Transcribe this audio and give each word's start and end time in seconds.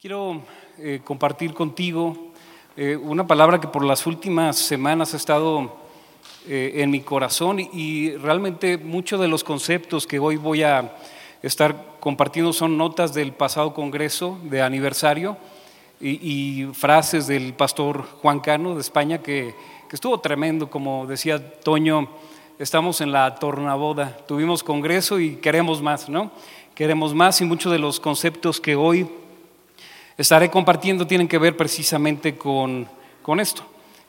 Quiero 0.00 0.42
eh, 0.78 1.00
compartir 1.02 1.52
contigo 1.54 2.30
eh, 2.76 2.94
una 2.94 3.26
palabra 3.26 3.60
que 3.60 3.66
por 3.66 3.84
las 3.84 4.06
últimas 4.06 4.56
semanas 4.56 5.12
ha 5.12 5.16
estado 5.16 5.74
eh, 6.46 6.74
en 6.76 6.92
mi 6.92 7.00
corazón 7.00 7.58
y, 7.58 8.12
realmente 8.12 8.78
muchos 8.78 9.20
de 9.20 9.26
los 9.26 9.42
conceptos 9.42 10.06
que 10.06 10.20
hoy 10.20 10.36
voy 10.36 10.62
a 10.62 10.94
estar 11.42 11.96
compartiendo 11.98 12.52
son 12.52 12.78
notas 12.78 13.12
del 13.12 13.32
pasado 13.32 13.74
congreso 13.74 14.38
de 14.44 14.62
aniversario 14.62 15.36
y, 16.00 16.10
y 16.62 16.66
frases 16.74 17.26
del 17.26 17.52
pastor 17.54 18.04
Juan 18.22 18.38
Cano 18.38 18.76
de 18.76 18.82
España 18.82 19.18
que, 19.18 19.52
que 19.88 19.96
estuvo 19.96 20.20
tremendo, 20.20 20.70
como 20.70 21.08
decía 21.08 21.58
Toño, 21.58 22.08
estamos 22.60 23.00
en 23.00 23.10
la 23.10 23.34
tornaboda, 23.34 24.16
tuvimos 24.28 24.62
congreso 24.62 25.18
y 25.18 25.38
queremos 25.38 25.82
más, 25.82 26.08
¿no? 26.08 26.30
Queremos 26.76 27.16
más 27.16 27.40
y 27.40 27.44
muchos 27.44 27.72
de 27.72 27.80
los 27.80 27.98
conceptos 27.98 28.60
que 28.60 28.76
hoy 28.76 29.08
estaré 30.18 30.50
compartiendo 30.50 31.06
tienen 31.06 31.28
que 31.28 31.38
ver 31.38 31.56
precisamente 31.56 32.36
con, 32.36 32.88
con 33.22 33.38
esto, 33.38 33.64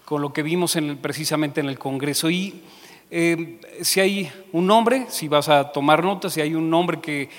con 0.05 0.22
lo 0.22 0.34
que 0.34 0.41
vimos 0.41 0.76
en 0.76 0.98
precisamente 0.98 1.62
en 1.62 1.70
el 1.70 1.77
Congreso. 1.77 2.31
Y 2.31 2.63
eh, 3.12 3.62
si 3.81 4.00
hay 4.00 4.31
un 4.52 4.66
nombre, 4.66 5.05
si 5.09 5.27
vas 5.27 5.48
a 5.50 5.72
tomar 5.72 6.03
notas, 6.03 6.34
si 6.34 6.41
hay 6.41 6.55
un 6.55 6.70
nombre 6.70 7.00
que, 7.00 7.30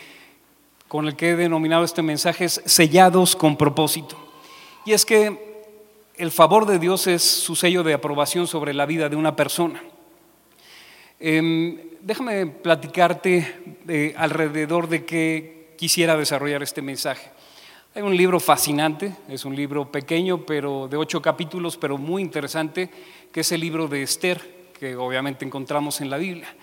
con 0.87 1.09
el 1.09 1.17
que 1.17 1.31
he 1.31 1.37
denominado 1.37 1.85
este 1.85 2.03
mensaje 2.03 2.45
es 2.45 2.63
sellados 2.65 3.35
con 3.35 3.57
propósito. 3.57 4.17
Y 4.87 4.93
es 4.93 5.05
que 5.05 5.51
el 6.17 6.31
favor 6.31 6.65
de 6.65 6.79
Dios 6.79 7.09
es 7.09 7.23
su 7.23 7.57
sello 7.57 7.83
de 7.83 7.95
aprobación 7.95 8.47
sobre 8.47 8.73
la 8.73 8.87
vida 8.87 9.09
de 9.09 9.17
una 9.17 9.35
persona. 9.35 9.83
Eh, 11.19 11.97
déjame 12.03 12.47
platicarte 12.47 14.15
alrededor 14.17 14.89
de 14.89 15.05
qué 15.05 15.75
quisiera 15.77 16.17
desarrollar 16.17 16.63
este 16.63 16.83
mensaje. 16.83 17.40
Hay 17.93 18.03
un 18.03 18.17
libro 18.17 18.39
fascinante, 18.39 19.17
es 19.29 19.45
un 19.45 19.57
libro 19.57 19.91
pequeño, 19.91 20.47
pero 20.47 20.87
de 20.87 20.97
ocho 20.97 21.21
capítulos, 21.21 21.77
pero 21.77 21.99
muy 21.99 22.23
interesante, 22.23 22.89
que 23.33 23.41
es 23.41 23.51
el 23.51 23.61
libro 23.61 23.89
de 23.89 24.05
Esther, 24.05 24.71
que 24.79 24.95
obviamente 24.95 25.45
encontramos 25.45 26.01
en 26.01 26.09
la 26.09 26.17
Biblia. 26.17 26.55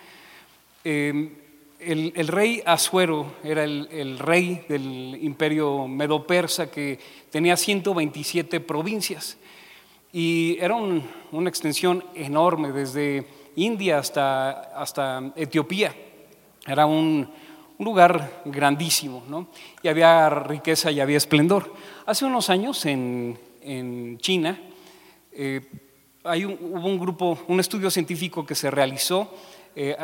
Eh, 0.84 1.30
el, 1.80 2.28
rey 2.28 2.62
Asuero 2.64 3.34
era 3.44 3.62
el, 3.64 4.18
rey 4.18 4.64
del 4.70 5.18
imperio 5.20 5.86
medo-persa 5.86 6.70
que 6.70 6.98
tenía 7.30 7.58
127 7.58 8.60
provincias 8.60 9.36
y 10.10 10.56
era 10.58 10.76
un, 10.76 11.06
una 11.30 11.50
extensión 11.50 12.02
enorme 12.14 12.72
desde 12.72 13.26
India 13.56 13.98
hasta, 13.98 14.50
hasta 14.80 15.30
Etiopía. 15.36 15.94
Era 16.66 16.86
un, 16.86 17.30
un 17.78 17.84
lugar 17.84 18.42
grandísimo, 18.44 19.22
¿no? 19.28 19.48
Y 19.82 19.88
había 19.88 20.28
riqueza 20.28 20.90
y 20.90 21.00
había 21.00 21.16
esplendor. 21.16 21.72
Hace 22.06 22.24
unos 22.24 22.50
años 22.50 22.84
en, 22.86 23.38
en 23.62 24.18
China 24.18 24.60
eh, 25.32 25.60
hay 26.24 26.44
un, 26.44 26.58
hubo 26.60 26.86
un 26.88 26.98
grupo, 26.98 27.38
un 27.46 27.60
estudio 27.60 27.90
científico 27.90 28.44
que 28.44 28.56
se 28.56 28.70
realizó 28.70 29.32
eh, 29.76 29.96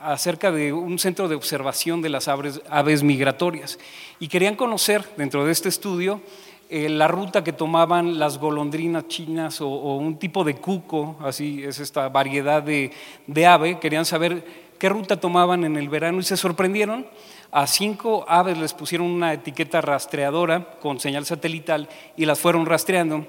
acerca 0.00 0.50
de 0.50 0.72
un 0.72 0.98
centro 0.98 1.28
de 1.28 1.36
observación 1.36 2.02
de 2.02 2.08
las 2.08 2.26
aves, 2.26 2.60
aves 2.68 3.04
migratorias 3.04 3.78
y 4.18 4.26
querían 4.26 4.56
conocer 4.56 5.04
dentro 5.16 5.44
de 5.44 5.52
este 5.52 5.68
estudio 5.68 6.20
eh, 6.68 6.88
la 6.88 7.06
ruta 7.06 7.44
que 7.44 7.52
tomaban 7.52 8.18
las 8.18 8.38
golondrinas 8.38 9.06
chinas 9.06 9.60
o, 9.60 9.68
o, 9.68 9.96
un 9.96 10.18
tipo 10.18 10.42
de 10.42 10.56
cuco, 10.56 11.16
así 11.20 11.62
es 11.62 11.78
esta 11.78 12.08
variedad 12.08 12.62
de, 12.62 12.90
de 13.26 13.46
ave, 13.46 13.78
querían 13.78 14.04
saber 14.04 14.69
qué 14.80 14.88
ruta 14.88 15.20
tomaban 15.20 15.64
en 15.64 15.76
el 15.76 15.88
verano 15.88 16.18
y 16.18 16.22
se 16.24 16.36
sorprendieron. 16.36 17.06
A 17.52 17.66
cinco 17.66 18.24
aves 18.26 18.56
les 18.58 18.72
pusieron 18.72 19.06
una 19.08 19.34
etiqueta 19.34 19.80
rastreadora 19.80 20.78
con 20.80 20.98
señal 20.98 21.26
satelital 21.26 21.88
y 22.16 22.24
las 22.24 22.40
fueron 22.40 22.64
rastreando 22.64 23.26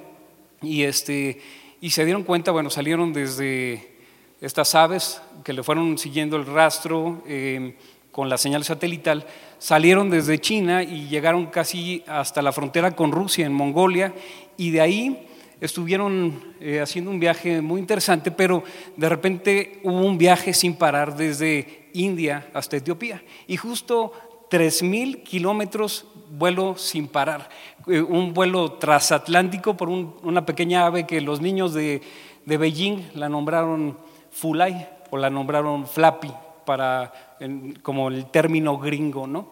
y, 0.62 0.84
este, 0.84 1.42
y 1.82 1.90
se 1.92 2.06
dieron 2.06 2.24
cuenta, 2.24 2.52
bueno, 2.52 2.70
salieron 2.70 3.12
desde 3.12 3.98
estas 4.40 4.74
aves 4.76 5.22
que 5.44 5.54
le 5.54 5.62
fueron 5.62 5.98
siguiendo 5.98 6.38
el 6.38 6.46
rastro 6.46 7.22
eh, 7.28 7.76
con 8.12 8.30
la 8.30 8.38
señal 8.38 8.64
satelital, 8.64 9.26
salieron 9.60 10.10
desde 10.10 10.40
China 10.40 10.84
y 10.84 11.10
llegaron 11.10 11.48
casi 11.48 12.04
hasta 12.08 12.42
la 12.42 12.54
frontera 12.54 12.96
con 12.96 13.12
Rusia, 13.12 13.46
en 13.46 13.54
Mongolia, 13.54 14.14
y 14.58 14.72
de 14.72 14.82
ahí 14.82 15.28
estuvieron 15.62 16.56
eh, 16.60 16.82
haciendo 16.82 17.12
un 17.12 17.20
viaje 17.20 17.62
muy 17.62 17.80
interesante, 17.80 18.32
pero 18.32 18.64
de 18.98 19.08
repente 19.08 19.80
hubo 19.84 20.02
un 20.02 20.18
viaje 20.18 20.54
sin 20.54 20.76
parar 20.76 21.16
desde 21.16 21.90
India 21.94 22.50
hasta 22.54 22.78
Etiopía. 22.78 23.22
Y 23.48 23.58
justo 23.58 24.12
3.000 24.50 25.24
kilómetros 25.24 26.06
vuelo 26.32 26.76
sin 26.78 27.08
parar, 27.08 27.50
eh, 27.88 28.02
un 28.02 28.34
vuelo 28.34 28.74
transatlántico 28.74 29.78
por 29.78 29.90
un, 29.90 30.16
una 30.24 30.46
pequeña 30.46 30.86
ave 30.86 31.06
que 31.06 31.22
los 31.22 31.42
niños 31.42 31.74
de, 31.74 32.02
Beijing 32.46 33.12
la 33.14 33.30
nombraron 33.30 33.98
Fulai 34.32 34.90
o 35.12 35.18
la 35.18 35.30
nombraron 35.30 35.88
Flappy, 35.88 36.32
para, 36.66 37.38
como 37.82 38.10
el 38.10 38.26
término 38.28 38.78
gringo, 38.78 39.28
¿no? 39.28 39.50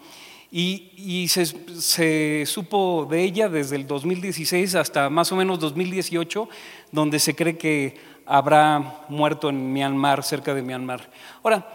Y, 0.52 1.28
se, 1.30 1.46
se, 1.46 2.44
supo 2.48 3.08
de 3.10 3.22
ella 3.24 3.50
desde 3.50 3.76
el 3.76 3.86
2016 3.86 4.74
hasta 4.76 5.10
más 5.10 5.32
o 5.32 5.36
menos 5.36 5.60
2018, 5.60 6.50
donde 6.92 7.20
se 7.20 7.36
cree 7.36 7.56
que 7.56 7.98
habrá 8.26 9.06
muerto 9.10 9.50
en 9.50 9.72
Myanmar, 9.72 10.24
cerca 10.24 10.56
de 10.56 10.64
Myanmar. 10.64 11.12
Ahora, 11.44 11.68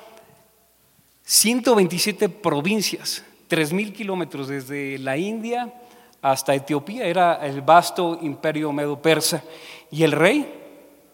127 1.22 2.28
provincias, 2.28 3.24
3.000 3.48 3.92
kilómetros 3.92 4.48
desde 4.48 4.98
la 4.98 5.16
India 5.16 5.72
hasta 6.20 6.54
Etiopía, 6.54 7.06
era 7.06 7.46
el 7.46 7.60
vasto 7.60 8.18
imperio 8.22 8.72
medo-persa. 8.72 9.44
Y 9.90 10.02
el 10.02 10.12
rey, 10.12 10.52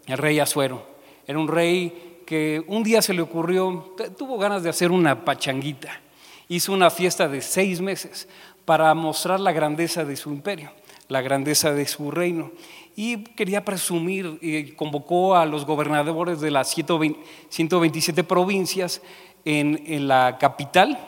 el 0.07 0.17
rey 0.17 0.39
Asuero, 0.39 0.87
era 1.27 1.39
un 1.39 1.49
rey 1.49 2.23
que 2.25 2.65
un 2.69 2.83
día 2.83 3.03
se 3.03 3.13
le 3.13 3.21
ocurrió, 3.21 3.95
tuvo 4.17 4.39
ganas 4.39 4.63
de 4.63 4.71
hacer 4.71 4.91
una 4.91 5.25
pachanguita 5.25 6.01
hizo 6.51 6.73
una 6.73 6.91
fiesta 6.91 7.29
de 7.29 7.41
seis 7.41 7.81
meses 7.81 8.29
para 8.65 8.93
mostrar 8.93 9.39
la 9.39 9.53
grandeza 9.53 10.05
de 10.05 10.17
su 10.17 10.31
imperio, 10.31 10.73
la 11.09 11.23
grandeza 11.23 11.73
de 11.73 11.87
su 11.87 12.11
reino. 12.11 12.51
Y 12.97 13.23
quería 13.23 13.65
presumir, 13.65 14.37
y 14.43 14.73
convocó 14.73 15.37
a 15.37 15.47
los 15.47 15.65
gobernadores 15.65 16.41
de 16.41 16.51
las 16.51 16.69
127 16.69 18.25
provincias 18.25 19.01
en, 19.45 19.81
en 19.87 20.09
la 20.09 20.39
capital, 20.41 20.99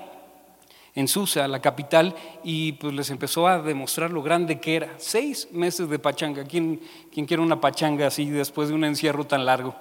en 0.94 1.08
Susa, 1.08 1.48
la 1.48 1.60
capital, 1.60 2.14
y 2.44 2.72
pues 2.74 2.94
les 2.94 3.10
empezó 3.10 3.48
a 3.48 3.60
demostrar 3.60 4.12
lo 4.12 4.22
grande 4.22 4.60
que 4.60 4.76
era. 4.76 4.94
Seis 4.98 5.48
meses 5.50 5.88
de 5.88 5.98
pachanga. 5.98 6.44
¿Quién, 6.44 6.80
quién 7.12 7.26
quiere 7.26 7.42
una 7.42 7.60
pachanga 7.60 8.06
así 8.06 8.30
después 8.30 8.68
de 8.68 8.76
un 8.76 8.84
encierro 8.84 9.26
tan 9.26 9.44
largo? 9.44 9.74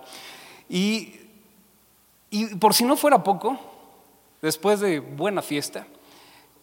Y, 0.68 1.14
y 2.32 2.56
por 2.56 2.74
si 2.74 2.84
no 2.84 2.98
fuera 2.98 3.24
poco, 3.24 3.71
después 4.42 4.80
de 4.80 5.00
buena 5.00 5.42
fiesta, 5.42 5.86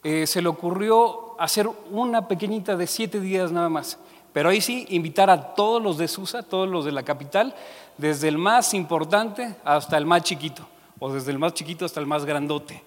eh, 0.04 0.26
se 0.26 0.42
le 0.42 0.48
ocurrió 0.48 1.40
hacer 1.40 1.68
una 1.90 2.28
pequeñita 2.28 2.76
de 2.76 2.86
siete 2.86 3.20
días 3.20 3.52
nada 3.52 3.68
más. 3.68 3.98
Pero 4.32 4.50
ahí 4.50 4.60
sí, 4.60 4.86
invitar 4.90 5.30
a 5.30 5.54
todos 5.54 5.82
los 5.82 5.98
de 5.98 6.06
Susa, 6.06 6.42
todos 6.42 6.68
los 6.68 6.84
de 6.84 6.92
la 6.92 7.02
capital, 7.02 7.54
desde 7.96 8.28
el 8.28 8.38
más 8.38 8.74
importante 8.74 9.56
hasta 9.64 9.96
el 9.96 10.06
más 10.06 10.22
chiquito, 10.22 10.66
o 10.98 11.12
desde 11.12 11.32
el 11.32 11.38
más 11.38 11.54
chiquito 11.54 11.84
hasta 11.84 12.00
el 12.00 12.06
más 12.06 12.24
grandote. 12.24 12.82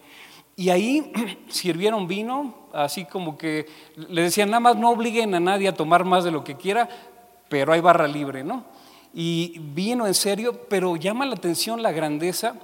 Y 0.55 0.69
ahí 0.69 1.11
sirvieron 1.49 2.07
vino, 2.07 2.53
así 2.73 3.05
como 3.05 3.37
que 3.37 3.67
le 3.95 4.21
decían, 4.23 4.49
nada 4.49 4.59
más 4.59 4.75
no 4.77 4.91
obliguen 4.91 5.33
a 5.35 5.39
nadie 5.39 5.67
a 5.67 5.73
tomar 5.73 6.05
más 6.05 6.23
de 6.23 6.31
lo 6.31 6.43
que 6.43 6.55
quiera, 6.55 6.87
pero 7.49 7.73
hay 7.73 7.81
barra 7.81 8.07
libre, 8.07 8.43
¿no? 8.43 8.63
Y 9.13 9.59
vino 9.59 10.07
en 10.07 10.13
serio, 10.13 10.67
pero 10.69 10.95
llama 10.95 11.25
la 11.25 11.35
atención 11.35 11.83
la 11.83 11.91
grandeza 11.91 12.55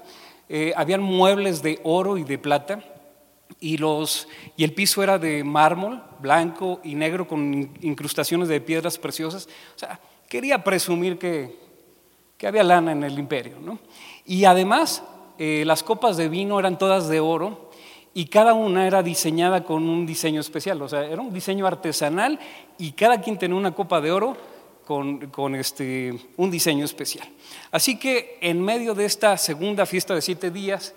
eh, 0.50 0.74
habían 0.76 1.02
muebles 1.02 1.62
de 1.62 1.80
oro 1.84 2.18
y 2.18 2.24
de 2.24 2.38
plata 2.38 2.84
y, 3.60 3.78
los, 3.78 4.28
y 4.56 4.64
el 4.64 4.74
piso 4.74 5.04
era 5.04 5.18
de 5.18 5.44
mármol 5.44 6.04
blanco 6.20 6.80
y 6.84 6.96
negro 6.96 7.28
con 7.28 7.72
incrustaciones 7.82 8.48
de 8.48 8.62
piedras 8.62 8.98
preciosas. 8.98 9.48
O 9.76 9.80
sea, 9.80 10.00
quería 10.30 10.64
presumir 10.64 11.18
que, 11.18 11.58
que 12.38 12.48
había 12.48 12.64
lana 12.64 12.92
en 12.92 13.04
el 13.04 13.18
imperio. 13.18 13.58
¿no? 13.60 13.80
Y 14.26 14.46
además, 14.46 15.04
eh, 15.38 15.64
las 15.66 15.84
copas 15.84 16.18
de 16.18 16.30
vino 16.30 16.60
eran 16.60 16.78
todas 16.78 17.08
de 17.10 17.20
oro 17.20 17.72
y 18.14 18.26
cada 18.26 18.54
una 18.54 18.88
era 18.88 19.04
diseñada 19.04 19.64
con 19.64 19.88
un 19.88 20.06
diseño 20.06 20.42
especial. 20.42 20.82
O 20.82 20.90
sea, 20.90 21.06
era 21.06 21.22
un 21.22 21.34
diseño 21.34 21.68
artesanal 21.68 22.40
y 22.78 22.92
cada 22.92 23.22
quien 23.22 23.38
tenía 23.38 23.58
una 23.58 23.74
copa 23.74 24.02
de 24.02 24.12
oro 24.12 24.38
con, 24.88 25.56
este, 25.56 26.18
un 26.38 26.50
diseño 26.50 26.86
especial. 26.86 27.28
Así 27.72 28.00
que 28.00 28.38
en 28.40 28.62
medio 28.62 28.96
de 28.96 29.04
esta 29.04 29.36
segunda 29.36 29.86
fiesta 29.86 30.16
de 30.16 30.22
siete 30.22 30.50
días, 30.50 30.96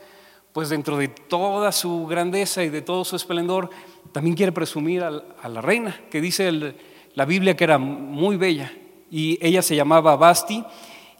pues 0.52 0.68
dentro 0.68 0.96
de 0.96 1.08
toda 1.08 1.72
su 1.72 2.06
grandeza 2.06 2.62
y 2.62 2.68
de 2.68 2.82
todo 2.82 3.04
su 3.04 3.16
esplendor, 3.16 3.68
también 4.12 4.36
quiere 4.36 4.52
presumir 4.52 5.02
a, 5.02 5.08
a 5.42 5.48
la 5.48 5.60
reina, 5.60 6.02
que 6.08 6.20
dice 6.20 6.52
la 7.14 7.24
Biblia 7.24 7.56
que 7.56 7.64
era 7.64 7.78
muy 7.78 8.36
bella, 8.36 8.72
y 9.10 9.44
ella 9.44 9.60
se 9.60 9.74
llamaba 9.74 10.14
Basti, 10.14 10.64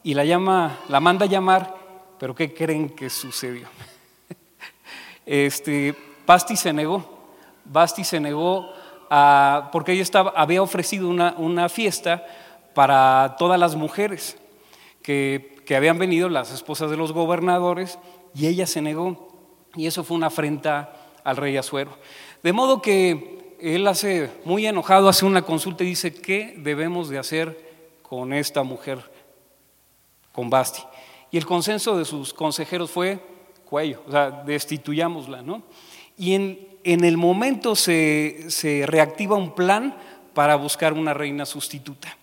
y 0.05 0.15
la, 0.15 0.25
llama, 0.25 0.79
la 0.89 1.01
manda 1.01 1.27
a 1.27 1.29
llamar, 1.29 1.75
pero 2.21 2.37
¿qué 2.37 2.55
creen 2.55 2.91
que 2.91 3.11
sucedió? 3.11 3.67
Este, 5.27 5.95
Basti 6.27 6.57
se 6.57 6.73
negó, 6.73 7.05
Basti 7.65 8.03
se 8.03 8.19
negó 8.19 8.69
porque 9.71 9.93
ella 9.93 10.03
estaba, 10.03 10.33
había 10.35 10.63
ofrecido 10.63 11.09
una 11.09 11.69
fiesta 11.69 12.25
para 12.75 13.37
todas 13.39 13.59
las 13.59 13.77
mujeres 13.77 14.37
que, 15.03 15.57
que 15.67 15.77
habían 15.77 15.99
venido, 15.99 16.29
las 16.29 16.53
esposas 16.53 16.91
de 16.91 16.97
los 16.97 17.13
gobernadores, 17.13 17.99
y 18.35 18.47
ella 18.47 18.67
se 18.67 18.83
negó. 18.83 19.29
Y 19.75 19.87
eso 19.87 20.05
fue 20.05 20.17
una 20.17 20.29
afrenta 20.29 20.93
al 21.25 21.37
rey 21.37 21.57
Azuero. 21.57 21.97
De 22.43 22.53
modo 22.53 22.83
que 22.83 23.57
él 23.61 23.87
hace, 23.87 24.31
muy 24.45 24.67
enojado, 24.67 25.09
hace 25.09 25.27
una 25.27 25.43
consulta 25.43 25.85
y 25.85 25.89
dice, 25.89 26.15
¿qué 26.15 26.55
debemos 26.59 27.09
de 27.09 27.19
hacer 27.19 27.71
con 28.03 28.33
esta 28.33 28.63
mujer, 28.63 28.99
con 30.33 30.51
Basti? 30.51 30.83
Y 31.31 31.37
el 31.37 31.47
consenso 31.47 31.97
de 31.97 32.05
sus 32.05 32.35
consejeros 32.35 32.91
fue 32.91 33.21
cuello, 33.65 34.03
o 34.07 34.11
sea, 34.11 34.31
destituyámosla, 34.31 35.43
¿no? 35.43 35.63
Y 36.19 36.35
en, 36.35 36.69
en 36.83 37.05
el 37.05 37.17
momento 37.17 37.77
se, 37.77 38.51
se 38.51 38.85
reactiva 38.87 39.37
un 39.37 39.55
plan 39.55 39.97
para 40.35 40.57
buscar 40.57 40.93
una 40.93 41.15
reina 41.15 41.47
sustituta. 41.47 42.17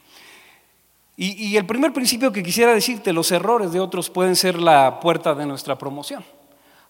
Y, 1.19 1.57
el 1.57 1.65
primer 1.65 1.93
principio 1.93 2.31
que 2.31 2.43
quisiera 2.43 2.75
decirte, 2.75 3.11
los 3.11 3.31
errores 3.31 3.71
de 3.71 3.79
otros 3.79 4.07
pueden 4.11 4.35
ser 4.35 4.61
la 4.61 4.99
puerta 4.99 5.33
de 5.33 5.47
nuestra 5.47 5.75
promoción. 5.75 6.23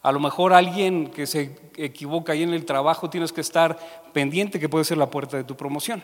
A 0.01 0.12
lo 0.12 0.19
mejor 0.19 0.51
alguien 0.51 1.07
que 1.07 1.25
se 1.25 1.57
equivoca 1.77 2.33
ahí 2.33 2.44
en 2.44 2.53
el 2.53 2.65
trabajo 2.65 3.09
tienes 3.09 3.31
que 3.31 3.39
estar 3.39 3.79
pendiente 4.12 4.59
que 4.59 4.68
puede 4.68 4.83
ser 4.83 4.97
la 4.97 5.09
puerta 5.09 5.38
de 5.38 5.45
tu 5.45 5.56
promoción. 5.56 6.03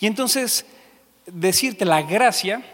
Y 0.00 0.08
entonces, 0.08 0.66
decirte 1.26 1.84
la 1.84 2.02
gracia 2.02 2.64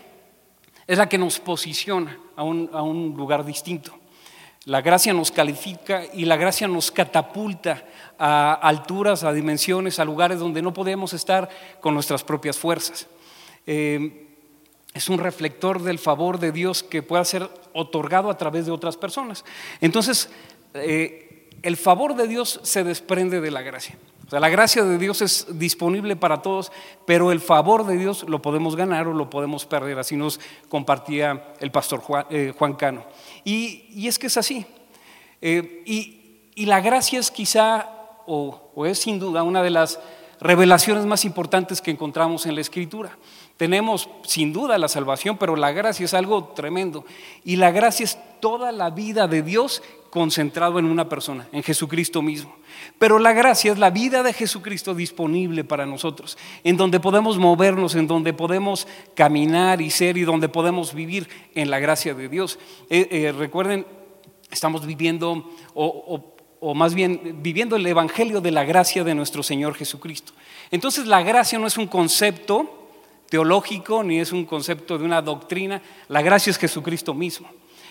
es 0.86 0.96
la 0.96 1.06
que 1.06 1.18
nos 1.18 1.38
posiciona 1.38 2.18
a 2.34 2.42
un, 2.42 2.70
a 2.72 2.80
un 2.80 3.14
lugar 3.14 3.44
distinto. 3.44 3.92
La 4.64 4.80
gracia 4.80 5.12
nos 5.12 5.30
califica 5.30 6.04
y 6.14 6.24
la 6.24 6.36
gracia 6.36 6.66
nos 6.66 6.90
catapulta 6.90 7.84
a 8.18 8.54
alturas, 8.54 9.22
a 9.22 9.34
dimensiones, 9.34 9.98
a 9.98 10.04
lugares 10.06 10.38
donde 10.38 10.62
no 10.62 10.72
podemos 10.72 11.12
estar 11.12 11.46
con 11.82 11.92
nuestras 11.92 12.24
propias 12.24 12.56
fuerzas. 12.56 13.06
Eh, 13.66 14.27
es 14.98 15.08
un 15.08 15.18
reflector 15.18 15.80
del 15.82 16.00
favor 16.00 16.40
de 16.40 16.50
Dios 16.50 16.82
que 16.82 17.04
pueda 17.04 17.24
ser 17.24 17.48
otorgado 17.72 18.30
a 18.30 18.36
través 18.36 18.66
de 18.66 18.72
otras 18.72 18.96
personas. 18.96 19.44
Entonces, 19.80 20.28
eh, 20.74 21.48
el 21.62 21.76
favor 21.76 22.16
de 22.16 22.26
Dios 22.26 22.58
se 22.64 22.82
desprende 22.82 23.40
de 23.40 23.52
la 23.52 23.62
gracia. 23.62 23.96
O 24.26 24.30
sea, 24.30 24.40
la 24.40 24.48
gracia 24.48 24.82
de 24.82 24.98
Dios 24.98 25.22
es 25.22 25.46
disponible 25.56 26.16
para 26.16 26.42
todos, 26.42 26.72
pero 27.06 27.30
el 27.30 27.38
favor 27.38 27.86
de 27.86 27.96
Dios 27.96 28.24
lo 28.28 28.42
podemos 28.42 28.74
ganar 28.74 29.06
o 29.06 29.14
lo 29.14 29.30
podemos 29.30 29.66
perder. 29.66 30.00
Así 30.00 30.16
nos 30.16 30.40
compartía 30.68 31.54
el 31.60 31.70
pastor 31.70 32.00
Juan, 32.00 32.26
eh, 32.30 32.52
Cano. 32.76 33.04
Y, 33.44 34.04
es 34.08 34.18
que 34.18 34.26
es 34.26 34.36
así. 34.36 34.66
Eh, 35.40 35.84
y, 35.86 36.66
la 36.66 36.80
gracia 36.80 37.20
es 37.20 37.30
quizá, 37.30 37.88
o 38.26 38.84
es 38.84 38.98
sin 38.98 39.20
duda, 39.20 39.44
una 39.44 39.62
de 39.62 39.70
las 39.70 40.00
revelaciones 40.40 41.06
más 41.06 41.24
importantes 41.24 41.80
que 41.80 41.92
encontramos 41.92 42.46
en 42.46 42.56
la 42.56 42.60
Escritura. 42.60 43.16
Tenemos 43.58 44.08
sin 44.22 44.52
duda 44.52 44.78
la 44.78 44.86
salvación, 44.86 45.36
pero 45.36 45.56
la 45.56 45.72
gracia 45.72 46.04
es 46.04 46.14
algo 46.14 46.44
tremendo. 46.44 47.04
Y 47.44 47.56
la 47.56 47.72
gracia 47.72 48.04
es 48.04 48.16
toda 48.40 48.70
la 48.70 48.90
vida 48.90 49.26
de 49.26 49.42
Dios 49.42 49.82
concentrado 50.10 50.78
en 50.78 50.84
una 50.84 51.08
persona, 51.08 51.48
en 51.50 51.64
Jesucristo 51.64 52.22
mismo. 52.22 52.54
Pero 53.00 53.18
la 53.18 53.32
gracia 53.32 53.72
es 53.72 53.78
la 53.78 53.90
vida 53.90 54.22
de 54.22 54.32
Jesucristo 54.32 54.94
disponible 54.94 55.64
para 55.64 55.86
nosotros, 55.86 56.38
en 56.62 56.76
donde 56.76 57.00
podemos 57.00 57.36
movernos, 57.36 57.96
en 57.96 58.06
donde 58.06 58.32
podemos 58.32 58.86
caminar 59.16 59.82
y 59.82 59.90
ser 59.90 60.16
y 60.16 60.22
donde 60.22 60.48
podemos 60.48 60.94
vivir 60.94 61.28
en 61.56 61.68
la 61.68 61.80
gracia 61.80 62.14
de 62.14 62.28
Dios. 62.28 62.60
Eh, 62.88 63.08
eh, 63.10 63.32
recuerden, 63.32 63.84
estamos 64.52 64.86
viviendo, 64.86 65.50
o, 65.74 66.36
o 66.60 66.74
más 66.74 66.94
bien 66.94 67.38
viviendo 67.42 67.74
el 67.74 67.84
Evangelio 67.88 68.40
de 68.40 68.52
la 68.52 68.62
gracia 68.62 69.02
de 69.02 69.16
nuestro 69.16 69.42
Señor 69.42 69.74
Jesucristo. 69.74 70.32
Entonces 70.70 71.08
la 71.08 71.24
gracia 71.24 71.58
no 71.58 71.66
es 71.66 71.76
un 71.76 71.88
concepto, 71.88 72.77
teológico 73.28 74.02
ni 74.02 74.20
es 74.20 74.32
un 74.32 74.44
concepto 74.44 74.98
de 74.98 75.04
una 75.04 75.22
doctrina. 75.22 75.82
La 76.08 76.22
gracia 76.22 76.50
es 76.50 76.58
Jesucristo 76.58 77.14
mismo. 77.14 77.48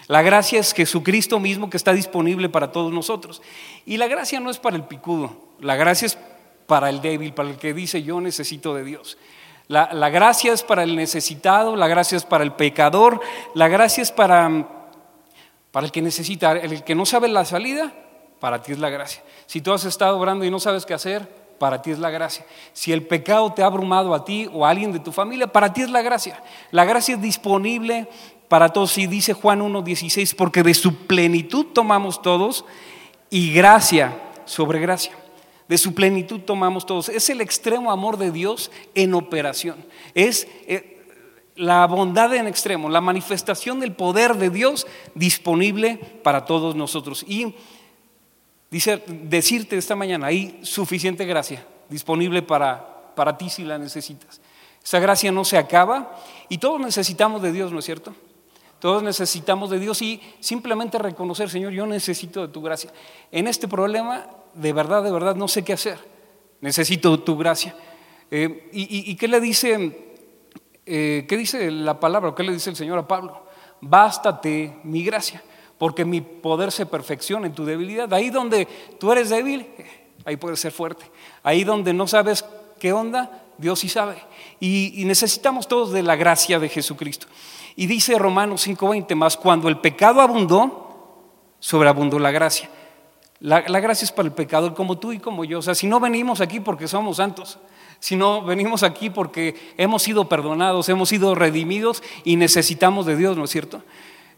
La 0.07 0.21
gracia 0.21 0.59
es 0.59 0.73
Jesucristo 0.73 1.39
mismo 1.39 1.69
que 1.69 1.77
está 1.77 1.93
disponible 1.93 2.49
para 2.49 2.71
todos 2.71 2.93
nosotros. 2.93 3.41
Y 3.85 3.97
la 3.97 4.07
gracia 4.07 4.39
no 4.39 4.49
es 4.49 4.57
para 4.57 4.77
el 4.77 4.83
picudo, 4.83 5.35
la 5.59 5.75
gracia 5.75 6.05
es 6.05 6.17
para 6.65 6.89
el 6.89 7.01
débil, 7.01 7.33
para 7.33 7.49
el 7.49 7.57
que 7.57 7.73
dice 7.73 8.03
yo 8.03 8.21
necesito 8.21 8.73
de 8.73 8.83
Dios. 8.83 9.17
La, 9.67 9.89
la 9.91 10.09
gracia 10.09 10.53
es 10.53 10.63
para 10.63 10.83
el 10.83 10.95
necesitado, 10.95 11.75
la 11.75 11.89
gracia 11.89 12.15
es 12.15 12.23
para 12.23 12.45
el 12.45 12.53
pecador, 12.53 13.19
la 13.53 13.67
gracia 13.67 14.01
es 14.01 14.13
para, 14.13 14.69
para 15.71 15.85
el 15.85 15.91
que 15.91 16.01
necesita, 16.01 16.53
el 16.53 16.85
que 16.85 16.95
no 16.95 17.05
sabe 17.05 17.27
la 17.27 17.43
salida, 17.43 17.93
para 18.39 18.61
ti 18.61 18.71
es 18.71 18.79
la 18.79 18.89
gracia. 18.89 19.23
Si 19.45 19.59
tú 19.59 19.73
has 19.73 19.83
estado 19.83 20.17
orando 20.17 20.45
y 20.45 20.51
no 20.51 20.61
sabes 20.61 20.85
qué 20.85 20.93
hacer, 20.93 21.27
para 21.57 21.81
ti 21.81 21.91
es 21.91 21.99
la 21.99 22.09
gracia. 22.09 22.45
Si 22.73 22.91
el 22.91 23.05
pecado 23.05 23.51
te 23.53 23.63
ha 23.63 23.65
abrumado 23.65 24.13
a 24.13 24.25
ti 24.25 24.49
o 24.53 24.65
a 24.65 24.69
alguien 24.69 24.91
de 24.91 24.99
tu 24.99 25.11
familia, 25.11 25.47
para 25.47 25.73
ti 25.73 25.81
es 25.81 25.89
la 25.89 26.01
gracia. 26.01 26.41
La 26.71 26.85
gracia 26.85 27.15
es 27.15 27.21
disponible 27.21 28.07
para 28.47 28.69
todos. 28.69 28.97
Y 28.97 29.07
dice 29.07 29.33
Juan 29.33 29.61
1.16, 29.61 30.35
porque 30.35 30.63
de 30.63 30.73
su 30.73 30.95
plenitud 31.07 31.67
tomamos 31.73 32.21
todos 32.21 32.65
y 33.29 33.51
gracia 33.53 34.17
sobre 34.45 34.79
gracia. 34.79 35.13
De 35.67 35.77
su 35.77 35.93
plenitud 35.93 36.39
tomamos 36.41 36.85
todos. 36.85 37.09
Es 37.09 37.29
el 37.29 37.41
extremo 37.41 37.91
amor 37.91 38.17
de 38.17 38.31
Dios 38.31 38.71
en 38.95 39.13
operación. 39.13 39.85
Es 40.13 40.47
eh, 40.67 41.03
la 41.55 41.85
bondad 41.87 42.33
en 42.35 42.47
extremo, 42.47 42.87
la 42.87 43.01
manifestación 43.01 43.79
del 43.79 43.91
poder 43.91 44.35
de 44.35 44.49
Dios 44.49 44.87
disponible 45.15 45.97
para 46.23 46.45
todos 46.45 46.75
nosotros. 46.75 47.25
Y 47.27 47.55
Dice, 48.69 49.01
decirte 49.07 49.77
esta 49.77 49.95
mañana, 49.95 50.27
hay 50.27 50.59
suficiente 50.63 51.25
gracia 51.25 51.65
disponible 51.89 52.41
para, 52.41 53.13
para 53.15 53.37
ti 53.37 53.49
si 53.49 53.63
la 53.63 53.77
necesitas. 53.77 54.41
Esa 54.83 54.99
gracia 54.99 55.31
no 55.31 55.45
se 55.45 55.57
acaba 55.57 56.17
y 56.49 56.57
todos 56.57 56.79
necesitamos 56.79 57.41
de 57.41 57.51
Dios, 57.51 57.71
¿no 57.71 57.79
es 57.79 57.85
cierto? 57.85 58.13
Todos 58.79 59.01
necesitamos 59.01 59.69
de 59.69 59.79
Dios 59.79 60.01
y 60.01 60.21
simplemente 60.39 60.97
reconocer, 60.97 61.49
Señor, 61.49 61.71
yo 61.71 61.85
necesito 61.87 62.45
de 62.45 62.53
tu 62.53 62.61
gracia. 62.61 62.91
En 63.31 63.47
este 63.47 63.67
problema, 63.67 64.27
de 64.53 64.73
verdad, 64.73 65.03
de 65.03 65.11
verdad, 65.11 65.35
no 65.35 65.47
sé 65.47 65.63
qué 65.63 65.73
hacer. 65.73 65.97
Necesito 66.61 67.19
tu 67.21 67.37
gracia. 67.37 67.75
Eh, 68.29 68.69
y, 68.73 69.15
qué 69.15 69.27
le 69.27 69.39
dice, 69.39 70.19
eh, 70.85 71.25
qué 71.27 71.37
dice 71.37 71.71
la 71.71 71.99
palabra, 71.99 72.35
qué 72.35 72.43
le 72.43 72.51
dice 72.51 72.69
el 72.69 72.75
Señor 72.75 72.99
a 72.99 73.07
Pablo? 73.07 73.45
Bástate 73.81 74.77
mi 74.83 75.03
gracia 75.03 75.41
porque 75.77 76.05
mi 76.05 76.21
poder 76.21 76.71
se 76.71 76.85
perfecciona 76.85 77.47
en 77.47 77.53
tu 77.53 77.65
debilidad. 77.65 78.11
Ahí 78.13 78.29
donde 78.29 78.67
tú 78.99 79.11
eres 79.11 79.29
débil, 79.29 79.67
ahí 80.25 80.37
puedes 80.37 80.59
ser 80.59 80.71
fuerte. 80.71 81.05
Ahí 81.43 81.63
donde 81.63 81.93
no 81.93 82.07
sabes 82.07 82.45
qué 82.79 82.93
onda, 82.93 83.43
Dios 83.57 83.79
sí 83.79 83.89
sabe. 83.89 84.17
Y, 84.59 85.03
necesitamos 85.05 85.67
todos 85.67 85.91
de 85.91 86.03
la 86.03 86.15
gracia 86.15 86.59
de 86.59 86.69
Jesucristo. 86.69 87.27
Y 87.75 87.85
dice 87.85 88.17
Romanos 88.17 88.67
5:20 88.67 89.15
más, 89.15 89.37
cuando 89.37 89.69
el 89.69 89.79
pecado 89.79 90.21
abundó, 90.21 91.53
sobreabundó 91.59 92.19
la 92.19 92.31
gracia. 92.31 92.69
La, 93.39 93.63
la, 93.67 93.79
gracia 93.79 94.05
es 94.05 94.11
para 94.11 94.27
el 94.27 94.33
pecador 94.33 94.73
como 94.73 94.97
tú 94.97 95.13
y 95.13 95.19
como 95.19 95.45
yo. 95.45 95.59
O 95.59 95.61
sea, 95.61 95.75
si 95.75 95.85
no 95.85 95.99
venimos 95.99 96.41
aquí 96.41 96.59
porque 96.59 96.87
somos 96.87 97.17
santos, 97.17 97.59
si 97.99 98.15
no 98.15 98.41
venimos 98.41 98.81
aquí 98.81 99.11
porque 99.11 99.55
hemos 99.77 100.01
sido 100.01 100.27
perdonados, 100.27 100.89
hemos 100.89 101.09
sido 101.09 101.35
redimidos 101.35 102.01
y 102.23 102.35
necesitamos 102.35 103.05
de 103.05 103.15
Dios, 103.15 103.37
¿no 103.37 103.43
es 103.43 103.51
cierto? 103.51 103.83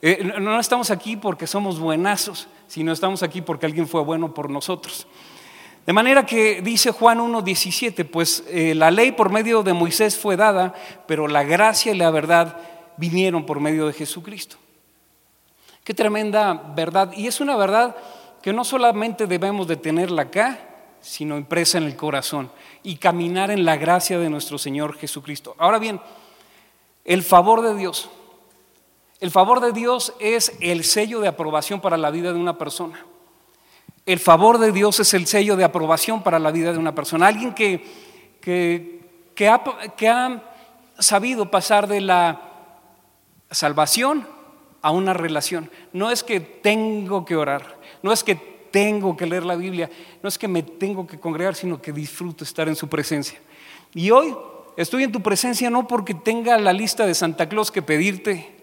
Eh, 0.02 0.34
no 0.40 0.60
estamos 0.60 0.92
aquí 0.92 1.18
porque 1.18 1.46
somos 1.46 1.80
buenazos, 1.80 2.48
sino 2.68 2.92
estamos 2.92 3.22
aquí 3.24 3.42
porque 3.42 3.66
alguien 3.66 3.88
fue 3.88 4.02
bueno 4.02 4.34
por 4.34 4.50
nosotros. 4.50 5.08
De 5.86 5.94
manera 5.94 6.26
que 6.26 6.62
dice 6.62 6.92
Juan 6.92 7.20
1.17, 7.20 8.06
pues 8.06 8.44
eh, 8.48 8.76
la 8.76 8.92
ley 8.92 9.12
por 9.12 9.32
medio 9.32 9.64
de 9.64 9.74
Moisés 9.74 10.18
fue 10.18 10.38
dada, 10.38 10.74
pero 11.08 11.28
la 11.28 11.44
gracia 11.44 11.92
y 11.92 11.98
la 11.98 12.12
verdad 12.12 12.58
vinieron 12.98 13.46
por 13.46 13.60
medio 13.60 13.88
de 13.88 13.94
Jesucristo. 13.94 14.58
Qué 15.84 15.94
tremenda 15.94 16.54
verdad. 16.76 17.12
Y 17.14 17.28
es 17.28 17.42
una 17.42 17.56
verdad 17.56 17.96
que 18.42 18.54
no 18.54 18.64
solamente 18.64 19.26
debemos 19.26 19.68
de 19.68 19.78
tenerla 19.78 20.24
acá, 20.24 20.60
sino 21.02 21.38
impresa 21.38 21.78
en 21.78 21.86
el 21.86 21.96
corazón 21.96 22.52
y 22.84 22.98
caminar 22.98 23.52
en 23.52 23.66
la 23.66 23.78
gracia 23.78 24.20
de 24.20 24.30
nuestro 24.30 24.58
Señor 24.58 24.96
Jesucristo. 24.98 25.56
Ahora 25.58 25.80
bien, 25.80 26.00
el 27.04 27.24
favor 27.24 27.62
de 27.62 27.76
Dios 27.76 28.10
el 29.20 29.32
favor 29.32 29.60
de 29.60 29.74
Dios 29.74 30.14
es 30.20 30.54
el 30.62 30.84
sello 30.84 31.20
de 31.20 31.28
aprobación 31.28 31.82
para 31.82 31.98
la 31.98 32.10
vida 32.10 32.32
de 32.32 32.40
una 32.40 32.58
persona. 32.58 33.06
El 34.06 34.20
favor 34.20 34.58
de 34.58 34.72
Dios 34.72 35.00
es 35.00 35.14
el 35.14 35.28
sello 35.28 35.56
de 35.56 35.64
aprobación 35.64 36.24
para 36.24 36.40
la 36.40 36.52
vida 36.52 36.72
de 36.72 36.78
una 36.78 36.96
persona. 36.96 37.28
Alguien 37.28 37.54
que, 37.54 37.84
que, 38.42 39.50
ha, 39.50 39.64
que 39.96 40.08
ha 40.08 40.44
sabido 40.98 41.52
pasar 41.52 41.88
de 41.88 42.02
la 42.02 42.42
salvación 43.52 44.26
a 44.82 44.92
una 44.92 45.14
relación. 45.14 45.70
No 45.94 46.12
es 46.12 46.24
que 46.24 46.40
tengo 46.40 47.26
que 47.26 47.36
orar, 47.36 47.78
no 48.02 48.12
es 48.12 48.24
que 48.24 48.36
tengo 48.72 49.18
que 49.18 49.26
leer 49.26 49.44
la 49.44 49.56
Biblia, 49.56 49.90
no 50.24 50.30
es 50.30 50.38
que 50.38 50.48
me 50.48 50.64
tengo 50.64 51.06
que 51.06 51.20
congregar, 51.20 51.56
sino 51.56 51.82
que 51.82 51.92
disfruto 51.92 52.44
estar 52.44 52.68
en 52.68 52.76
su 52.76 52.88
presencia. 52.88 53.40
Y 53.94 54.12
hoy 54.12 54.36
estoy 54.78 55.04
en 55.04 55.12
tu 55.12 55.22
presencia 55.22 55.70
no 55.70 55.88
porque 55.88 56.14
tenga 56.14 56.58
la 56.58 56.72
lista 56.72 57.06
de 57.06 57.16
Santa 57.16 57.50
Claus 57.50 57.72
que 57.72 57.82
pedirte, 57.82 58.59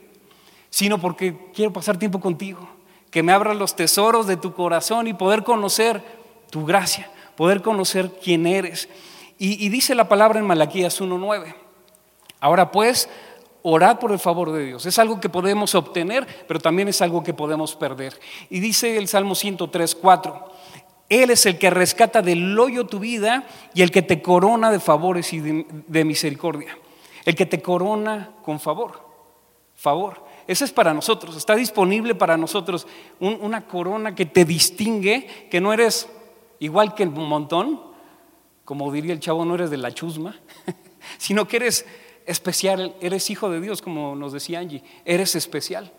sino 0.71 1.01
porque 1.01 1.51
quiero 1.55 1.73
pasar 1.73 1.99
tiempo 1.99 2.21
contigo, 2.21 2.69
que 3.11 3.23
me 3.23 3.33
abras 3.33 3.57
los 3.57 3.77
tesoros 3.77 4.27
de 4.27 4.37
tu 4.37 4.53
corazón 4.53 5.07
y 5.07 5.15
poder 5.15 5.43
conocer 5.43 6.03
tu 6.51 6.65
gracia, 6.65 7.11
poder 7.37 7.63
conocer 7.63 8.13
quién 8.23 8.47
eres. 8.47 8.89
Y, 9.39 9.69
dice 9.69 9.95
la 9.95 10.09
palabra 10.09 10.39
en 10.39 10.47
Malaquías 10.47 11.01
1.9. 11.01 11.55
Ahora 12.41 12.71
pues, 12.71 13.09
orad 13.63 13.99
por 13.99 14.13
el 14.13 14.19
favor 14.19 14.53
de 14.53 14.65
Dios. 14.65 14.87
Es 14.87 14.99
algo 14.99 15.21
que 15.21 15.29
podemos 15.29 15.75
obtener, 15.75 16.27
pero 16.49 16.59
también 16.59 16.89
es 16.89 17.03
algo 17.03 17.23
que 17.23 17.35
podemos 17.35 17.77
perder. 17.77 18.19
Y 18.49 18.61
dice 18.61 18.97
el 18.97 19.09
Salmo 19.09 19.35
103.4. 19.35 20.43
Él 21.09 21.31
es 21.31 21.47
el 21.47 21.59
que 21.59 21.71
rescata 21.71 22.23
del 22.23 22.59
hoyo 22.59 22.87
tu 22.87 22.99
vida 22.99 23.47
y 23.75 23.83
el 23.83 23.91
que 23.91 24.03
te 24.03 24.23
corona 24.23 24.71
de 24.71 24.81
favores 24.81 25.33
y 25.33 25.41
de 25.41 26.05
misericordia. 26.05 26.77
El 27.25 27.35
que 27.35 27.47
te 27.47 27.61
corona 27.61 28.31
con 28.43 28.59
favor. 28.59 29.07
Favor. 29.75 30.26
Ese 30.47 30.65
es 30.65 30.73
para 30.73 30.95
nosotros. 30.95 31.37
Está 31.37 31.55
disponible 31.57 32.15
para 32.15 32.37
nosotros 32.37 32.87
una 33.21 33.67
corona 33.67 34.15
que 34.15 34.27
te 34.27 34.45
distingue, 34.45 35.49
que 35.51 35.61
no 35.61 35.73
eres 35.73 36.09
igual 36.59 36.95
que 36.95 37.05
un 37.05 37.29
montón, 37.29 37.81
como 38.65 38.93
diría 38.93 39.13
el 39.13 39.21
chavo, 39.21 39.45
no 39.45 39.55
eres 39.55 39.71
de 39.71 39.77
la 39.77 39.93
chusma, 39.93 40.39
sino 41.19 41.47
que 41.49 41.57
eres 41.57 41.87
especial, 42.27 42.95
eres 43.01 43.31
hijo 43.31 43.51
de 43.51 43.61
Dios, 43.61 43.83
como 43.83 44.15
nos 44.15 44.33
decía 44.33 44.61
Angie, 44.61 44.83
eres 45.05 45.35
especial. 45.35 45.93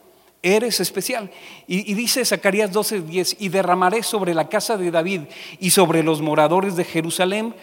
Eres 0.44 0.80
especial. 0.80 1.32
Y, 1.66 1.94
dice 1.96 2.24
Zacarías 2.24 2.72
12:10, 2.72 3.38
y 3.40 3.50
derramaré 3.50 4.04
sobre 4.04 4.36
la 4.36 4.48
casa 4.48 4.78
de 4.78 4.92
David 4.92 5.22
y 5.60 5.72
sobre 5.72 6.04
los 6.04 6.22
moradores 6.22 6.76
de 6.76 6.84
Jerusalén 6.84 7.56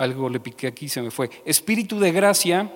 algo 0.00 0.30
le 0.30 0.40
piqué 0.40 0.66
aquí, 0.66 0.88
se 0.88 1.02
me 1.02 1.10
fue. 1.10 1.28
Espíritu 1.44 2.00
de 2.00 2.10
gracia 2.10 2.72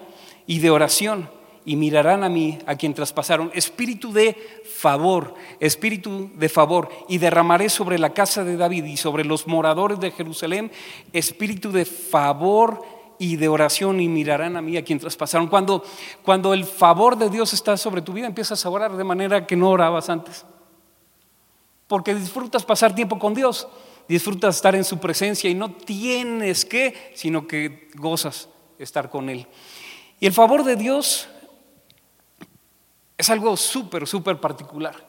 y 0.46 0.58
de 0.58 0.70
oración. 0.70 1.30
Y 1.66 1.76
mirarán 1.76 2.24
a 2.24 2.28
mí, 2.28 2.58
a 2.66 2.76
quien 2.76 2.92
traspasaron. 2.92 3.50
Espíritu 3.54 4.12
de 4.12 4.36
favor, 4.64 5.34
espíritu 5.60 6.30
de 6.34 6.50
favor. 6.50 6.90
Y 7.08 7.18
derramaré 7.18 7.70
sobre 7.70 7.98
la 7.98 8.12
casa 8.12 8.44
de 8.44 8.58
David 8.58 8.84
y 8.84 8.96
sobre 8.98 9.24
los 9.24 9.46
moradores 9.46 9.98
de 9.98 10.10
Jerusalén 10.10 10.70
espíritu 11.14 11.72
de 11.72 11.86
favor 11.86 12.82
y 13.18 13.36
de 13.36 13.48
oración. 13.48 14.00
Y 14.00 14.08
mirarán 14.08 14.58
a 14.58 14.62
mí, 14.62 14.76
a 14.76 14.84
quien 14.84 14.98
traspasaron. 14.98 15.48
Cuando, 15.48 15.82
cuando 16.22 16.52
el 16.52 16.66
favor 16.66 17.16
de 17.16 17.30
Dios 17.30 17.54
está 17.54 17.78
sobre 17.78 18.02
tu 18.02 18.12
vida, 18.12 18.26
empiezas 18.26 18.66
a 18.66 18.70
orar 18.70 18.94
de 18.94 19.04
manera 19.04 19.46
que 19.46 19.56
no 19.56 19.70
orabas 19.70 20.10
antes. 20.10 20.44
Porque 21.86 22.14
disfrutas 22.14 22.64
pasar 22.64 22.94
tiempo 22.94 23.18
con 23.18 23.32
Dios 23.32 23.68
disfrutas 24.08 24.56
estar 24.56 24.74
en 24.74 24.84
su 24.84 24.98
presencia 24.98 25.48
y 25.48 25.54
no 25.54 25.72
tienes 25.72 26.64
que, 26.64 27.12
sino 27.14 27.46
que 27.46 27.88
gozas 27.94 28.48
estar 28.78 29.10
con 29.10 29.28
Él. 29.28 29.46
Y 30.24 30.26
el 30.26 30.32
favor 30.32 30.64
de 30.64 30.74
Dios 30.74 31.28
es 33.18 33.28
algo 33.28 33.58
súper, 33.58 34.06
súper 34.06 34.40
particular. 34.40 35.06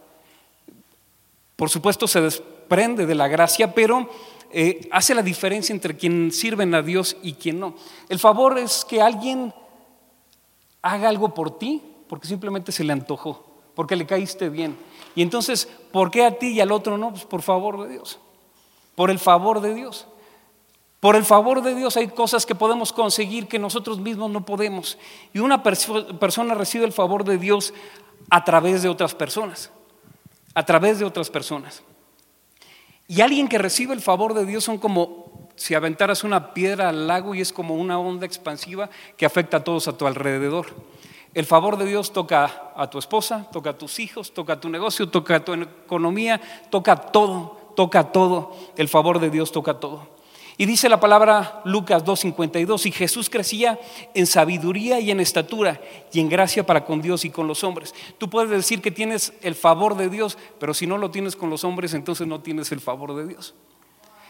Por 1.56 1.70
supuesto 1.70 2.06
se 2.06 2.20
desprende 2.20 3.06
de 3.06 3.16
la 3.16 3.30
gracia, 3.30 3.74
pero 3.74 4.10
eh, 4.52 4.90
hace 4.92 5.16
la 5.16 5.22
diferencia 5.22 5.72
entre 5.72 5.96
quien 5.96 6.34
sirven 6.34 6.76
a 6.76 6.82
Dios 6.82 7.16
y 7.24 7.36
quien 7.36 7.62
no. 7.62 7.76
El 8.10 8.20
favor 8.20 8.58
es 8.58 8.84
que 8.84 9.02
alguien 9.02 9.54
haga 10.82 11.08
algo 11.08 11.34
por 11.34 11.60
ti 11.60 11.82
porque 12.10 12.28
simplemente 12.28 12.74
se 12.74 12.84
le 12.84 12.92
antojó, 12.92 13.46
porque 13.74 13.96
le 13.96 14.06
caíste 14.06 14.50
bien. 14.50 14.76
Y 15.16 15.22
entonces, 15.22 15.70
¿por 15.94 16.12
qué 16.12 16.26
a 16.26 16.38
ti 16.38 16.48
y 16.48 16.60
al 16.60 16.74
otro 16.74 16.98
no? 16.98 17.12
Pues 17.12 17.24
por 17.24 17.42
favor 17.42 17.84
de 17.84 17.94
Dios 17.94 18.20
por 18.96 19.12
el 19.12 19.20
favor 19.20 19.62
de 19.62 19.74
Dios. 19.74 20.08
Por 21.06 21.16
el 21.16 21.24
favor 21.24 21.62
de 21.62 21.76
Dios 21.76 21.98
hay 21.98 22.08
cosas 22.08 22.48
que 22.48 22.56
podemos 22.56 22.92
conseguir 22.92 23.48
que 23.48 23.60
nosotros 23.60 24.00
mismos 24.00 24.32
no 24.32 24.44
podemos. 24.44 24.98
Y 25.36 25.38
una 25.38 25.62
persona 25.62 26.56
recibe 26.56 26.84
el 26.84 26.94
favor 26.94 27.24
de 27.24 27.38
Dios 27.38 27.76
a 28.32 28.44
través 28.44 28.82
de 28.82 28.90
otras 28.90 29.14
personas. 29.14 29.70
A 30.56 30.66
través 30.66 30.98
de 30.98 31.06
otras 31.06 31.30
personas. 31.30 31.84
Y 33.08 33.22
alguien 33.22 33.48
que 33.48 33.60
recibe 33.60 33.94
el 33.94 34.02
favor 34.02 34.34
de 34.34 34.48
Dios 34.48 34.64
son 34.64 34.80
como 34.80 35.48
si 35.56 35.76
aventaras 35.76 36.24
una 36.24 36.56
piedra 36.56 36.90
al 36.90 37.06
lago 37.06 37.36
y 37.36 37.42
es 37.42 37.54
como 37.54 37.76
una 37.76 38.00
onda 38.00 38.26
expansiva 38.26 38.90
que 39.16 39.28
afecta 39.28 39.58
a 39.58 39.64
todos 39.64 39.88
a 39.88 39.96
tu 39.96 40.08
alrededor. 40.08 40.74
El 41.36 41.46
favor 41.46 41.78
de 41.78 41.86
Dios 41.86 42.14
toca 42.14 42.74
a 42.76 42.90
tu 42.90 42.98
esposa, 42.98 43.48
toca 43.52 43.70
a 43.70 43.78
tus 43.78 44.00
hijos, 44.00 44.34
toca 44.34 44.54
a 44.54 44.60
tu 44.60 44.70
negocio, 44.70 45.08
toca 45.08 45.36
a 45.36 45.46
tu 45.46 45.54
economía, 45.54 46.42
toca 46.72 46.96
todo 46.96 47.64
toca 47.76 48.12
todo, 48.12 48.56
el 48.78 48.88
favor 48.88 49.20
de 49.20 49.30
Dios 49.30 49.52
toca 49.52 49.80
todo. 49.80 50.15
Y 50.58 50.66
dice 50.66 50.88
la 50.88 51.02
palabra 51.02 51.62
Lucas 51.66 52.06
2.52, 52.06 52.86
y 52.86 52.92
Jesús 52.92 53.30
crecía 53.30 53.78
en 54.14 54.26
sabiduría 54.26 55.00
y 55.02 55.12
en 55.12 55.20
estatura 55.20 55.82
y 56.14 56.22
en 56.22 56.30
gracia 56.30 56.66
para 56.66 56.86
con 56.86 57.02
Dios 57.02 57.26
y 57.26 57.30
con 57.30 57.48
los 57.48 57.64
hombres. 57.64 57.94
Tú 58.18 58.30
puedes 58.30 58.50
decir 58.50 58.82
que 58.82 58.92
tienes 58.92 59.34
el 59.42 59.56
favor 59.56 59.98
de 59.98 60.10
Dios, 60.10 60.38
pero 60.60 60.74
si 60.74 60.88
no 60.88 60.98
lo 60.98 61.12
tienes 61.12 61.36
con 61.36 61.50
los 61.50 61.66
hombres, 61.66 61.94
entonces 61.94 62.26
no 62.26 62.40
tienes 62.40 62.72
el 62.72 62.80
favor 62.80 63.16
de 63.16 63.28
Dios. 63.28 63.54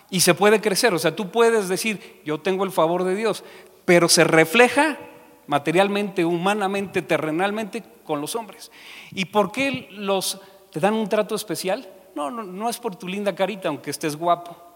Y 0.10 0.22
se 0.22 0.34
puede 0.34 0.62
crecer, 0.62 0.94
o 0.94 1.00
sea, 1.00 1.16
tú 1.16 1.30
puedes 1.30 1.68
decir, 1.68 2.22
yo 2.26 2.40
tengo 2.40 2.64
el 2.64 2.72
favor 2.72 3.04
de 3.04 3.16
Dios, 3.16 3.44
pero 3.86 4.10
se 4.10 4.24
refleja 4.24 4.98
materialmente, 5.46 6.26
humanamente, 6.26 7.04
terrenalmente 7.04 7.84
con 8.04 8.20
los 8.20 8.36
hombres. 8.36 8.72
¿Y 9.12 9.26
por 9.26 9.52
qué 9.52 9.90
los 9.92 10.40
te 10.72 10.80
dan 10.80 10.96
un 10.96 11.08
trato 11.08 11.36
especial? 11.36 11.88
No, 12.16 12.32
no, 12.32 12.44
no 12.44 12.70
es 12.70 12.80
por 12.80 12.96
tu 12.96 13.08
linda 13.08 13.36
carita, 13.36 13.68
aunque 13.68 13.92
estés 13.92 14.16
guapo. 14.16 14.75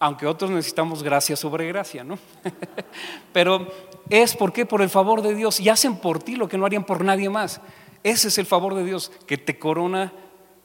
Aunque 0.00 0.26
otros 0.26 0.50
necesitamos 0.50 1.02
gracia 1.02 1.36
sobre 1.36 1.68
gracia, 1.68 2.02
¿no? 2.02 2.18
Pero 3.32 3.68
es 4.08 4.34
porque 4.34 4.66
por 4.66 4.82
el 4.82 4.90
favor 4.90 5.22
de 5.22 5.34
Dios 5.34 5.60
y 5.60 5.68
hacen 5.68 5.96
por 5.96 6.20
ti 6.20 6.34
lo 6.34 6.48
que 6.48 6.58
no 6.58 6.66
harían 6.66 6.84
por 6.84 7.04
nadie 7.04 7.30
más. 7.30 7.60
Ese 8.02 8.28
es 8.28 8.38
el 8.38 8.46
favor 8.46 8.74
de 8.74 8.84
Dios 8.84 9.12
que 9.26 9.38
te 9.38 9.58
corona 9.58 10.12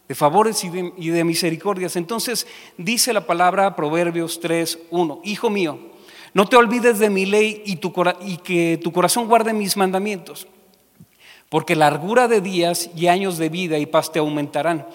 de 0.08 0.16
favores 0.16 0.64
y 0.64 0.70
de, 0.70 1.24
misericordias. 1.24 1.96
Entonces 1.96 2.48
dice 2.78 3.14
la 3.14 3.28
palabra 3.28 3.76
Proverbios 3.76 4.40
3, 4.40 4.80
1, 4.90 5.22
Hijo 5.24 5.50
mío, 5.50 5.80
no 6.34 6.48
te 6.48 6.56
olvides 6.56 7.00
de 7.00 7.10
mi 7.10 7.26
ley 7.26 7.64
y, 7.66 7.80
y 8.22 8.38
que 8.38 8.80
tu 8.82 8.92
corazón 8.92 9.28
guarde 9.28 9.54
mis 9.54 9.78
mandamientos, 9.78 10.48
porque 11.50 11.76
largura 11.76 12.28
de 12.28 12.42
días 12.42 12.90
y 12.96 13.08
años 13.08 13.38
de 13.38 13.50
vida 13.50 13.78
y 13.80 13.86
paz 13.86 14.12
te 14.12 14.20
aumentarán 14.20 14.86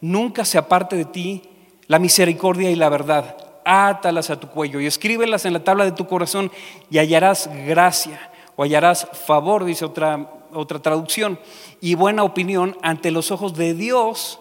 nunca 0.00 0.44
se 0.44 0.58
aparte 0.58 0.96
de 0.96 1.04
ti 1.04 1.42
la 1.86 1.98
misericordia 1.98 2.70
y 2.70 2.76
la 2.76 2.88
verdad. 2.88 3.49
Átalas 3.64 4.30
a 4.30 4.38
tu 4.38 4.48
cuello 4.48 4.80
y 4.80 4.86
escríbelas 4.86 5.44
en 5.44 5.52
la 5.52 5.64
tabla 5.64 5.84
de 5.84 5.92
tu 5.92 6.06
corazón 6.06 6.50
y 6.90 6.98
hallarás 6.98 7.48
gracia 7.66 8.30
o 8.56 8.62
hallarás 8.62 9.06
favor, 9.26 9.64
dice 9.64 9.84
otra, 9.84 10.30
otra 10.52 10.80
traducción, 10.80 11.38
y 11.80 11.94
buena 11.94 12.24
opinión 12.24 12.76
ante 12.82 13.10
los 13.10 13.30
ojos 13.30 13.54
de 13.56 13.74
Dios 13.74 14.38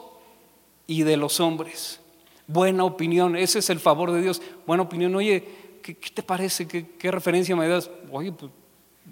y 0.88 1.04
de 1.04 1.18
los 1.18 1.40
hombres. 1.40 2.02
Buena 2.48 2.84
opinión, 2.84 3.36
ese 3.36 3.60
es 3.60 3.70
el 3.70 3.80
favor 3.80 4.12
de 4.12 4.22
Dios. 4.22 4.42
Buena 4.66 4.84
opinión, 4.84 5.16
oye, 5.16 5.48
¿qué, 5.82 5.94
te 5.94 6.24
parece? 6.24 6.68
¿Qué, 6.68 7.12
referencia 7.12 7.56
me 7.56 7.68
das? 7.68 7.90
Oye, 8.12 8.32
pues 8.32 8.52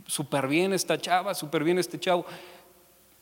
súper 0.07 0.47
bien 0.47 0.73
esta 0.73 0.97
chava, 0.99 1.33
súper 1.33 1.63
bien 1.63 1.79
este 1.79 1.99
chavo 1.99 2.25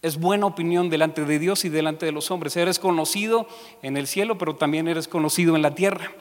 es 0.06 0.20
buena 0.20 0.46
opinión 0.46 0.92
delante 0.92 1.26
de 1.26 1.40
Dios 1.40 1.66
y 1.66 1.70
delante 1.70 2.06
de 2.06 2.12
los 2.12 2.30
hombres. 2.30 2.56
Eres 2.56 2.78
conocido 2.78 3.48
en 3.82 3.98
el 3.98 4.06
cielo, 4.06 4.38
pero 4.38 4.56
también 4.56 4.88
eres 4.88 5.08
conocido 5.08 5.56
en 5.56 5.64
la 5.64 5.74
tierra. 5.74 6.12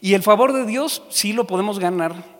Y 0.00 0.14
el 0.14 0.22
favor 0.22 0.52
de 0.52 0.64
Dios 0.64 1.02
sí 1.08 1.32
lo 1.32 1.46
podemos 1.46 1.78
ganar. 1.78 2.38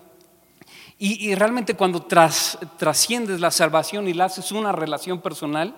Y, 1.01 1.33
realmente 1.37 1.75
cuando 1.75 2.03
trasciendes 2.03 3.41
la 3.41 3.53
salvación 3.53 4.09
y 4.09 4.15
la 4.15 4.25
haces 4.25 4.51
una 4.51 4.73
relación 4.73 5.21
personal, 5.21 5.77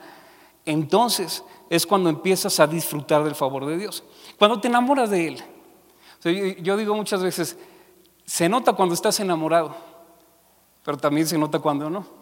entonces 0.64 1.44
es 1.68 1.86
cuando 1.86 2.08
empiezas 2.08 2.58
a 2.58 2.66
disfrutar 2.66 3.22
del 3.22 3.34
favor 3.34 3.66
de 3.66 3.76
Dios. 3.76 4.02
Cuando 4.38 4.60
te 4.60 4.68
enamoras 4.68 5.10
de 5.10 5.28
Él. 5.28 5.42
yo 6.62 6.76
digo 6.78 6.94
muchas 6.94 7.22
veces, 7.22 7.58
se 8.24 8.48
nota 8.48 8.72
cuando 8.72 8.94
estás 8.94 9.20
enamorado, 9.20 9.76
pero 10.82 10.96
también 10.96 11.26
se 11.26 11.36
nota 11.36 11.58
cuando 11.58 11.90
no 11.90 12.20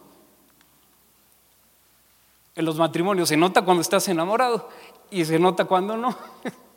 en 2.59 2.65
los 2.65 2.77
matrimonios. 2.77 3.29
Se 3.29 3.37
nota 3.37 3.62
cuando 3.62 3.81
estás 3.81 4.09
enamorado 4.09 4.69
y 5.11 5.25
se 5.25 5.38
nota 5.38 5.65
cuando 5.65 5.97
no. 5.97 6.15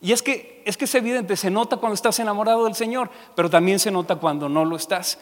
Y 0.00 0.12
es 0.12 0.22
que, 0.22 0.62
es 0.64 0.76
que 0.76 0.84
es 0.84 0.94
evidente, 0.94 1.36
se 1.36 1.50
nota 1.50 1.78
cuando 1.78 1.94
estás 1.94 2.18
enamorado 2.20 2.64
del 2.64 2.74
Señor, 2.74 3.10
pero 3.34 3.50
también 3.50 3.78
se 3.78 3.90
nota 3.90 4.16
cuando 4.16 4.48
no 4.48 4.64
lo 4.64 4.76
estás. 4.76 5.18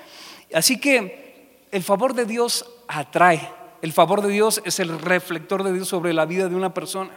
Así 0.52 0.78
que 0.78 1.66
el 1.70 1.82
favor 1.82 2.14
de 2.14 2.26
Dios 2.26 2.66
atrae. 2.88 3.50
El 3.82 3.92
favor 3.92 4.22
de 4.22 4.28
Dios 4.28 4.60
es 4.64 4.80
el 4.80 4.98
reflector 4.98 5.62
de 5.62 5.72
Dios 5.72 5.88
sobre 5.88 6.12
la 6.12 6.26
vida 6.26 6.48
de 6.48 6.56
una 6.56 6.74
persona. 6.74 7.12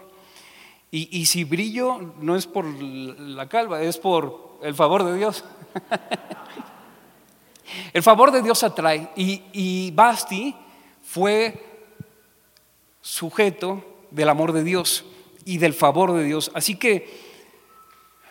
Y, 0.92 1.28
si 1.28 1.44
brillo 1.44 2.16
no 2.20 2.36
es 2.36 2.48
por 2.48 2.66
la 2.66 3.48
calva, 3.48 3.84
es 3.84 4.00
por 4.00 4.58
el 4.64 4.74
favor 4.74 5.04
de 5.04 5.16
Dios. 5.16 5.46
el 7.94 8.02
favor 8.02 8.32
de 8.32 8.42
Dios 8.42 8.64
atrae. 8.64 9.08
Y, 9.16 9.44
y 9.54 9.92
Basti 9.92 10.56
fue 11.04 11.64
sujeto 13.02 13.84
del 14.10 14.30
amor 14.30 14.52
de 14.52 14.64
Dios 14.64 15.06
y 15.46 15.60
del 15.60 15.76
favor 15.76 16.14
de 16.14 16.24
Dios. 16.24 16.50
Así 16.56 16.76
que, 16.76 17.29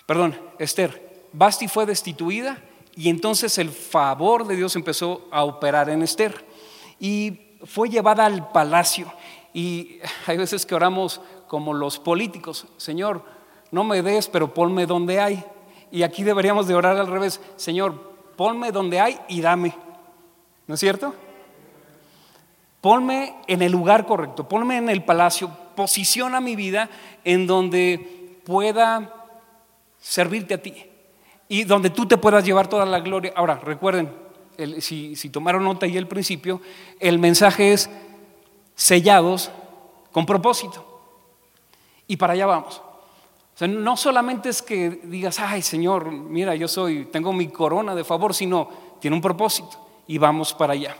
perdón, 0.09 0.35
Esther, 0.59 1.29
Basti 1.35 1.69
fue 1.69 1.85
destituida 1.85 2.57
y 2.97 3.11
entonces 3.11 3.59
el 3.59 3.69
favor 3.69 4.47
de 4.47 4.57
Dios 4.57 4.75
empezó 4.75 5.29
a 5.31 5.45
operar 5.45 5.91
en 5.91 6.01
Esther 6.01 6.47
y 6.99 7.59
fue 7.67 7.91
llevada 7.91 8.25
al 8.25 8.51
palacio. 8.51 9.13
Y 9.53 9.99
hay 10.27 10.39
veces 10.39 10.65
que 10.65 10.75
oramos 10.75 11.21
como 11.47 11.75
los 11.75 11.99
políticos, 11.99 12.67
Señor, 12.79 13.23
no 13.71 13.85
me 13.85 14.01
des, 14.01 14.29
pero 14.29 14.55
ponme 14.55 14.87
donde 14.87 15.21
hay. 15.21 15.45
Y 15.93 16.05
aquí 16.05 16.25
deberíamos 16.25 16.67
de 16.67 16.75
orar 16.75 16.97
al 16.97 17.07
revés. 17.07 17.39
Señor, 17.57 18.15
ponme 18.35 18.73
donde 18.73 19.01
hay 19.01 19.19
y 19.29 19.43
dame. 19.43 19.77
¿No 20.67 20.73
es 20.73 20.81
cierto? 20.81 21.15
Ponme 22.81 23.35
en 23.47 23.61
el 23.61 23.73
lugar 23.73 24.07
correcto, 24.07 24.49
ponme 24.49 24.79
en 24.79 24.89
el 24.89 25.05
palacio, 25.05 25.51
posiciona 25.77 26.41
mi 26.41 26.57
vida 26.57 26.89
en 27.25 27.47
donde 27.47 28.41
pueda 28.47 29.18
servirte 30.01 30.55
a 30.55 30.63
ti 30.63 30.75
y 31.49 31.65
donde 31.65 31.91
tú 31.91 32.07
te 32.07 32.19
puedas 32.19 32.45
llevar 32.45 32.69
toda 32.69 32.85
la 32.85 33.01
gloria. 33.01 33.33
Ahora, 33.35 33.57
recuerden, 33.57 34.13
si, 34.81 35.17
si 35.17 35.31
tomaron 35.31 35.65
nota 35.65 35.87
ahí 35.87 35.97
al 35.97 36.09
principio, 36.09 36.61
el 37.01 37.19
mensaje 37.19 37.73
es 37.73 37.91
sellados 38.75 39.51
con 40.13 40.27
propósito. 40.27 40.85
Y 42.07 42.17
para 42.17 42.33
allá 42.35 42.47
vamos. 42.47 42.83
O 43.55 43.59
sea, 43.59 43.69
no 43.69 43.97
solamente 43.97 44.49
es 44.49 44.63
que 44.63 45.01
digas, 45.03 45.41
ay 45.41 45.63
Señor, 45.63 46.13
mira, 46.13 46.55
yo 46.55 46.69
soy, 46.69 47.07
tengo 47.07 47.33
mi 47.33 47.49
corona 47.49 47.95
de 47.95 48.05
favor, 48.05 48.33
sino 48.35 48.69
tiene 49.01 49.17
un 49.17 49.21
propósito 49.21 49.85
y 50.07 50.17
vamos 50.17 50.55
para 50.55 50.75
allá. 50.75 50.97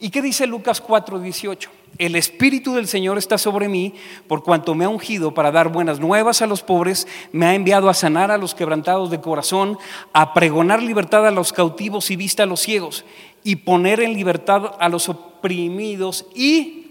¿Y 0.00 0.10
qué 0.10 0.22
dice 0.22 0.46
Lucas 0.46 0.80
4:18? 0.80 1.70
El 1.98 2.14
Espíritu 2.14 2.74
del 2.74 2.86
Señor 2.86 3.18
está 3.18 3.38
sobre 3.38 3.68
mí 3.68 3.94
por 4.28 4.44
cuanto 4.44 4.74
me 4.74 4.84
ha 4.84 4.88
ungido 4.88 5.34
para 5.34 5.50
dar 5.50 5.72
buenas 5.72 5.98
nuevas 5.98 6.42
a 6.42 6.46
los 6.46 6.62
pobres, 6.62 7.08
me 7.32 7.46
ha 7.46 7.54
enviado 7.54 7.88
a 7.88 7.94
sanar 7.94 8.30
a 8.30 8.38
los 8.38 8.54
quebrantados 8.54 9.10
de 9.10 9.20
corazón, 9.20 9.78
a 10.12 10.34
pregonar 10.34 10.82
libertad 10.82 11.26
a 11.26 11.32
los 11.32 11.52
cautivos 11.52 12.10
y 12.10 12.16
vista 12.16 12.44
a 12.44 12.46
los 12.46 12.60
ciegos, 12.60 13.04
y 13.42 13.56
poner 13.56 14.00
en 14.00 14.14
libertad 14.14 14.76
a 14.78 14.88
los 14.88 15.08
oprimidos 15.08 16.26
y 16.34 16.86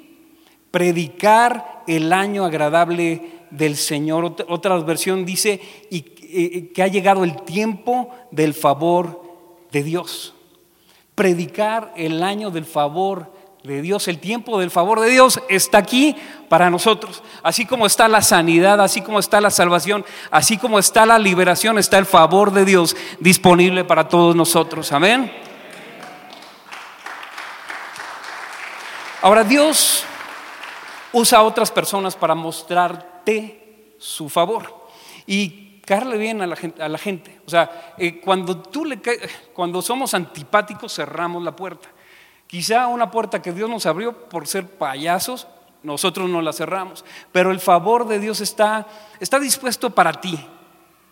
predicar 0.72 1.84
el 1.88 2.12
año 2.12 2.44
agradable 2.44 3.32
del 3.50 3.78
Señor. 3.78 4.36
Otra 4.50 4.78
versión 4.80 5.26
dice 5.26 5.62
y, 5.90 6.02
que 6.02 6.84
ha 6.84 6.88
llegado 6.88 7.24
el 7.24 7.42
tiempo 7.44 8.10
del 8.32 8.54
favor 8.54 9.22
de 9.72 9.84
Dios 9.84 10.34
predicar 11.18 11.94
el 11.96 12.22
año 12.22 12.52
del 12.52 12.66
favor 12.66 13.34
de 13.64 13.82
Dios. 13.82 14.08
El 14.08 14.20
tiempo 14.20 14.60
del 14.60 14.70
favor 14.70 15.00
de 15.00 15.10
Dios 15.10 15.42
está 15.50 15.80
aquí 15.80 16.16
para 16.48 16.70
nosotros. 16.70 17.24
Así 17.42 17.66
como 17.66 17.88
está 17.88 18.08
la 18.08 18.22
sanidad, 18.22 18.80
así 18.80 19.02
como 19.02 19.18
está 19.18 19.42
la 19.42 19.50
salvación, 19.50 20.06
así 20.30 20.60
como 20.60 20.78
está 20.78 21.08
la 21.08 21.18
liberación, 21.18 21.80
está 21.80 21.98
el 21.98 22.06
favor 22.06 22.52
de 22.52 22.66
Dios 22.66 22.96
disponible 23.20 23.84
para 23.84 24.08
todos 24.08 24.36
nosotros. 24.36 24.92
Amén. 24.92 25.34
Ahora 29.24 29.44
Dios 29.44 30.04
usa 31.14 31.40
a 31.40 31.44
otras 31.44 31.72
personas 31.72 32.16
para 32.16 32.36
mostrarte 32.36 33.96
su 33.98 34.30
favor. 34.30 34.88
Y 35.26 35.67
caerle 35.88 36.18
bien 36.18 36.42
a 36.42 36.48
la 36.90 36.98
gente. 36.98 37.40
O 37.48 37.50
sea, 37.50 37.96
eh, 37.98 38.20
cuando, 38.20 38.58
tú 38.58 38.84
le 38.84 39.00
cuando 39.54 39.82
somos 39.82 40.14
antipáticos 40.14 40.94
cerramos 40.94 41.42
la 41.42 41.56
puerta. 41.56 41.88
Quizá 42.46 42.88
una 42.88 43.10
puerta 43.10 43.42
que 43.42 43.54
Dios 43.54 43.70
nos 43.70 43.86
abrió 43.86 44.28
por 44.28 44.48
ser 44.48 44.68
payasos, 44.68 45.48
nosotros 45.84 46.30
no 46.30 46.42
la 46.42 46.52
cerramos. 46.52 47.06
Pero 47.32 47.52
el 47.52 47.62
favor 47.62 48.06
de 48.06 48.20
Dios 48.20 48.42
está, 48.42 48.86
está 49.22 49.40
dispuesto 49.40 49.90
para 49.92 50.12
ti. 50.20 50.38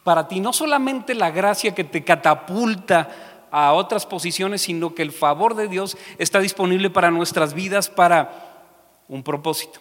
Para 0.04 0.28
ti, 0.28 0.42
no 0.42 0.52
solamente 0.52 1.16
la 1.16 1.32
gracia 1.32 1.74
que 1.74 1.86
te 1.86 2.04
catapulta 2.04 3.48
a 3.52 3.72
otras 3.72 4.06
posiciones, 4.06 4.64
sino 4.64 4.94
que 4.94 5.04
el 5.04 5.14
favor 5.14 5.56
de 5.56 5.70
Dios 5.70 5.98
está 6.18 6.42
disponible 6.42 6.90
para 6.90 7.12
nuestras 7.12 7.54
vidas 7.54 7.90
para 7.90 8.66
un 9.08 9.24
propósito. 9.24 9.80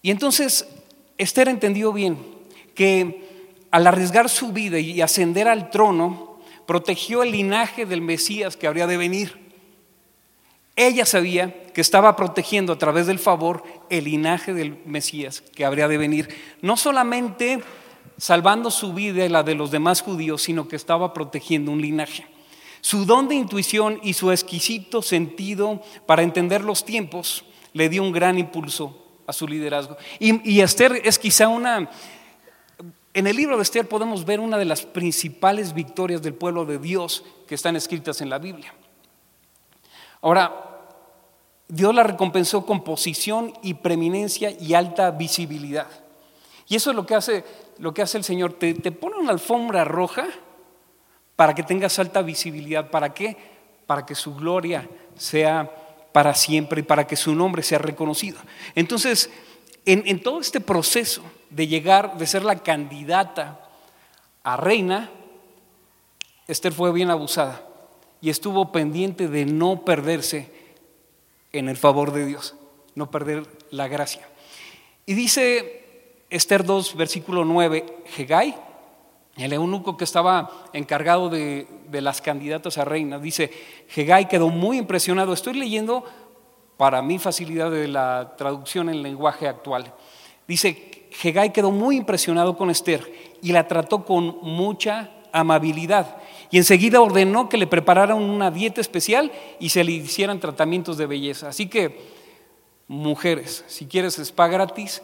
Y 0.00 0.10
entonces, 0.10 0.66
Esther 1.18 1.48
entendió 1.48 1.92
bien 1.92 2.16
que 2.74 3.25
al 3.70 3.86
arriesgar 3.86 4.28
su 4.28 4.52
vida 4.52 4.78
y 4.78 5.00
ascender 5.00 5.48
al 5.48 5.70
trono, 5.70 6.38
protegió 6.66 7.22
el 7.22 7.32
linaje 7.32 7.86
del 7.86 8.00
Mesías 8.00 8.56
que 8.56 8.66
habría 8.66 8.86
de 8.86 8.96
venir. 8.96 9.46
Ella 10.74 11.06
sabía 11.06 11.64
que 11.72 11.80
estaba 11.80 12.16
protegiendo 12.16 12.74
a 12.74 12.78
través 12.78 13.06
del 13.06 13.18
favor 13.18 13.62
el 13.88 14.04
linaje 14.04 14.52
del 14.52 14.78
Mesías 14.84 15.40
que 15.40 15.64
habría 15.64 15.88
de 15.88 15.96
venir. 15.96 16.28
No 16.60 16.76
solamente 16.76 17.62
salvando 18.18 18.70
su 18.70 18.92
vida 18.92 19.24
y 19.24 19.28
la 19.28 19.42
de 19.42 19.54
los 19.54 19.70
demás 19.70 20.02
judíos, 20.02 20.42
sino 20.42 20.68
que 20.68 20.76
estaba 20.76 21.14
protegiendo 21.14 21.70
un 21.70 21.80
linaje. 21.80 22.26
Su 22.80 23.04
don 23.04 23.28
de 23.28 23.34
intuición 23.34 23.98
y 24.02 24.12
su 24.12 24.30
exquisito 24.30 25.02
sentido 25.02 25.82
para 26.06 26.22
entender 26.22 26.62
los 26.62 26.84
tiempos 26.84 27.44
le 27.72 27.88
dio 27.88 28.02
un 28.02 28.12
gran 28.12 28.38
impulso 28.38 29.02
a 29.26 29.32
su 29.32 29.48
liderazgo. 29.48 29.96
Y, 30.18 30.50
y 30.50 30.60
Esther 30.60 31.00
es 31.04 31.18
quizá 31.18 31.48
una 31.48 31.90
en 33.16 33.26
el 33.26 33.34
libro 33.34 33.56
de 33.56 33.62
Esther 33.62 33.88
podemos 33.88 34.26
ver 34.26 34.40
una 34.40 34.58
de 34.58 34.66
las 34.66 34.82
principales 34.82 35.72
victorias 35.72 36.20
del 36.20 36.34
pueblo 36.34 36.66
de 36.66 36.78
Dios 36.78 37.24
que 37.48 37.54
están 37.54 37.74
escritas 37.74 38.20
en 38.20 38.28
la 38.28 38.38
Biblia. 38.38 38.74
Ahora, 40.20 40.82
Dios 41.66 41.94
la 41.94 42.02
recompensó 42.02 42.66
con 42.66 42.84
posición 42.84 43.54
y 43.62 43.72
preeminencia 43.72 44.50
y 44.50 44.74
alta 44.74 45.10
visibilidad. 45.12 45.86
Y 46.68 46.76
eso 46.76 46.90
es 46.90 46.96
lo 46.96 47.06
que 47.06 47.14
hace, 47.14 47.42
lo 47.78 47.94
que 47.94 48.02
hace 48.02 48.18
el 48.18 48.24
Señor. 48.24 48.52
Te, 48.52 48.74
pone 48.92 49.16
una 49.16 49.32
alfombra 49.32 49.82
roja 49.82 50.26
para 51.36 51.54
que 51.54 51.62
tengas 51.62 51.98
alta 51.98 52.20
visibilidad. 52.20 52.90
¿Para 52.90 53.14
qué? 53.14 53.34
Para 53.86 54.04
que 54.04 54.14
su 54.14 54.34
gloria 54.34 54.86
sea 55.16 55.70
para 56.12 56.34
siempre 56.34 56.80
y 56.80 56.84
para 56.84 57.06
que 57.06 57.16
su 57.16 57.34
nombre 57.34 57.62
sea 57.62 57.78
reconocido. 57.78 58.40
Entonces, 58.74 59.30
en, 59.86 60.22
todo 60.22 60.40
este 60.40 60.60
proceso 60.60 61.22
de 61.50 61.66
llegar, 61.66 62.18
de 62.18 62.26
ser 62.26 62.44
la 62.44 62.56
candidata 62.56 63.60
a 64.42 64.56
reina, 64.56 65.10
Esther 66.46 66.72
fue 66.72 66.92
bien 66.92 67.10
abusada 67.10 67.62
y 68.20 68.30
estuvo 68.30 68.72
pendiente 68.72 69.28
de 69.28 69.44
no 69.44 69.84
perderse 69.84 70.50
en 71.52 71.68
el 71.68 71.76
favor 71.76 72.12
de 72.12 72.26
Dios, 72.26 72.54
no 72.94 73.10
perder 73.10 73.46
la 73.70 73.88
gracia. 73.88 74.28
Y 75.04 75.14
dice 75.14 76.22
Esther 76.30 76.64
2, 76.64 76.96
versículo 76.96 77.44
9, 77.44 78.04
Hegai, 78.16 78.56
el 79.36 79.52
eunuco 79.52 79.96
que 79.96 80.04
estaba 80.04 80.50
encargado 80.72 81.28
de, 81.28 81.66
las 81.90 82.20
candidatas 82.20 82.78
a 82.78 82.84
reina, 82.84 83.18
dice, 83.18 83.50
Hegai 83.94 84.28
quedó 84.28 84.48
muy 84.48 84.78
impresionado. 84.78 85.32
Estoy 85.32 85.54
leyendo 85.54 86.04
para 86.76 87.02
mi 87.02 87.18
facilidad 87.18 87.70
de 87.70 87.88
la 87.88 88.34
traducción 88.36 88.88
en 88.88 89.02
lenguaje 89.02 89.46
actual. 89.46 89.92
Dice, 90.48 90.95
Hegai 91.22 91.52
quedó 91.52 91.70
muy 91.70 91.96
impresionado 91.96 92.56
con 92.56 92.70
Esther 92.70 93.12
y 93.42 93.52
la 93.52 93.68
trató 93.68 94.04
con 94.04 94.38
mucha 94.42 95.10
amabilidad. 95.32 96.16
Y 96.50 96.58
enseguida 96.58 97.00
ordenó 97.00 97.48
que 97.48 97.56
le 97.56 97.66
prepararan 97.66 98.18
una 98.18 98.50
dieta 98.50 98.80
especial 98.80 99.32
y 99.58 99.70
se 99.70 99.84
le 99.84 99.92
hicieran 99.92 100.40
tratamientos 100.40 100.96
de 100.96 101.06
belleza. 101.06 101.48
Así 101.48 101.68
que, 101.68 102.00
mujeres, 102.88 103.64
si 103.66 103.86
quieres 103.86 104.18
spa 104.18 104.48
gratis, 104.48 105.02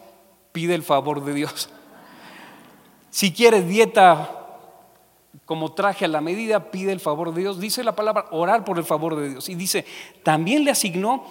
pide 0.52 0.74
el 0.74 0.82
favor 0.82 1.24
de 1.24 1.34
Dios. 1.34 1.68
Si 3.10 3.32
quieres 3.32 3.68
dieta 3.68 4.38
como 5.44 5.72
traje 5.72 6.04
a 6.04 6.08
la 6.08 6.20
medida, 6.20 6.70
pide 6.70 6.92
el 6.92 7.00
favor 7.00 7.34
de 7.34 7.40
Dios. 7.40 7.60
Dice 7.60 7.84
la 7.84 7.94
palabra 7.94 8.26
orar 8.30 8.64
por 8.64 8.78
el 8.78 8.84
favor 8.84 9.16
de 9.16 9.30
Dios. 9.30 9.48
Y 9.48 9.54
dice, 9.54 9.84
también 10.22 10.64
le 10.64 10.70
asignó 10.70 11.24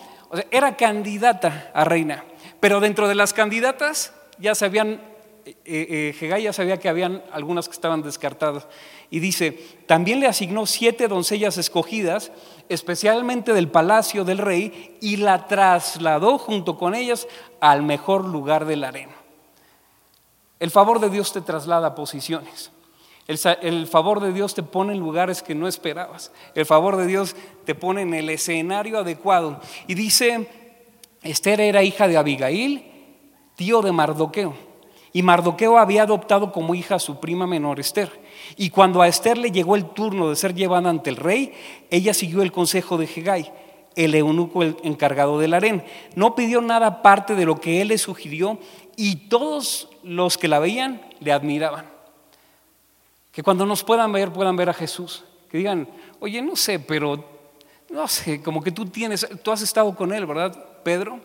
era 0.50 0.78
candidata 0.78 1.72
a 1.74 1.84
reina, 1.84 2.24
pero 2.60 2.80
dentro 2.80 3.08
de 3.08 3.16
las 3.16 3.34
candidatas 3.34 4.14
ya 4.42 4.56
sabían, 4.56 5.02
eh, 5.46 6.14
eh, 6.20 6.42
ya 6.42 6.52
sabía 6.52 6.78
que 6.78 6.90
habían 6.90 7.24
algunas 7.32 7.68
que 7.68 7.74
estaban 7.74 8.02
descartadas. 8.02 8.68
Y 9.10 9.20
dice, 9.20 9.52
también 9.88 10.20
le 10.20 10.28
asignó 10.28 10.66
siete 10.66 11.08
doncellas 11.08 11.58
escogidas, 11.58 12.32
especialmente 12.70 13.54
del 13.54 13.70
palacio 13.70 14.24
del 14.24 14.40
rey, 14.40 14.98
y 15.02 15.18
la 15.18 15.48
trasladó 15.48 16.38
junto 16.38 16.78
con 16.78 16.96
ellas 16.96 17.28
al 17.60 17.84
mejor 17.84 18.26
lugar 18.26 18.66
de 18.66 18.76
la 18.76 18.90
arena. 18.90 19.16
El 20.60 20.72
favor 20.72 21.00
de 21.00 21.10
Dios 21.10 21.34
te 21.34 21.42
traslada 21.42 21.88
a 21.88 21.96
posiciones. 21.96 22.72
El, 23.28 23.88
favor 23.88 24.20
de 24.20 24.34
Dios 24.34 24.56
te 24.56 24.64
pone 24.64 24.94
en 24.94 25.00
lugares 25.00 25.42
que 25.42 25.56
no 25.56 25.68
esperabas. 25.68 26.32
El 26.54 26.66
favor 26.66 26.98
de 26.98 27.08
Dios 27.08 27.36
te 27.66 27.76
pone 27.76 28.02
en 28.02 28.14
el 28.14 28.30
escenario 28.30 29.00
adecuado. 29.00 29.62
Y 29.88 29.94
dice, 29.94 30.50
Esther 31.22 31.62
era 31.62 31.82
hija 31.82 32.08
de 32.08 32.18
Abigail, 32.18 32.91
tío 33.56 33.82
de 33.82 33.92
Mardoqueo. 33.92 34.54
Y 35.14 35.24
Mardoqueo 35.24 35.78
había 35.78 36.04
adoptado 36.04 36.52
como 36.52 36.74
hija 36.74 36.96
a 36.96 37.00
su 37.00 37.20
prima 37.20 37.46
menor 37.46 37.80
Esther. 37.80 38.22
Y 38.56 38.70
cuando 38.70 39.02
a 39.02 39.08
Esther 39.08 39.38
le 39.38 39.52
llegó 39.52 39.76
el 39.76 39.86
turno 39.86 40.30
de 40.30 40.36
ser 40.36 40.56
llevada 40.56 40.90
ante 40.90 41.10
el 41.10 41.18
rey, 41.18 41.54
ella 41.90 42.14
siguió 42.14 42.42
el 42.42 42.52
consejo 42.52 42.98
de 42.98 43.06
Hegai, 43.06 43.52
el 43.96 44.16
eunuco 44.16 44.64
encargado 44.64 45.38
del 45.40 45.54
harén. 45.54 45.84
No 46.16 46.34
pidió 46.34 46.62
nada 46.62 46.88
aparte 46.88 47.36
de 47.36 47.46
lo 47.46 47.60
que 47.60 47.82
él 47.82 47.90
le 47.90 47.98
sugirió 47.98 48.58
y 48.96 49.28
todos 49.28 49.90
los 50.04 50.38
que 50.38 50.48
la 50.48 50.60
veían 50.60 51.02
le 51.20 51.34
admiraban. 51.34 51.90
Que 53.32 53.44
cuando 53.44 53.66
nos 53.66 53.84
puedan 53.84 54.12
ver, 54.12 54.32
puedan 54.32 54.56
ver 54.56 54.70
a 54.70 54.74
Jesús. 54.74 55.26
Que 55.50 55.58
digan, 55.58 55.90
oye, 56.22 56.42
no 56.42 56.56
sé, 56.56 56.80
pero 56.80 57.24
no 57.90 58.08
sé, 58.08 58.42
como 58.42 58.62
que 58.62 58.72
tú 58.72 58.86
tienes, 58.86 59.28
tú 59.44 59.52
has 59.52 59.62
estado 59.62 59.94
con 59.96 60.14
Él, 60.14 60.26
¿verdad, 60.26 60.58
Pedro? 60.84 61.20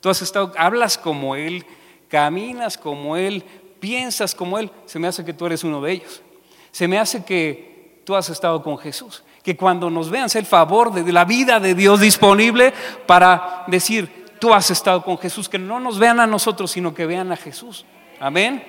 Tú 0.00 0.08
has 0.08 0.22
estado, 0.22 0.52
hablas 0.56 0.98
como 0.98 1.36
Él, 1.36 1.64
caminas 2.08 2.76
como 2.76 3.16
Él, 3.16 3.44
piensas 3.80 4.34
como 4.34 4.58
Él. 4.58 4.70
Se 4.86 4.98
me 4.98 5.08
hace 5.08 5.24
que 5.24 5.32
tú 5.32 5.46
eres 5.46 5.64
uno 5.64 5.80
de 5.80 5.92
ellos. 5.92 6.22
Se 6.70 6.86
me 6.88 6.98
hace 6.98 7.24
que 7.24 8.02
tú 8.04 8.14
has 8.14 8.28
estado 8.28 8.62
con 8.62 8.78
Jesús. 8.78 9.22
Que 9.42 9.56
cuando 9.56 9.90
nos 9.90 10.10
vean 10.10 10.28
sea 10.28 10.40
el 10.40 10.46
favor 10.46 10.92
de 10.92 11.12
la 11.12 11.24
vida 11.24 11.60
de 11.60 11.74
Dios 11.74 12.00
disponible 12.00 12.72
para 13.06 13.64
decir, 13.68 14.26
tú 14.40 14.52
has 14.52 14.70
estado 14.70 15.02
con 15.02 15.18
Jesús. 15.18 15.48
Que 15.48 15.58
no 15.58 15.80
nos 15.80 15.98
vean 15.98 16.20
a 16.20 16.26
nosotros, 16.26 16.70
sino 16.70 16.92
que 16.92 17.06
vean 17.06 17.32
a 17.32 17.36
Jesús. 17.36 17.86
Amén. 18.20 18.62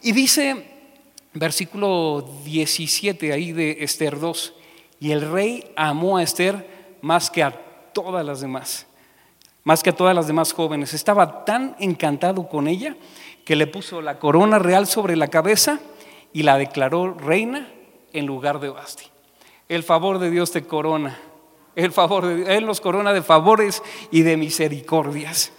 Y 0.00 0.12
dice 0.12 0.72
versículo 1.34 2.28
17 2.44 3.32
ahí 3.32 3.52
de 3.52 3.78
Esther 3.80 4.18
2, 4.18 4.54
y 5.00 5.12
el 5.12 5.30
rey 5.30 5.72
amó 5.76 6.18
a 6.18 6.22
Esther 6.22 6.98
más 7.00 7.30
que 7.30 7.42
a 7.42 7.50
todas 7.92 8.24
las 8.24 8.40
demás, 8.40 8.86
más 9.64 9.82
que 9.82 9.90
a 9.90 9.96
todas 9.96 10.14
las 10.14 10.26
demás 10.26 10.52
jóvenes. 10.52 10.94
Estaba 10.94 11.44
tan 11.44 11.76
encantado 11.78 12.48
con 12.48 12.68
ella 12.68 12.96
que 13.44 13.56
le 13.56 13.66
puso 13.66 14.00
la 14.02 14.18
corona 14.18 14.58
real 14.58 14.86
sobre 14.86 15.16
la 15.16 15.28
cabeza 15.28 15.80
y 16.32 16.42
la 16.42 16.58
declaró 16.58 17.14
reina 17.14 17.68
en 18.12 18.26
lugar 18.26 18.60
de 18.60 18.70
Basti. 18.70 19.04
El 19.68 19.82
favor 19.82 20.18
de 20.18 20.30
Dios 20.30 20.50
te 20.52 20.64
corona. 20.64 21.18
El 21.74 21.92
favor 21.92 22.26
de 22.26 22.56
Él 22.56 22.66
nos 22.66 22.80
corona 22.80 23.12
de 23.12 23.22
favores 23.22 23.82
y 24.10 24.22
de 24.22 24.36
misericordias. 24.36 25.52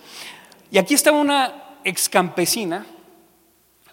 Y 0.69 0.77
aquí 0.77 0.93
está 0.93 1.11
una 1.11 1.77
ex 1.83 2.09
campesina 2.09 2.85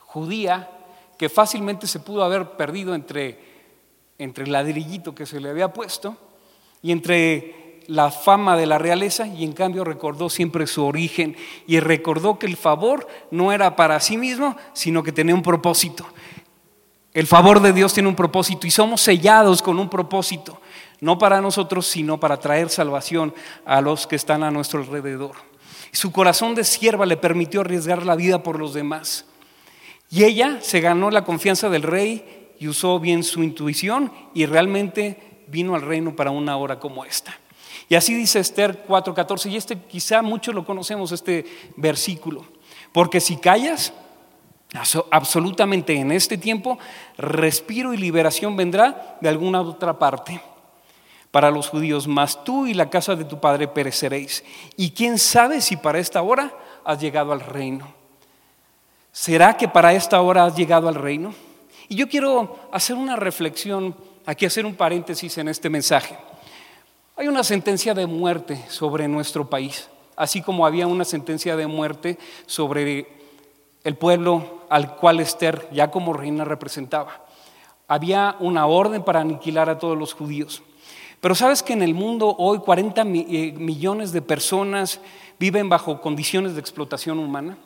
judía 0.00 0.70
que 1.16 1.28
fácilmente 1.28 1.86
se 1.86 2.00
pudo 2.00 2.24
haber 2.24 2.52
perdido 2.52 2.94
entre, 2.94 3.38
entre 4.18 4.44
el 4.44 4.52
ladrillito 4.52 5.14
que 5.14 5.26
se 5.26 5.40
le 5.40 5.50
había 5.50 5.72
puesto 5.72 6.16
y 6.82 6.92
entre 6.92 7.59
la 7.90 8.12
fama 8.12 8.56
de 8.56 8.66
la 8.66 8.78
realeza 8.78 9.26
y 9.26 9.42
en 9.42 9.52
cambio 9.52 9.82
recordó 9.82 10.30
siempre 10.30 10.68
su 10.68 10.84
origen 10.84 11.36
y 11.66 11.80
recordó 11.80 12.38
que 12.38 12.46
el 12.46 12.56
favor 12.56 13.08
no 13.32 13.52
era 13.52 13.74
para 13.74 13.98
sí 13.98 14.16
mismo, 14.16 14.56
sino 14.72 15.02
que 15.02 15.10
tenía 15.10 15.34
un 15.34 15.42
propósito. 15.42 16.06
El 17.12 17.26
favor 17.26 17.60
de 17.60 17.72
Dios 17.72 17.92
tiene 17.92 18.08
un 18.08 18.14
propósito 18.14 18.68
y 18.68 18.70
somos 18.70 19.00
sellados 19.00 19.60
con 19.60 19.80
un 19.80 19.90
propósito, 19.90 20.60
no 21.00 21.18
para 21.18 21.40
nosotros, 21.40 21.84
sino 21.84 22.20
para 22.20 22.38
traer 22.38 22.70
salvación 22.70 23.34
a 23.64 23.80
los 23.80 24.06
que 24.06 24.14
están 24.14 24.44
a 24.44 24.52
nuestro 24.52 24.78
alrededor. 24.78 25.32
Su 25.90 26.12
corazón 26.12 26.54
de 26.54 26.62
sierva 26.62 27.06
le 27.06 27.16
permitió 27.16 27.62
arriesgar 27.62 28.06
la 28.06 28.14
vida 28.14 28.44
por 28.44 28.60
los 28.60 28.72
demás. 28.72 29.26
Y 30.10 30.22
ella 30.22 30.58
se 30.60 30.80
ganó 30.80 31.10
la 31.10 31.24
confianza 31.24 31.68
del 31.68 31.82
rey 31.82 32.52
y 32.60 32.68
usó 32.68 33.00
bien 33.00 33.24
su 33.24 33.42
intuición 33.42 34.12
y 34.32 34.46
realmente 34.46 35.44
vino 35.48 35.74
al 35.74 35.82
reino 35.82 36.14
para 36.14 36.30
una 36.30 36.56
hora 36.56 36.78
como 36.78 37.04
esta. 37.04 37.36
Y 37.90 37.96
así 37.96 38.14
dice 38.14 38.38
Esther 38.38 38.86
4:14, 38.86 39.50
y 39.50 39.56
este 39.56 39.76
quizá 39.76 40.22
muchos 40.22 40.54
lo 40.54 40.64
conocemos, 40.64 41.10
este 41.10 41.44
versículo. 41.76 42.46
Porque 42.92 43.20
si 43.20 43.36
callas, 43.36 43.92
absolutamente 45.10 45.96
en 45.96 46.12
este 46.12 46.38
tiempo, 46.38 46.78
respiro 47.18 47.92
y 47.92 47.96
liberación 47.96 48.56
vendrá 48.56 49.18
de 49.20 49.28
alguna 49.28 49.60
otra 49.60 49.98
parte 49.98 50.40
para 51.32 51.50
los 51.50 51.68
judíos, 51.68 52.06
mas 52.06 52.44
tú 52.44 52.68
y 52.68 52.74
la 52.74 52.88
casa 52.90 53.16
de 53.16 53.24
tu 53.24 53.40
padre 53.40 53.66
pereceréis. 53.66 54.44
Y 54.76 54.92
quién 54.92 55.18
sabe 55.18 55.60
si 55.60 55.76
para 55.76 55.98
esta 55.98 56.22
hora 56.22 56.54
has 56.84 57.00
llegado 57.00 57.32
al 57.32 57.40
reino. 57.40 57.92
¿Será 59.10 59.56
que 59.56 59.66
para 59.66 59.92
esta 59.94 60.20
hora 60.20 60.44
has 60.44 60.54
llegado 60.54 60.86
al 60.86 60.94
reino? 60.94 61.34
Y 61.88 61.96
yo 61.96 62.08
quiero 62.08 62.56
hacer 62.70 62.94
una 62.94 63.16
reflexión, 63.16 63.96
aquí 64.26 64.46
hacer 64.46 64.64
un 64.64 64.76
paréntesis 64.76 65.38
en 65.38 65.48
este 65.48 65.68
mensaje. 65.68 66.16
Hay 67.20 67.28
una 67.28 67.44
sentencia 67.44 67.92
de 67.92 68.06
muerte 68.06 68.64
sobre 68.70 69.06
nuestro 69.06 69.50
país, 69.50 69.90
así 70.16 70.40
como 70.40 70.64
había 70.64 70.86
una 70.86 71.04
sentencia 71.04 71.54
de 71.54 71.66
muerte 71.66 72.18
sobre 72.46 73.08
el 73.84 73.94
pueblo 73.94 74.62
al 74.70 74.96
cual 74.96 75.20
Esther 75.20 75.68
ya 75.70 75.90
como 75.90 76.14
reina 76.14 76.46
representaba. 76.46 77.26
Había 77.88 78.36
una 78.40 78.64
orden 78.64 79.02
para 79.02 79.20
aniquilar 79.20 79.68
a 79.68 79.78
todos 79.78 79.98
los 79.98 80.14
judíos. 80.14 80.62
Pero 81.20 81.34
sabes 81.34 81.62
que 81.62 81.74
en 81.74 81.82
el 81.82 81.92
mundo 81.92 82.34
hoy 82.38 82.60
40 82.60 83.02
eh, 83.02 83.52
millones 83.52 84.12
de 84.12 84.22
personas 84.22 84.98
viven 85.38 85.68
bajo 85.68 86.00
condiciones 86.00 86.54
de 86.54 86.60
explotación 86.60 87.18
humana. 87.18 87.58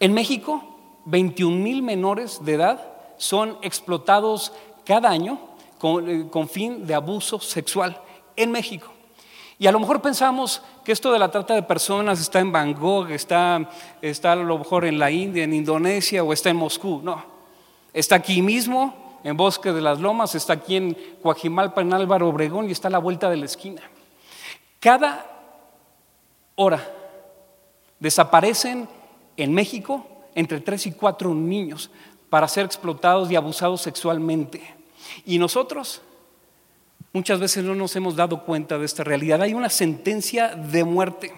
En 0.00 0.12
México, 0.12 1.00
21 1.06 1.56
mil 1.56 1.82
menores 1.82 2.44
de 2.44 2.52
edad 2.52 2.92
son 3.16 3.56
explotados 3.62 4.52
cada 4.84 5.08
año 5.08 5.40
eh, 5.82 6.26
con, 6.30 6.46
fin 6.46 6.86
de 6.86 6.94
abuso 6.94 7.40
sexual 7.40 8.02
en 8.38 8.50
México. 8.50 8.92
Y 9.58 9.66
a 9.66 9.72
lo 9.72 9.80
mejor 9.80 10.00
pensamos 10.00 10.62
que 10.84 10.92
esto 10.92 11.12
de 11.12 11.18
la 11.18 11.30
trata 11.30 11.54
de 11.54 11.62
personas 11.62 12.20
está 12.20 12.38
en 12.38 12.52
Bangkok, 12.52 13.10
está, 13.10 13.68
está 14.00 14.32
a 14.32 14.36
lo 14.36 14.58
mejor 14.58 14.84
en 14.84 14.98
la 14.98 15.10
India, 15.10 15.44
en 15.44 15.52
Indonesia 15.52 16.22
o 16.22 16.32
está 16.32 16.50
en 16.50 16.56
Moscú. 16.56 17.00
No, 17.02 17.24
está 17.92 18.14
aquí 18.14 18.40
mismo, 18.40 19.20
en 19.24 19.36
Bosque 19.36 19.72
de 19.72 19.80
las 19.80 19.98
Lomas, 19.98 20.36
está 20.36 20.52
aquí 20.52 20.76
en 20.76 20.96
Coajimalpa, 21.22 21.80
en 21.80 21.92
Álvaro 21.92 22.28
Obregón 22.28 22.68
y 22.68 22.72
está 22.72 22.86
a 22.86 22.92
la 22.92 22.98
vuelta 22.98 23.28
de 23.28 23.36
la 23.36 23.46
esquina. 23.46 23.82
Cada 24.78 25.26
hora 26.54 26.88
desaparecen 27.98 28.88
en 29.36 29.52
México 29.52 30.06
entre 30.36 30.60
3 30.60 30.86
y 30.86 30.92
4 30.92 31.34
niños 31.34 31.90
para 32.30 32.46
ser 32.46 32.64
explotados 32.64 33.28
y 33.30 33.34
abusados 33.34 33.80
sexualmente. 33.80 34.74
Y 35.26 35.38
nosotros 35.38 36.02
muchas 37.12 37.40
veces 37.40 37.64
no 37.64 37.74
nos 37.74 37.94
hemos 37.96 38.16
dado 38.16 38.44
cuenta 38.44 38.78
de 38.78 38.84
esta 38.84 39.04
realidad. 39.04 39.42
Hay 39.42 39.54
una 39.54 39.70
sentencia 39.70 40.54
de 40.54 40.84
muerte. 40.84 41.32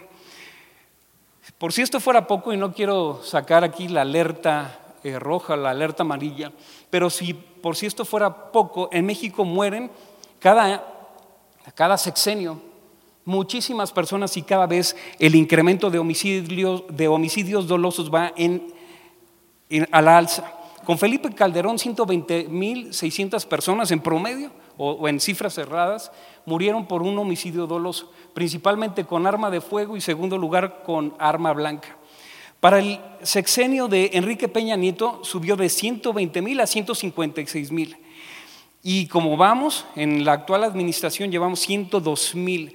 Por 1.58 1.72
si 1.72 1.82
esto 1.82 2.00
fuera 2.00 2.26
poco, 2.26 2.52
y 2.52 2.56
no 2.56 2.72
quiero 2.72 3.22
sacar 3.22 3.64
aquí 3.64 3.88
la 3.88 4.02
alerta 4.02 4.78
eh, 5.02 5.18
roja, 5.18 5.56
la 5.56 5.70
alerta 5.70 6.02
amarilla, 6.02 6.52
pero 6.90 7.10
si 7.10 7.34
por 7.34 7.76
si 7.76 7.86
esto 7.86 8.04
fuera 8.04 8.50
poco, 8.52 8.88
en 8.92 9.04
México 9.04 9.44
mueren 9.44 9.90
cada, 10.38 10.84
cada 11.74 11.98
sexenio 11.98 12.60
muchísimas 13.24 13.92
personas 13.92 14.36
y 14.36 14.42
cada 14.42 14.66
vez 14.66 14.96
el 15.18 15.34
incremento 15.34 15.90
de 15.90 15.98
homicidios, 15.98 16.84
homicidios 17.08 17.68
dolosos 17.68 18.12
va 18.12 18.32
en, 18.36 18.72
a 19.90 20.02
la 20.02 20.18
alza. 20.18 20.52
Con 20.84 20.98
Felipe 20.98 21.32
Calderón, 21.34 21.76
120.600 21.76 23.46
personas 23.46 23.90
en 23.90 24.00
promedio 24.00 24.50
o, 24.82 25.08
en 25.08 25.20
cifras 25.20 25.54
cerradas 25.54 26.10
murieron 26.46 26.86
por 26.86 27.02
un 27.02 27.18
homicidio 27.18 27.66
doloso, 27.66 28.10
principalmente 28.32 29.04
con 29.04 29.26
arma 29.26 29.50
de 29.50 29.60
fuego 29.60 29.94
y 29.94 30.00
segundo 30.00 30.38
lugar 30.38 30.82
con 30.82 31.14
arma 31.18 31.52
blanca. 31.52 31.96
Para 32.60 32.78
el 32.78 32.98
sexenio 33.22 33.88
de 33.88 34.10
Enrique 34.14 34.48
Peña 34.48 34.76
Nieto 34.76 35.20
subió 35.22 35.56
de 35.56 35.68
120 35.68 36.40
mil 36.40 36.60
a 36.60 36.66
156 36.66 37.70
mil. 37.72 37.96
Y 38.82 39.06
como 39.08 39.36
vamos, 39.36 39.84
en 39.96 40.24
la 40.24 40.32
actual 40.32 40.64
administración 40.64 41.30
llevamos 41.30 41.60
102 41.60 42.34
mil 42.34 42.74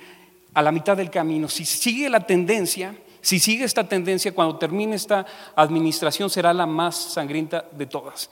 a 0.53 0.61
la 0.61 0.71
mitad 0.71 0.95
del 0.95 1.09
camino. 1.09 1.49
Si 1.49 1.65
sigue 1.65 2.07
la 2.07 2.19
tendencia, 2.19 2.95
si 3.21 3.39
sigue 3.39 3.63
esta 3.63 3.89
tendencia, 3.89 4.35
cuando 4.35 4.57
termine 4.57 4.95
esta 4.95 5.25
administración 5.55 6.29
será 6.29 6.53
la 6.53 6.67
más 6.67 6.95
sangrienta 6.95 7.65
de 7.71 7.87
todas. 7.87 8.29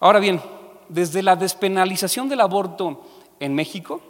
Ahora 0.00 0.18
bien, 0.18 0.40
desde 0.88 1.22
la 1.22 1.36
despenalización 1.36 2.28
del 2.28 2.40
aborto 2.40 3.02
en 3.40 3.54
México, 3.54 4.00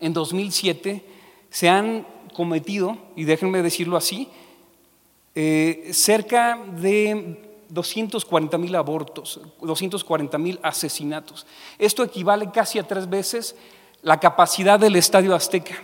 en 0.00 0.12
2007 0.12 1.04
se 1.50 1.68
han 1.68 2.06
cometido, 2.34 2.98
y 3.14 3.24
déjenme 3.24 3.62
decirlo 3.62 3.96
así, 3.96 4.28
eh, 5.34 5.90
cerca 5.92 6.58
de 6.76 7.64
240 7.68 8.58
mil 8.58 8.74
abortos, 8.74 9.40
240 9.60 10.38
mil 10.38 10.58
asesinatos. 10.62 11.46
Esto 11.78 12.02
equivale 12.02 12.50
casi 12.50 12.78
a 12.78 12.86
tres 12.86 13.08
veces 13.08 13.54
la 14.02 14.18
capacidad 14.18 14.78
del 14.78 14.96
Estadio 14.96 15.34
Azteca 15.34 15.74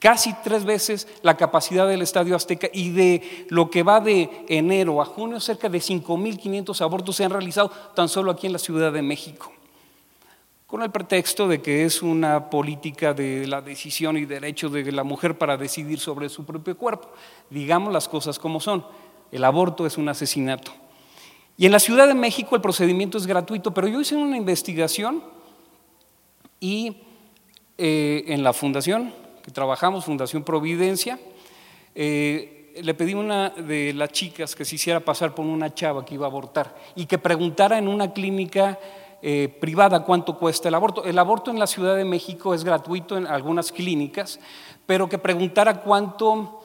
casi 0.00 0.34
tres 0.42 0.64
veces 0.64 1.06
la 1.22 1.36
capacidad 1.36 1.86
del 1.86 2.02
Estadio 2.02 2.34
Azteca 2.34 2.68
y 2.72 2.90
de 2.90 3.46
lo 3.50 3.70
que 3.70 3.84
va 3.84 4.00
de 4.00 4.44
enero 4.48 5.00
a 5.00 5.04
junio, 5.04 5.38
cerca 5.38 5.68
de 5.68 5.78
5.500 5.78 6.80
abortos 6.80 7.14
se 7.14 7.24
han 7.24 7.30
realizado 7.30 7.70
tan 7.94 8.08
solo 8.08 8.32
aquí 8.32 8.46
en 8.48 8.54
la 8.54 8.58
Ciudad 8.58 8.92
de 8.92 9.02
México, 9.02 9.52
con 10.66 10.82
el 10.82 10.90
pretexto 10.90 11.46
de 11.46 11.60
que 11.60 11.84
es 11.84 12.02
una 12.02 12.48
política 12.48 13.12
de 13.12 13.46
la 13.46 13.60
decisión 13.60 14.16
y 14.16 14.24
derecho 14.24 14.70
de 14.70 14.90
la 14.90 15.04
mujer 15.04 15.36
para 15.36 15.56
decidir 15.56 16.00
sobre 16.00 16.28
su 16.30 16.44
propio 16.44 16.76
cuerpo. 16.76 17.10
Digamos 17.50 17.92
las 17.92 18.08
cosas 18.08 18.38
como 18.38 18.58
son, 18.58 18.84
el 19.30 19.44
aborto 19.44 19.86
es 19.86 19.98
un 19.98 20.08
asesinato. 20.08 20.72
Y 21.58 21.66
en 21.66 21.72
la 21.72 21.78
Ciudad 21.78 22.08
de 22.08 22.14
México 22.14 22.56
el 22.56 22.62
procedimiento 22.62 23.18
es 23.18 23.26
gratuito, 23.26 23.74
pero 23.74 23.86
yo 23.86 24.00
hice 24.00 24.16
una 24.16 24.38
investigación 24.38 25.22
y 26.58 27.02
eh, 27.76 28.24
en 28.28 28.42
la 28.42 28.54
fundación 28.54 29.12
trabajamos, 29.50 30.04
Fundación 30.04 30.44
Providencia, 30.44 31.18
eh, 31.94 32.72
le 32.82 32.94
pedí 32.94 33.12
a 33.12 33.18
una 33.18 33.50
de 33.50 33.92
las 33.92 34.10
chicas 34.10 34.54
que 34.54 34.64
se 34.64 34.76
hiciera 34.76 35.00
pasar 35.00 35.34
por 35.34 35.44
una 35.44 35.74
chava 35.74 36.04
que 36.04 36.14
iba 36.14 36.26
a 36.26 36.30
abortar 36.30 36.76
y 36.94 37.06
que 37.06 37.18
preguntara 37.18 37.78
en 37.78 37.88
una 37.88 38.12
clínica 38.12 38.78
eh, 39.22 39.54
privada 39.60 40.04
cuánto 40.04 40.38
cuesta 40.38 40.68
el 40.68 40.74
aborto. 40.74 41.04
El 41.04 41.18
aborto 41.18 41.50
en 41.50 41.58
la 41.58 41.66
Ciudad 41.66 41.96
de 41.96 42.04
México 42.04 42.54
es 42.54 42.64
gratuito 42.64 43.18
en 43.18 43.26
algunas 43.26 43.72
clínicas, 43.72 44.40
pero 44.86 45.08
que 45.08 45.18
preguntara 45.18 45.82
cuánto 45.82 46.60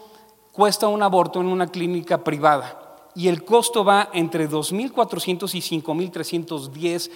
cuesta 0.52 0.88
un 0.88 1.04
aborto 1.04 1.42
en 1.42 1.48
una 1.48 1.68
clínica 1.68 2.24
privada. 2.24 2.82
y 3.18 3.30
el 3.30 3.46
costo 3.46 3.86
va 3.86 4.10
entre 4.12 4.50
2.400 4.50 5.56
y 5.56 5.82
5.310 5.82 7.10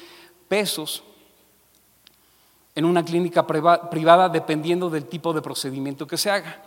pesos 0.47 1.03
en 2.79 2.85
una 2.85 3.03
clínica 3.03 3.45
privada 3.45 4.29
dependiendo 4.29 4.89
del 4.89 5.03
tipo 5.03 5.33
de 5.33 5.41
procedimiento 5.41 6.07
que 6.07 6.15
se 6.15 6.31
haga. 6.31 6.63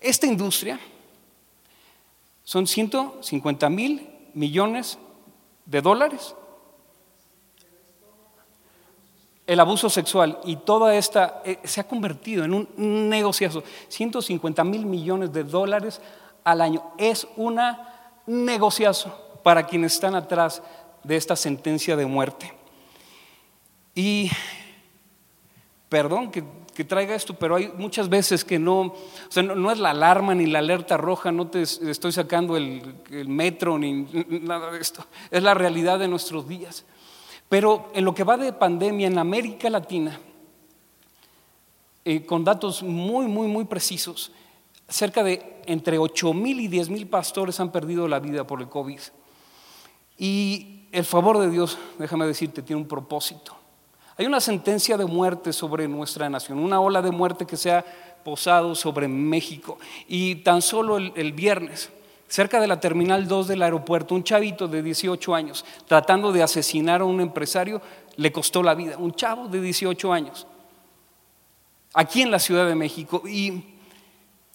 Esta 0.00 0.26
industria 0.26 0.80
son 2.42 2.66
150 2.66 3.70
mil 3.70 4.10
millones 4.34 4.98
de 5.64 5.80
dólares. 5.80 6.34
El 9.46 9.60
abuso 9.60 9.88
sexual 9.88 10.40
y 10.44 10.56
toda 10.56 10.96
esta 10.96 11.42
eh, 11.44 11.60
se 11.62 11.80
ha 11.80 11.86
convertido 11.86 12.44
en 12.44 12.54
un 12.54 13.08
negociazo. 13.08 13.62
150 13.86 14.64
mil 14.64 14.84
millones 14.84 15.32
de 15.32 15.44
dólares 15.44 16.00
al 16.42 16.60
año. 16.60 16.92
Es 16.98 17.28
un 17.36 17.60
negociazo 18.26 19.16
para 19.44 19.64
quienes 19.64 19.94
están 19.94 20.16
atrás 20.16 20.60
de 21.04 21.16
esta 21.16 21.36
sentencia 21.36 21.94
de 21.94 22.06
muerte. 22.06 22.52
Y 23.94 24.28
perdón 25.92 26.30
que, 26.30 26.42
traiga 26.84 27.14
esto, 27.14 27.34
pero 27.34 27.56
hay 27.56 27.70
muchas 27.76 28.08
veces 28.08 28.46
que 28.46 28.58
no, 28.58 28.80
o 28.80 28.96
sea, 29.28 29.42
no, 29.42 29.70
es 29.70 29.78
la 29.78 29.90
alarma 29.90 30.34
ni 30.34 30.46
la 30.46 30.60
alerta 30.60 30.96
roja, 30.96 31.30
no 31.30 31.48
te 31.48 31.60
estoy 31.60 32.12
sacando 32.12 32.56
el, 32.56 32.96
metro 33.28 33.78
ni 33.78 34.06
nada 34.40 34.70
de 34.70 34.80
esto, 34.80 35.04
es 35.30 35.42
la 35.42 35.52
realidad 35.52 35.98
de 35.98 36.08
nuestros 36.08 36.48
días. 36.48 36.86
Pero 37.50 37.90
en 37.92 38.06
lo 38.06 38.14
que 38.14 38.24
va 38.24 38.38
de 38.38 38.54
pandemia 38.54 39.06
en 39.06 39.18
América 39.18 39.68
Latina, 39.68 40.18
eh, 42.06 42.24
con 42.24 42.42
datos 42.42 42.82
muy, 42.82 43.26
muy, 43.26 43.48
muy 43.48 43.66
precisos, 43.66 44.32
cerca 44.88 45.22
de 45.22 45.60
entre 45.66 45.98
8 45.98 46.32
mil 46.32 46.58
y 46.58 46.68
10 46.68 46.88
mil 46.88 47.06
pastores 47.06 47.60
han 47.60 47.70
perdido 47.70 48.08
la 48.08 48.18
vida 48.18 48.46
por 48.46 48.62
el 48.62 48.70
COVID. 48.70 49.00
Y 50.16 50.86
el 50.90 51.04
favor 51.04 51.38
de 51.38 51.50
Dios, 51.50 51.76
déjame 51.98 52.26
decirte, 52.26 52.62
tiene 52.62 52.80
un 52.80 52.88
propósito. 52.88 53.61
Hay 54.22 54.28
una 54.28 54.40
sentencia 54.40 54.96
de 54.96 55.04
muerte 55.04 55.52
sobre 55.52 55.88
nuestra 55.88 56.30
nación, 56.30 56.60
una 56.60 56.80
ola 56.80 57.02
de 57.02 57.10
muerte 57.10 57.44
que 57.44 57.56
se 57.56 57.72
ha 57.72 57.84
posado 58.22 58.76
sobre 58.76 59.08
México. 59.08 59.80
Y 60.06 60.36
tan 60.36 60.62
solo 60.62 60.96
el, 60.96 61.32
viernes, 61.32 61.90
cerca 62.28 62.60
de 62.60 62.68
la 62.68 62.78
Terminal 62.78 63.26
2 63.26 63.48
del 63.48 63.64
aeropuerto, 63.64 64.14
un 64.14 64.22
chavito 64.22 64.68
de 64.68 64.80
18 64.80 65.34
años, 65.34 65.64
tratando 65.88 66.30
de 66.30 66.40
asesinar 66.40 67.00
a 67.00 67.04
un 67.04 67.20
empresario, 67.20 67.82
le 68.14 68.30
costó 68.30 68.62
la 68.62 68.76
vida. 68.76 68.96
Un 68.96 69.12
chavo 69.12 69.48
de 69.48 69.60
18 69.60 70.12
años, 70.12 70.46
aquí 71.92 72.22
en 72.22 72.30
la 72.30 72.38
Ciudad 72.38 72.68
de 72.68 72.76
México. 72.76 73.24
Y 73.26 73.74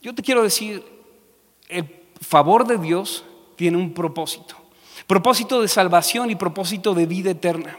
yo 0.01 0.15
te 0.15 0.21
quiero 0.21 0.43
decir, 0.43 0.81
el 1.67 1.93
favor 2.21 2.65
de 2.65 2.77
Dios 2.77 3.25
tiene 3.57 3.75
un 3.75 3.93
propósito. 3.93 4.55
Propósito 5.07 5.61
de 5.61 5.67
salvación 5.67 6.31
y 6.31 6.35
propósito 6.35 6.93
de 6.93 7.05
vida 7.05 7.31
eterna. 7.31 7.77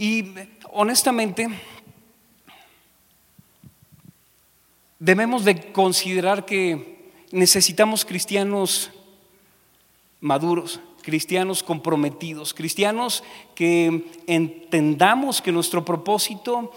Y 0.00 0.32
honestamente, 0.70 1.48
debemos 5.00 5.44
de 5.44 5.72
considerar 5.72 6.46
que 6.46 7.00
necesitamos 7.32 8.04
cristianos 8.04 8.92
maduros, 10.20 10.78
cristianos 11.02 11.64
comprometidos, 11.64 12.54
cristianos 12.54 13.24
que 13.56 14.04
entendamos 14.28 15.42
que 15.42 15.50
nuestro 15.50 15.84
propósito 15.84 16.72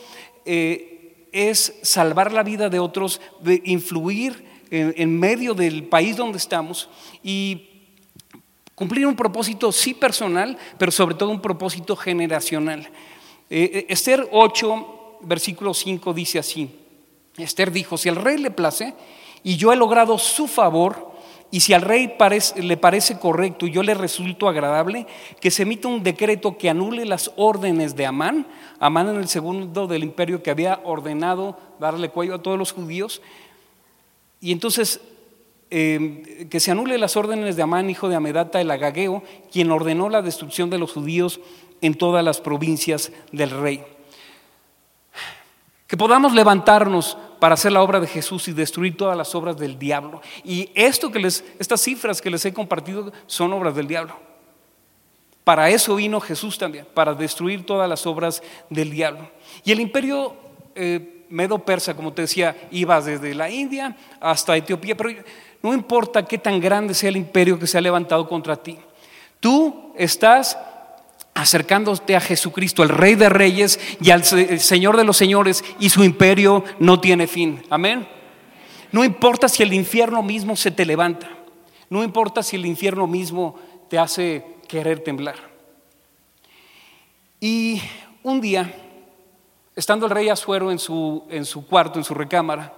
eh, 0.45 1.27
es 1.31 1.75
salvar 1.83 2.31
la 2.31 2.41
vida 2.41 2.69
de 2.69 2.79
otros, 2.79 3.21
de 3.39 3.61
influir 3.65 4.49
en 4.71 5.19
medio 5.19 5.53
del 5.53 5.83
país 5.83 6.15
donde 6.15 6.39
estamos 6.39 6.89
y 7.21 7.70
cumplir 8.81 9.05
un 9.05 9.15
propósito 9.15 9.71
sí 9.71 9.93
personal, 9.93 10.57
pero 10.79 10.91
sobre 10.91 11.13
todo 11.13 11.29
un 11.29 11.39
propósito 11.39 11.95
generacional. 11.95 12.89
Eh, 13.47 13.69
eh, 13.73 13.85
Esther 13.89 14.27
8, 14.31 15.19
versículo 15.21 15.75
5 15.75 16.11
dice 16.15 16.39
así. 16.39 16.67
Esther 17.37 17.71
dijo, 17.71 17.95
si 17.95 18.09
al 18.09 18.15
rey 18.15 18.39
le 18.39 18.49
place 18.49 18.95
y 19.43 19.55
yo 19.55 19.71
he 19.71 19.75
logrado 19.75 20.17
su 20.17 20.47
favor, 20.47 21.11
y 21.51 21.59
si 21.59 21.75
al 21.75 21.83
rey 21.83 22.15
le 22.55 22.75
parece 22.75 23.19
correcto 23.19 23.67
y 23.67 23.71
yo 23.71 23.83
le 23.83 23.93
resulto 23.93 24.49
agradable, 24.49 25.05
que 25.39 25.51
se 25.51 25.61
emita 25.61 25.87
un 25.87 26.01
decreto 26.01 26.57
que 26.57 26.67
anule 26.67 27.05
las 27.05 27.31
órdenes 27.35 27.95
de 27.95 28.07
Amán, 28.07 28.47
Amán 28.79 29.09
en 29.09 29.17
el 29.17 29.27
segundo 29.27 29.85
del 29.85 30.03
imperio 30.03 30.41
que 30.41 30.49
había 30.49 30.81
ordenado 30.85 31.55
darle 31.79 32.09
cuello 32.09 32.33
a 32.33 32.41
todos 32.41 32.57
los 32.57 32.71
judíos, 32.71 33.21
y 34.39 34.51
entonces 34.51 35.01
em, 35.71 36.47
que 36.49 36.59
se 36.59 36.69
anule 36.69 36.97
las 36.97 37.17
órdenes 37.17 37.55
de 37.55 37.63
Amán, 37.63 37.89
hijo 37.89 38.09
de 38.09 38.15
Amedata 38.15 38.61
el 38.61 38.69
Agageo, 38.69 39.23
quien 39.51 39.71
ordenó 39.71 40.09
la 40.09 40.21
destrucción 40.21 40.69
de 40.69 40.77
los 40.77 40.91
judíos 40.91 41.39
en 41.81 41.95
todas 41.95 42.23
las 42.23 42.39
provincias 42.39 43.11
del 43.31 43.49
rey. 43.49 43.83
Que 45.87 45.97
podamos 45.97 46.33
levantarnos 46.33 47.17
para 47.39 47.55
hacer 47.55 47.71
la 47.71 47.81
obra 47.81 47.99
de 47.99 48.07
Jesús 48.07 48.47
y 48.47 48.53
destruir 48.53 48.95
todas 48.95 49.17
las 49.17 49.33
obras 49.33 49.57
del 49.57 49.79
diablo. 49.79 50.21
Y 50.43 50.69
esto 50.75 51.11
que 51.11 51.19
les, 51.19 51.43
estas 51.57 51.81
cifras 51.81 52.21
que 52.21 52.29
les 52.29 52.45
he 52.45 52.53
compartido 52.53 53.11
son 53.25 53.51
obras 53.51 53.75
del 53.75 53.87
diablo. 53.87 54.15
Para 55.43 55.69
eso 55.69 55.95
vino 55.95 56.21
Jesús 56.21 56.57
también, 56.57 56.87
para 56.93 57.15
destruir 57.15 57.65
todas 57.65 57.89
las 57.89 58.05
obras 58.05 58.43
del 58.69 58.91
diablo. 58.91 59.31
Y 59.63 59.71
el 59.71 59.79
imperio 59.79 60.35
eh, 60.75 61.25
medo-persa, 61.29 61.95
como 61.95 62.13
te 62.13 62.23
decía, 62.23 62.55
iba 62.71 63.01
desde 63.01 63.33
la 63.33 63.49
India 63.49 63.97
hasta 64.19 64.55
Etiopía, 64.55 64.95
pero 64.95 65.09
no 65.63 65.73
importa 65.73 66.25
qué 66.25 66.37
tan 66.37 66.59
grande 66.59 66.93
sea 66.93 67.09
el 67.09 67.17
imperio 67.17 67.59
que 67.59 67.67
se 67.67 67.77
ha 67.77 67.81
levantado 67.81 68.27
contra 68.27 68.55
ti. 68.55 68.77
Tú 69.39 69.93
estás 69.95 70.57
acercándote 71.33 72.15
a 72.15 72.21
Jesucristo, 72.21 72.83
el 72.83 72.89
Rey 72.89 73.15
de 73.15 73.29
Reyes 73.29 73.79
y 74.01 74.11
al 74.11 74.23
Señor 74.23 74.97
de 74.97 75.03
los 75.03 75.17
Señores, 75.17 75.63
y 75.79 75.89
su 75.89 76.03
imperio 76.03 76.63
no 76.79 76.99
tiene 76.99 77.27
fin. 77.27 77.63
Amén. 77.69 78.07
No 78.91 79.03
importa 79.03 79.47
si 79.47 79.63
el 79.63 79.73
infierno 79.73 80.21
mismo 80.21 80.55
se 80.55 80.71
te 80.71 80.85
levanta, 80.85 81.29
no 81.89 82.03
importa 82.03 82.43
si 82.43 82.55
el 82.55 82.65
infierno 82.65 83.07
mismo 83.07 83.55
te 83.89 83.97
hace 83.97 84.45
querer 84.67 84.99
temblar. 85.03 85.35
Y 87.39 87.81
un 88.23 88.41
día, 88.41 88.73
estando 89.75 90.05
el 90.05 90.11
rey 90.11 90.29
Azuero 90.29 90.71
en 90.71 90.79
su, 90.79 91.23
en 91.29 91.45
su 91.45 91.65
cuarto, 91.65 91.97
en 91.97 92.05
su 92.05 92.13
recámara, 92.13 92.73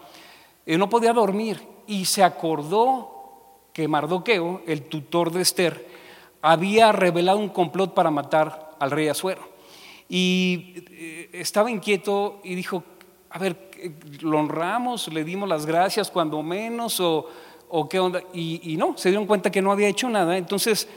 eh, 0.65 0.77
no 0.77 0.89
podía 0.89 1.13
dormir 1.13 1.61
y 1.87 2.05
se 2.05 2.23
acordó 2.23 3.13
que 3.73 3.87
Mardoqueo, 3.87 4.61
el 4.67 4.83
tutor 4.83 5.31
de 5.31 5.41
Esther, 5.41 5.87
había 6.41 6.91
revelado 6.91 7.39
un 7.39 7.49
complot 7.49 7.93
para 7.93 8.11
matar 8.11 8.75
al 8.79 8.91
rey 8.91 9.07
Azuero. 9.07 9.41
Y 10.09 10.85
eh, 10.91 11.29
estaba 11.33 11.71
inquieto 11.71 12.39
y 12.43 12.55
dijo, 12.55 12.83
a 13.29 13.39
ver, 13.39 13.71
¿lo 14.21 14.39
honramos? 14.39 15.11
¿Le 15.11 15.23
dimos 15.23 15.49
las 15.49 15.65
gracias 15.65 16.11
cuando 16.11 16.43
menos? 16.43 16.99
¿O, 16.99 17.89
qué 17.89 17.99
onda? 17.99 18.21
Y, 18.33 18.75
no, 18.77 18.95
se 18.97 19.09
dieron 19.09 19.25
cuenta 19.25 19.51
que 19.51 19.61
no 19.61 19.71
había 19.71 19.87
hecho 19.87 20.09
nada. 20.09 20.37
Entonces 20.37 20.87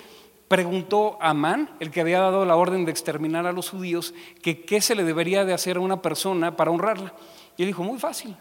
preguntó 0.49 1.17
a 1.21 1.31
Amán, 1.31 1.71
el 1.81 1.91
que 1.91 2.01
había 2.01 2.21
dado 2.21 2.45
la 2.45 2.57
orden 2.57 2.85
de 2.85 2.91
exterminar 2.91 3.47
a 3.47 3.53
los 3.53 3.71
judíos, 3.71 4.15
que 4.43 4.65
qué 4.65 4.81
se 4.81 4.95
le 4.95 5.03
debería 5.03 5.45
de 5.45 5.55
hacer 5.55 5.79
a 5.79 5.81
una 5.81 6.03
persona 6.03 6.57
para 6.57 6.71
honrarla. 6.71 7.15
Y 7.57 7.63
él 7.63 7.69
dijo, 7.69 7.83
muy 7.83 7.99
fácil. 7.99 8.37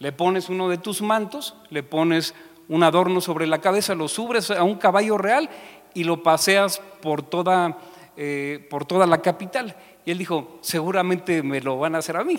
Le 0.00 0.12
pones 0.12 0.48
uno 0.48 0.70
de 0.70 0.78
tus 0.78 1.02
mantos, 1.02 1.54
le 1.68 1.82
pones 1.82 2.34
un 2.68 2.82
adorno 2.82 3.20
sobre 3.20 3.46
la 3.46 3.60
cabeza, 3.60 3.94
lo 3.94 4.08
subes 4.08 4.50
a 4.50 4.62
un 4.62 4.76
caballo 4.76 5.18
real 5.18 5.50
y 5.92 6.04
lo 6.04 6.22
paseas 6.22 6.80
por 7.02 7.20
toda, 7.20 7.76
eh, 8.16 8.66
por 8.70 8.86
toda 8.86 9.06
la 9.06 9.20
capital. 9.20 9.76
Y 10.06 10.10
él 10.10 10.16
dijo, 10.16 10.56
seguramente 10.62 11.42
me 11.42 11.60
lo 11.60 11.78
van 11.78 11.94
a 11.94 11.98
hacer 11.98 12.16
a 12.16 12.24
mí. 12.24 12.38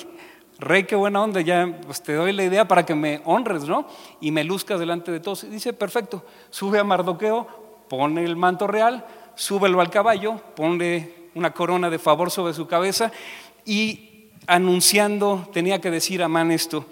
Rey, 0.58 0.86
qué 0.86 0.95
buena 0.95 1.21
onda, 1.21 1.39
ya 1.41 1.80
pues, 1.86 2.02
te 2.02 2.13
doy 2.13 2.34
la 2.34 2.43
idea 2.43 2.67
para 2.67 2.84
que 2.84 2.95
me 2.95 3.21
honres, 3.26 3.65
¿no? 3.65 3.86
Y 4.19 4.32
me 4.32 4.43
luzcas 4.43 4.80
delante 4.80 5.12
de 5.12 5.19
todos. 5.19 5.43
Y 5.43 5.47
dice, 5.47 5.71
perfecto, 5.71 6.26
sube 6.50 6.80
a 6.80 6.84
Mardoqueo, 6.84 7.47
pone 7.88 8.26
el 8.26 8.38
manto 8.38 8.65
real, 8.65 9.06
súbelo 9.36 9.82
al 9.82 9.91
caballo, 9.91 10.41
pone 10.56 11.13
una 11.36 11.54
corona 11.54 11.91
de 11.91 12.00
favor 12.00 12.32
sobre 12.32 12.56
su 12.56 12.65
cabeza 12.65 13.12
y 13.65 14.30
anunciando, 14.47 15.47
tenía 15.54 15.80
que 15.80 15.91
decir 15.91 16.24
a 16.24 16.28
Man 16.28 16.52
esto, 16.52 16.86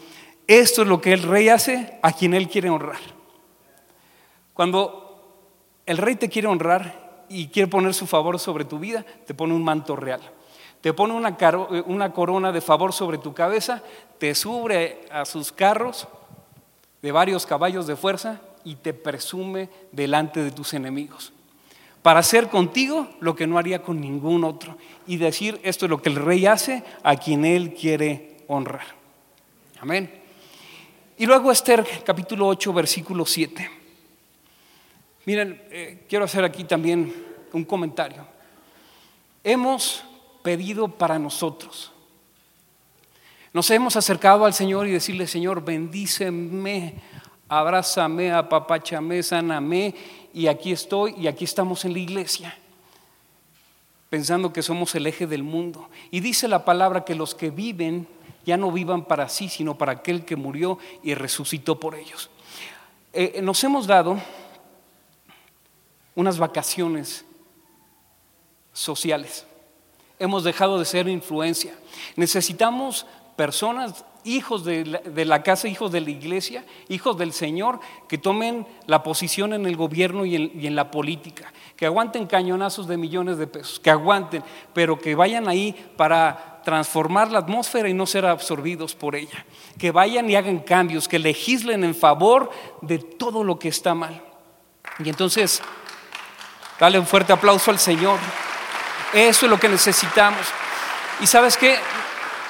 esto 0.49 0.81
es 0.81 0.87
lo 0.87 0.99
que 0.99 1.13
el 1.13 1.21
rey 1.21 1.47
hace 1.47 1.99
a 2.01 2.11
quien 2.11 2.33
él 2.33 2.49
quiere 2.49 2.71
honrar. 2.71 2.99
Cuando 4.55 5.45
el 5.85 5.99
rey 5.99 6.15
te 6.15 6.27
quiere 6.27 6.47
honrar 6.47 7.25
y 7.29 7.49
quiere 7.49 7.67
poner 7.67 7.93
su 7.93 8.07
favor 8.07 8.39
sobre 8.39 8.65
tu 8.65 8.79
vida, 8.79 9.05
te 9.27 9.35
pone 9.35 9.53
un 9.53 9.63
manto 9.63 9.95
real. 9.95 10.21
Te 10.81 10.91
pone 10.91 11.13
una, 11.13 12.13
corona 12.13 12.51
de 12.51 12.61
favor 12.61 12.93
sobre 12.93 13.19
tu 13.19 13.31
cabeza, 13.31 13.83
te 14.17 14.33
sube 14.33 15.05
a 15.11 15.23
sus 15.25 15.51
carros 15.51 16.07
de 17.03 17.11
varios 17.11 17.45
caballos 17.45 17.85
de 17.85 17.95
fuerza 17.95 18.41
y 18.63 18.73
te 18.73 18.95
presume 18.95 19.69
delante 19.91 20.41
de 20.43 20.49
tus 20.49 20.73
enemigos. 20.73 21.31
Para 22.01 22.21
hacer 22.21 22.49
contigo 22.49 23.07
lo 23.19 23.35
que 23.35 23.45
no 23.45 23.59
haría 23.59 23.83
con 23.83 24.01
ningún 24.01 24.43
otro 24.43 24.77
y 25.05 25.17
decir 25.17 25.59
esto 25.61 25.85
es 25.85 25.91
lo 25.91 26.01
que 26.01 26.09
el 26.09 26.15
rey 26.15 26.47
hace 26.47 26.83
a 27.03 27.17
quien 27.17 27.45
él 27.45 27.75
quiere 27.75 28.37
honrar. 28.47 28.95
Amén. 29.79 30.18
Y 31.19 31.25
luego 31.25 31.51
Esther 31.51 31.85
capítulo 32.05 32.47
8 32.47 32.71
versículo 32.71 33.25
7. 33.25 33.69
Miren, 35.25 35.61
eh, 35.69 36.05
quiero 36.07 36.23
hacer 36.23 36.45
aquí 36.45 36.63
también 36.63 37.13
un 37.51 37.65
comentario. 37.65 38.25
Hemos 39.43 40.01
pedido 40.41 40.87
para 40.87 41.19
nosotros. 41.19 41.91
Nos 43.51 43.69
hemos 43.69 43.97
acercado 43.97 44.45
al 44.45 44.53
Señor 44.53 44.87
y 44.87 44.91
decirle, 44.91 45.27
Señor, 45.27 45.61
bendíceme, 45.61 46.93
abrázame, 47.49 48.31
apapáchame, 48.31 49.21
sáname, 49.21 49.93
y 50.33 50.47
aquí 50.47 50.71
estoy, 50.71 51.15
y 51.17 51.27
aquí 51.27 51.43
estamos 51.43 51.83
en 51.83 51.91
la 51.91 51.99
iglesia, 51.99 52.57
pensando 54.09 54.53
que 54.53 54.61
somos 54.61 54.95
el 54.95 55.05
eje 55.05 55.27
del 55.27 55.43
mundo. 55.43 55.89
Y 56.11 56.21
dice 56.21 56.47
la 56.47 56.63
palabra 56.63 57.03
que 57.03 57.13
los 57.13 57.35
que 57.35 57.49
viven 57.49 58.07
ya 58.45 58.57
no 58.57 58.71
vivan 58.71 59.05
para 59.05 59.29
sí, 59.29 59.49
sino 59.49 59.77
para 59.77 59.93
aquel 59.93 60.25
que 60.25 60.35
murió 60.35 60.77
y 61.03 61.13
resucitó 61.13 61.79
por 61.79 61.95
ellos. 61.95 62.29
Eh, 63.13 63.39
nos 63.41 63.63
hemos 63.63 63.87
dado 63.87 64.19
unas 66.15 66.37
vacaciones 66.37 67.25
sociales. 68.73 69.45
Hemos 70.19 70.43
dejado 70.43 70.77
de 70.79 70.85
ser 70.85 71.07
influencia. 71.07 71.73
Necesitamos 72.15 73.05
personas, 73.35 74.03
hijos 74.25 74.65
de 74.65 74.83
la, 74.85 75.43
casa, 75.43 75.69
hijos 75.69 75.91
de 75.91 76.01
la 76.01 76.09
iglesia, 76.09 76.65
hijos 76.89 77.17
del 77.17 77.31
Señor, 77.31 77.79
que 78.09 78.17
tomen 78.17 78.67
la 78.85 79.01
posición 79.01 79.53
en 79.53 79.65
el 79.65 79.77
gobierno 79.77 80.25
y 80.25 80.35
en, 80.35 80.51
y 80.59 80.67
en, 80.67 80.75
la 80.75 80.91
política, 80.91 81.53
que 81.77 81.85
aguanten 81.85 82.27
cañonazos 82.27 82.87
de 82.87 82.97
millones 82.97 83.37
de 83.37 83.47
pesos, 83.47 83.79
que 83.79 83.89
aguanten, 83.89 84.43
pero 84.73 84.99
que 84.99 85.15
vayan 85.15 85.47
ahí 85.47 85.73
para 85.95 86.48
transformar 86.63 87.31
la 87.31 87.39
atmósfera 87.39 87.89
y 87.89 87.93
no 87.93 88.05
ser 88.05 88.25
absorbidos 88.25 88.95
por 88.95 89.15
ella, 89.15 89.45
que 89.77 89.91
vayan 89.91 90.29
y 90.29 90.35
hagan 90.35 90.59
cambios, 90.59 91.07
que 91.07 91.19
legislen 91.19 91.83
en 91.83 91.95
favor 91.95 92.51
de 92.81 92.99
todo 92.99 93.43
lo 93.43 93.59
que 93.59 93.69
está 93.69 93.93
mal. 93.93 94.21
Y 94.99 95.09
entonces, 95.09 95.61
dale 96.79 96.99
un 96.99 97.07
fuerte 97.07 97.33
aplauso 97.33 97.71
al 97.71 97.79
Señor. 97.79 98.19
Eso 99.13 99.45
es 99.45 99.49
lo 99.49 99.59
que 99.59 99.69
necesitamos. 99.69 100.45
Y 101.21 101.27
sabes 101.27 101.57
qué, 101.57 101.77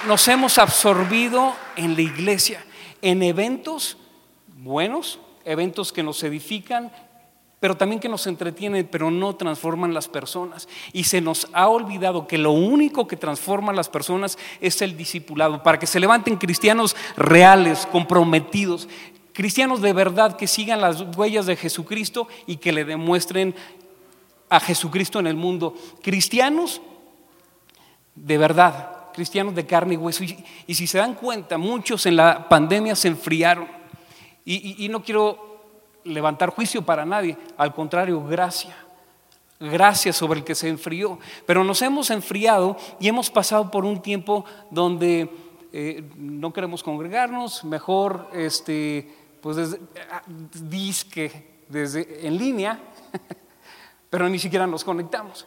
nos 0.08 0.28
hemos 0.28 0.58
absorbido 0.58 1.56
en 1.76 1.95
la 1.95 2.02
iglesia, 2.02 2.63
en 3.02 3.24
eventos 3.24 3.98
buenos, 4.48 5.19
eventos 5.45 5.91
que 5.91 6.04
nos 6.04 6.22
edifican, 6.24 6.91
pero 7.60 7.76
también 7.76 8.00
que 8.00 8.10
nos 8.10 8.26
entretienen, 8.28 8.88
pero 8.89 9.12
no 9.12 9.36
transforman 9.36 9.93
las 9.93 10.08
personas. 10.08 10.67
Y 10.93 11.04
se 11.06 11.22
nos 11.22 11.48
ha 11.54 11.67
olvidado 11.67 12.28
que 12.28 12.38
lo 12.38 12.52
único 12.52 13.08
que 13.08 13.17
transforma 13.17 13.72
a 13.72 13.76
las 13.76 13.89
personas 13.89 14.38
es 14.62 14.82
el 14.82 14.95
discipulado, 14.95 15.62
para 15.63 15.80
que 15.80 15.88
se 15.88 16.00
levanten 16.00 16.38
cristianos 16.38 16.95
reales, 17.17 17.88
comprometidos, 17.91 18.88
cristianos 19.34 19.82
de 19.82 19.93
verdad 19.93 20.36
que 20.36 20.48
sigan 20.48 20.82
las 20.82 21.02
huellas 21.15 21.45
de 21.45 21.56
Jesucristo 21.56 22.28
y 22.45 22.58
que 22.58 22.72
le 22.72 22.86
demuestren 22.86 23.56
a 24.50 24.60
Jesucristo 24.60 25.19
en 25.19 25.28
el 25.28 25.36
mundo. 25.36 25.76
Cristianos 26.02 26.82
de 28.15 28.38
verdad, 28.38 29.12
cristianos 29.13 29.56
de 29.56 29.65
carne 29.65 29.93
y 29.93 29.98
hueso. 29.98 30.24
Y, 30.24 30.74
si 30.74 30.88
se 30.88 30.98
dan 30.98 31.13
cuenta, 31.13 31.58
muchos 31.58 32.06
en 32.06 32.15
la 32.15 32.50
pandemia 32.50 32.95
se 32.95 33.08
enfriaron. 33.08 33.67
Y, 34.45 34.88
no 34.89 35.04
quiero 35.04 35.48
levantar 36.03 36.49
juicio 36.49 36.81
para 36.81 37.05
nadie, 37.05 37.38
al 37.57 37.73
contrario, 37.73 38.23
gracia. 38.23 38.75
Gracias 39.59 40.15
sobre 40.15 40.39
el 40.39 40.45
que 40.45 40.55
se 40.55 40.69
enfrió. 40.69 41.19
Pero 41.45 41.63
nos 41.63 41.81
hemos 41.81 42.09
enfriado 42.12 42.77
y 42.99 43.09
hemos 43.09 43.29
pasado 43.29 43.69
por 43.69 43.83
un 43.83 44.01
tiempo 44.01 44.45
donde 44.71 45.29
eh, 45.73 46.03
no 46.15 46.53
queremos 46.53 46.81
congregarnos, 46.81 47.63
mejor 47.63 48.29
este, 48.33 49.07
pues 49.41 49.57
desde, 49.57 49.79
ah, 50.12 50.23
disque 50.27 51.59
desde 51.67 52.25
en 52.25 52.38
línea, 52.38 52.79
pero 54.09 54.27
ni 54.27 54.39
siquiera 54.39 54.65
nos 54.65 54.83
conectamos. 54.83 55.45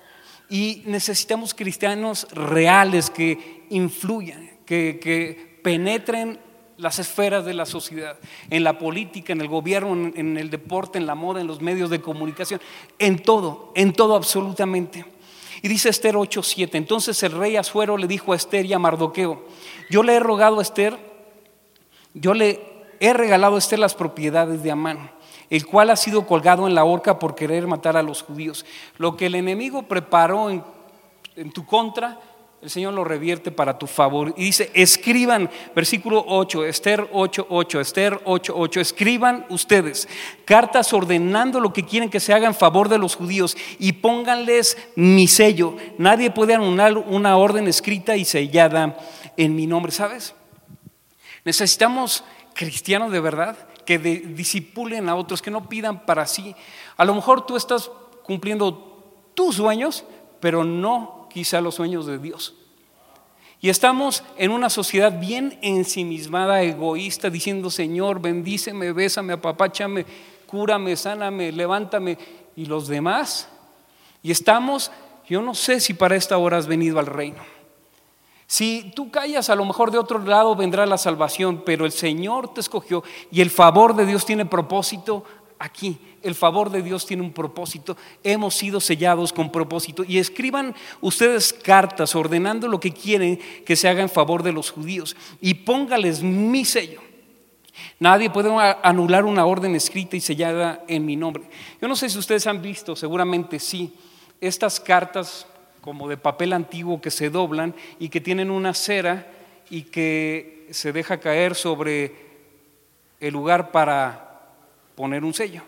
Y 0.48 0.82
necesitamos 0.86 1.54
cristianos 1.54 2.28
reales 2.30 3.10
que 3.10 3.66
influyan, 3.70 4.50
que, 4.66 5.60
penetren 5.62 6.40
las 6.76 6.98
esferas 6.98 7.44
de 7.44 7.54
la 7.54 7.66
sociedad, 7.66 8.16
en 8.50 8.64
la 8.64 8.78
política, 8.78 9.32
en 9.32 9.40
el 9.40 9.48
gobierno, 9.48 9.92
en, 9.92 10.36
el 10.36 10.50
deporte, 10.50 10.98
en 10.98 11.06
la 11.06 11.14
moda, 11.14 11.40
en 11.40 11.46
los 11.46 11.60
medios 11.60 11.90
de 11.90 12.00
comunicación, 12.00 12.60
en 12.98 13.18
todo, 13.18 13.72
en 13.74 13.92
todo 13.92 14.16
absolutamente. 14.16 15.04
Y 15.62 15.68
dice 15.68 15.90
Esther 15.90 16.16
8:7, 16.16 16.70
entonces 16.72 17.22
el 17.22 17.32
rey 17.32 17.56
Azuero 17.56 17.96
le 17.96 18.08
dijo 18.08 18.32
a 18.32 18.36
Esther 18.36 18.66
y 18.66 18.72
a 18.72 18.78
Mardoqueo, 18.78 19.46
yo 19.90 20.02
le 20.02 20.14
he 20.14 20.20
rogado 20.20 20.58
a 20.58 20.62
Esther, 20.62 20.98
yo 22.14 22.34
le 22.34 22.60
he 23.00 23.12
regalado 23.12 23.56
a 23.56 23.58
Esther 23.58 23.78
las 23.78 23.94
propiedades 23.94 24.62
de 24.62 24.70
Amán 24.70 25.10
el 25.52 25.66
cual 25.66 25.90
ha 25.90 25.96
sido 25.96 26.26
colgado 26.26 26.66
en 26.66 26.74
la 26.74 26.84
horca 26.84 27.18
por 27.18 27.34
querer 27.34 27.66
matar 27.66 27.98
a 27.98 28.02
los 28.02 28.22
judíos. 28.22 28.64
Lo 28.96 29.18
que 29.18 29.26
el 29.26 29.34
enemigo 29.34 29.82
preparó 29.82 30.48
en, 30.48 30.62
tu 31.52 31.66
contra, 31.66 32.18
el 32.62 32.70
Señor 32.70 32.94
lo 32.94 33.02
revierte 33.02 33.50
para 33.50 33.76
tu 33.76 33.88
favor. 33.88 34.32
Y 34.36 34.44
dice, 34.44 34.70
escriban, 34.72 35.50
versículo 35.74 36.24
8, 36.28 36.64
Esther 36.64 37.08
8, 37.10 37.46
8, 37.50 37.80
Esther 37.80 38.20
8, 38.24 38.54
8, 38.56 38.80
escriban 38.80 39.46
ustedes 39.48 40.08
cartas 40.44 40.92
ordenando 40.92 41.58
lo 41.58 41.72
que 41.72 41.84
quieren 41.84 42.08
que 42.08 42.20
se 42.20 42.32
haga 42.32 42.46
en 42.46 42.54
favor 42.54 42.88
de 42.88 42.98
los 42.98 43.16
judíos 43.16 43.56
y 43.80 43.94
pónganles 43.94 44.78
mi 44.94 45.26
sello. 45.26 45.76
Nadie 45.98 46.30
puede 46.30 46.54
anular 46.54 46.96
una 46.96 47.36
orden 47.36 47.66
escrita 47.66 48.16
y 48.16 48.24
sellada 48.24 48.96
en 49.36 49.56
mi 49.56 49.66
nombre, 49.66 49.90
¿sabes? 49.90 50.32
Necesitamos 51.44 52.22
cristianos 52.54 53.10
de 53.10 53.18
verdad 53.18 53.56
que 53.84 53.98
disipulen 53.98 55.08
a 55.08 55.16
otros, 55.16 55.42
que 55.42 55.50
no 55.50 55.68
pidan 55.68 56.06
para 56.06 56.26
sí. 56.26 56.54
A 56.96 57.04
lo 57.04 57.12
mejor 57.12 57.44
tú 57.44 57.56
estás 57.56 57.90
cumpliendo 58.22 59.32
tus 59.34 59.56
sueños, 59.56 60.04
pero 60.38 60.62
no 60.62 61.21
quizá 61.32 61.60
los 61.60 61.74
sueños 61.76 62.06
de 62.06 62.18
Dios. 62.18 62.54
Y 63.60 63.68
estamos 63.68 64.24
en 64.36 64.50
una 64.50 64.68
sociedad 64.68 65.20
bien 65.20 65.58
ensimismada, 65.62 66.62
egoísta, 66.62 67.30
diciendo, 67.30 67.70
Señor, 67.70 68.20
bendíceme, 68.20 68.92
bésame, 68.92 69.34
apapáchame, 69.34 70.04
cúrame, 70.48 70.96
sáname, 70.96 71.52
levántame. 71.52 72.18
Y 72.56 72.66
los 72.66 72.88
demás, 72.88 73.48
y 74.22 74.32
estamos, 74.32 74.90
yo 75.28 75.40
no 75.42 75.54
sé 75.54 75.78
si 75.78 75.94
para 75.94 76.16
esta 76.16 76.38
hora 76.38 76.58
has 76.58 76.66
venido 76.66 76.98
al 76.98 77.06
reino. 77.06 77.42
Si 78.46 78.92
tú 78.94 79.10
callas, 79.10 79.48
a 79.48 79.54
lo 79.54 79.64
mejor 79.64 79.90
de 79.90 79.98
otro 79.98 80.18
lado 80.18 80.54
vendrá 80.54 80.84
la 80.84 80.98
salvación, 80.98 81.62
pero 81.64 81.86
el 81.86 81.92
Señor 81.92 82.52
te 82.52 82.60
escogió 82.60 83.02
y 83.30 83.40
el 83.40 83.48
favor 83.48 83.96
de 83.96 84.04
Dios 84.04 84.26
tiene 84.26 84.44
propósito 84.44 85.24
aquí. 85.62 85.96
El 86.22 86.34
favor 86.34 86.70
de 86.70 86.82
Dios 86.82 87.06
tiene 87.06 87.22
un 87.22 87.32
propósito. 87.32 87.96
Hemos 88.24 88.54
sido 88.54 88.80
sellados 88.80 89.32
con 89.32 89.50
propósito. 89.50 90.04
Y 90.06 90.18
escriban 90.18 90.74
ustedes 91.00 91.52
cartas 91.52 92.14
ordenando 92.14 92.66
lo 92.68 92.80
que 92.80 92.92
quieren 92.92 93.38
que 93.64 93.76
se 93.76 93.88
haga 93.88 94.02
en 94.02 94.08
favor 94.08 94.42
de 94.42 94.52
los 94.52 94.70
judíos. 94.70 95.16
Y 95.40 95.54
póngales 95.54 96.22
mi 96.22 96.64
sello. 96.64 97.00
Nadie 98.00 98.28
puede 98.28 98.50
anular 98.82 99.24
una 99.24 99.46
orden 99.46 99.74
escrita 99.76 100.16
y 100.16 100.20
sellada 100.20 100.84
en 100.88 101.06
mi 101.06 101.16
nombre. 101.16 101.44
Yo 101.80 101.88
no 101.88 101.96
sé 101.96 102.10
si 102.10 102.18
ustedes 102.18 102.46
han 102.46 102.60
visto, 102.60 102.94
seguramente 102.96 103.58
sí, 103.58 103.94
estas 104.40 104.78
cartas 104.78 105.46
como 105.80 106.08
de 106.08 106.16
papel 106.16 106.52
antiguo 106.52 107.00
que 107.00 107.10
se 107.10 107.30
doblan 107.30 107.74
y 107.98 108.08
que 108.08 108.20
tienen 108.20 108.50
una 108.50 108.74
cera 108.74 109.26
y 109.70 109.82
que 109.82 110.68
se 110.70 110.92
deja 110.92 111.18
caer 111.18 111.54
sobre 111.54 112.14
el 113.20 113.32
lugar 113.32 113.70
para 113.72 114.31
poner 114.94 115.24
un 115.24 115.34
sello. 115.34 115.62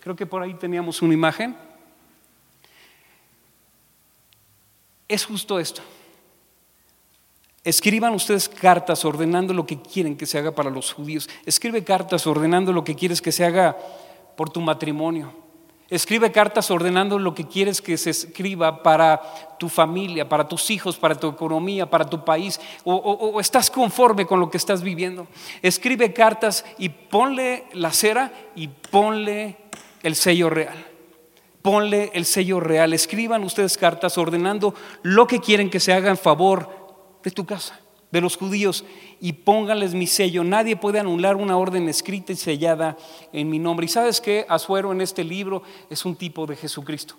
Creo 0.00 0.16
que 0.16 0.26
por 0.26 0.42
ahí 0.42 0.54
teníamos 0.54 1.02
una 1.02 1.14
imagen. 1.14 1.56
Es 5.08 5.24
justo 5.24 5.58
esto. 5.58 5.82
Escriban 7.64 8.14
ustedes 8.14 8.48
cartas 8.48 9.04
ordenando 9.04 9.52
lo 9.52 9.66
que 9.66 9.80
quieren 9.80 10.16
que 10.16 10.26
se 10.26 10.38
haga 10.38 10.52
para 10.52 10.70
los 10.70 10.92
judíos. 10.92 11.28
Escribe 11.44 11.82
cartas 11.82 12.26
ordenando 12.26 12.72
lo 12.72 12.84
que 12.84 12.94
quieres 12.94 13.20
que 13.20 13.32
se 13.32 13.44
haga 13.44 13.76
por 14.36 14.50
tu 14.50 14.60
matrimonio 14.60 15.45
Escribe 15.88 16.32
cartas 16.32 16.70
ordenando 16.72 17.18
lo 17.18 17.34
que 17.34 17.46
quieres 17.46 17.80
que 17.80 17.96
se 17.96 18.10
escriba 18.10 18.82
para 18.82 19.22
tu 19.58 19.68
familia, 19.68 20.28
para 20.28 20.48
tus 20.48 20.70
hijos, 20.70 20.96
para 20.96 21.14
tu 21.14 21.28
economía, 21.28 21.88
para 21.88 22.10
tu 22.10 22.24
país, 22.24 22.60
o, 22.84 23.38
estás 23.40 23.70
conforme 23.70 24.26
con 24.26 24.40
lo 24.40 24.50
que 24.50 24.56
estás 24.56 24.82
viviendo. 24.82 25.28
Escribe 25.62 26.12
cartas 26.12 26.64
y 26.78 26.88
ponle 26.88 27.66
la 27.72 27.92
cera 27.92 28.32
y 28.56 28.66
ponle 28.66 29.56
el 30.02 30.16
sello 30.16 30.50
real. 30.50 30.86
Ponle 31.62 32.10
el 32.14 32.24
sello 32.24 32.58
real. 32.58 32.92
Escriban 32.92 33.44
ustedes 33.44 33.78
cartas 33.78 34.18
ordenando 34.18 34.74
lo 35.02 35.28
que 35.28 35.40
quieren 35.40 35.70
que 35.70 35.80
se 35.80 35.92
haga 35.92 36.10
en 36.10 36.18
favor 36.18 36.68
de 37.22 37.30
tu 37.30 37.46
casa 37.46 37.80
de 38.16 38.22
los 38.22 38.38
judíos 38.38 38.82
y 39.20 39.34
pónganles 39.34 39.92
mi 39.92 40.06
sello. 40.06 40.42
Nadie 40.42 40.74
puede 40.74 40.98
anular 40.98 41.36
una 41.36 41.58
orden 41.58 41.86
escrita 41.86 42.32
y 42.32 42.36
sellada 42.36 42.96
en 43.30 43.50
mi 43.50 43.58
nombre. 43.58 43.84
Y 43.84 43.90
sabes 43.90 44.22
que 44.22 44.46
Azuero 44.48 44.90
en 44.90 45.02
este 45.02 45.22
libro 45.22 45.62
es 45.90 46.04
un 46.06 46.16
tipo 46.16 46.46
de 46.46 46.56
Jesucristo. 46.56 47.14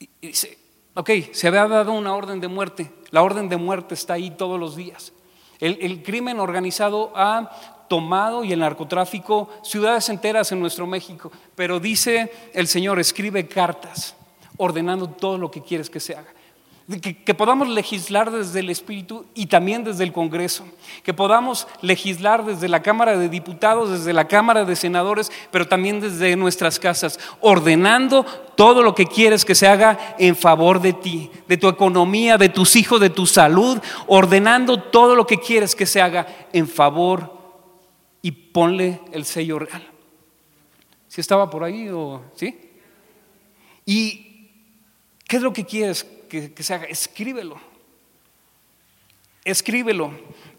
Y 0.00 0.08
dice, 0.22 0.56
ok, 0.94 1.10
se 1.32 1.48
había 1.48 1.68
dado 1.68 1.92
una 1.92 2.14
orden 2.14 2.40
de 2.40 2.48
muerte. 2.48 2.90
La 3.10 3.22
orden 3.22 3.50
de 3.50 3.58
muerte 3.58 3.92
está 3.92 4.14
ahí 4.14 4.30
todos 4.30 4.58
los 4.58 4.74
días. 4.74 5.12
El, 5.60 5.76
el 5.82 6.02
crimen 6.02 6.40
organizado 6.40 7.12
ha 7.14 7.86
tomado 7.88 8.42
y 8.42 8.54
el 8.54 8.60
narcotráfico 8.60 9.50
ciudades 9.62 10.08
enteras 10.08 10.50
en 10.50 10.60
nuestro 10.60 10.86
México. 10.86 11.30
Pero 11.54 11.78
dice 11.78 12.32
el 12.54 12.66
Señor, 12.66 12.98
escribe 12.98 13.46
cartas 13.48 14.14
ordenando 14.56 15.10
todo 15.10 15.36
lo 15.36 15.50
que 15.50 15.62
quieres 15.62 15.90
que 15.90 16.00
se 16.00 16.14
haga. 16.14 16.32
Que, 16.88 17.34
podamos 17.34 17.68
legislar 17.68 18.30
desde 18.30 18.60
el 18.60 18.70
Espíritu 18.70 19.26
y 19.34 19.44
también 19.44 19.84
desde 19.84 20.04
el 20.04 20.12
Congreso, 20.14 20.64
que 21.02 21.12
podamos 21.12 21.68
legislar 21.82 22.46
desde 22.46 22.66
la 22.66 22.80
Cámara 22.80 23.18
de 23.18 23.28
Diputados, 23.28 23.90
desde 23.90 24.14
la 24.14 24.26
Cámara 24.26 24.64
de 24.64 24.74
Senadores, 24.74 25.30
pero 25.50 25.68
también 25.68 26.00
desde 26.00 26.34
nuestras 26.34 26.78
casas, 26.78 27.20
ordenando 27.42 28.24
todo 28.56 28.82
lo 28.82 28.94
que 28.94 29.04
quieres 29.04 29.44
que 29.44 29.54
se 29.54 29.68
haga 29.68 30.16
en 30.18 30.34
favor 30.34 30.80
de 30.80 30.94
ti, 30.94 31.30
de 31.46 31.58
tu 31.58 31.68
economía, 31.68 32.38
de 32.38 32.48
tus 32.48 32.74
hijos, 32.74 33.02
de 33.02 33.10
tu 33.10 33.26
salud, 33.26 33.78
ordenando 34.06 34.80
todo 34.80 35.14
lo 35.14 35.26
que 35.26 35.36
quieres 35.36 35.74
que 35.74 35.84
se 35.84 36.00
haga 36.00 36.26
en 36.54 36.66
favor 36.66 37.36
y 38.22 38.30
ponle 38.30 39.02
el 39.12 39.26
sello 39.26 39.58
real. 39.58 39.86
¿Si 41.06 41.20
estaba 41.20 41.50
por 41.50 41.64
ahí 41.64 41.90
o 41.90 42.22
sí? 42.34 42.58
¿Y 43.84 44.48
qué 45.26 45.36
es 45.36 45.42
lo 45.42 45.52
que 45.52 45.66
quieres 45.66 46.06
que, 46.28 46.62
se 46.62 46.74
haga? 46.74 46.86
Escríbelo. 46.86 47.58
Escríbelo. 49.44 50.12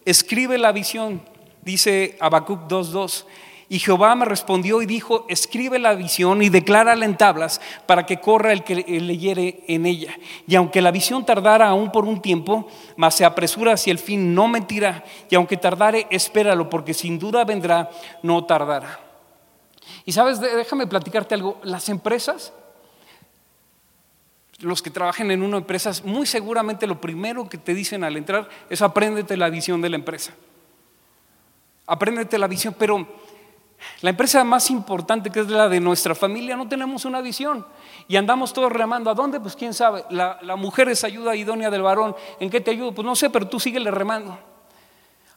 Escribe 0.06 0.58
la 0.58 0.72
visión, 0.72 1.22
dice 1.62 2.18
Habacuc 2.20 2.68
2.2. 2.68 3.26
Y 3.72 3.78
Jehová 3.78 4.16
me 4.16 4.26
respondió 4.26 4.82
y 4.82 4.88
dijo, 4.88 5.28
escribe 5.30 5.78
la 5.78 5.94
visión 5.94 6.42
y 6.42 6.50
declárala 6.50 7.06
en 7.06 7.16
tablas 7.16 7.62
para 7.86 8.08
que 8.08 8.20
corra 8.20 8.52
el 8.52 8.64
que 8.64 8.76
leyere 8.76 9.64
en 9.68 9.86
ella. 9.86 10.18
Y 10.48 10.56
aunque 10.56 10.82
la 10.82 10.90
visión 10.90 11.24
tardara 11.24 11.68
aún 11.68 11.92
por 11.92 12.06
un 12.06 12.20
tiempo, 12.20 12.68
mas 12.96 13.14
se 13.14 13.26
apresura 13.26 13.74
hacia 13.74 13.92
el 13.92 14.00
fin, 14.00 14.34
no 14.34 14.48
mentirá. 14.48 15.04
Y 15.30 15.36
aunque 15.36 15.56
tardare, 15.56 16.08
espéralo, 16.10 16.68
porque 16.68 16.96
sin 16.96 17.20
duda 17.20 17.46
vendrá, 17.46 17.92
no 18.24 18.44
tardará. 18.44 19.00
Y 20.04 20.14
sabes, 20.14 20.40
déjame 20.40 20.88
platicarte 20.88 21.36
algo. 21.36 21.60
Las 21.62 21.90
empresas, 21.90 22.52
los 24.62 24.82
que 24.82 24.90
trabajen 24.90 25.32
en 25.32 25.44
una 25.44 25.58
empresa, 25.58 25.92
muy 26.04 26.26
seguramente 26.26 26.88
lo 26.88 27.00
primero 27.00 27.48
que 27.48 27.58
te 27.58 27.74
dicen 27.74 28.04
al 28.04 28.18
entrar 28.18 28.50
es 28.70 28.82
apréndete 28.82 29.38
la 29.38 29.50
visión 29.50 29.82
de 29.82 29.90
la 29.90 29.96
empresa. 29.96 30.34
Apréndete 31.86 32.38
la 32.38 32.48
visión, 32.48 32.76
pero 32.78 33.08
la 34.02 34.12
empresa 34.12 34.44
más 34.44 34.70
importante, 34.70 35.30
que 35.30 35.42
es 35.42 35.50
la 35.50 35.70
de 35.70 35.80
nuestra 35.80 36.14
familia, 36.14 36.56
no 36.56 36.68
tenemos 36.68 37.06
una 37.06 37.22
visión. 37.22 37.66
Y 38.08 38.18
andamos 38.18 38.54
todos 38.54 38.72
remando. 38.72 39.10
¿A 39.10 39.14
dónde? 39.14 39.40
Pues 39.40 39.56
quién 39.56 39.74
sabe. 39.74 40.04
La, 40.10 40.56
mujer 40.58 40.90
es 40.90 41.04
ayuda 41.04 41.36
idónea 41.36 41.70
del 41.70 41.82
varón. 41.82 42.16
¿En 42.40 42.50
qué 42.50 42.62
te 42.62 42.72
ayudo? 42.72 42.94
Pues 42.94 43.06
no 43.06 43.16
sé, 43.16 43.30
pero 43.30 43.48
tú 43.48 43.60
síguele 43.60 43.92
remando. 43.92 44.38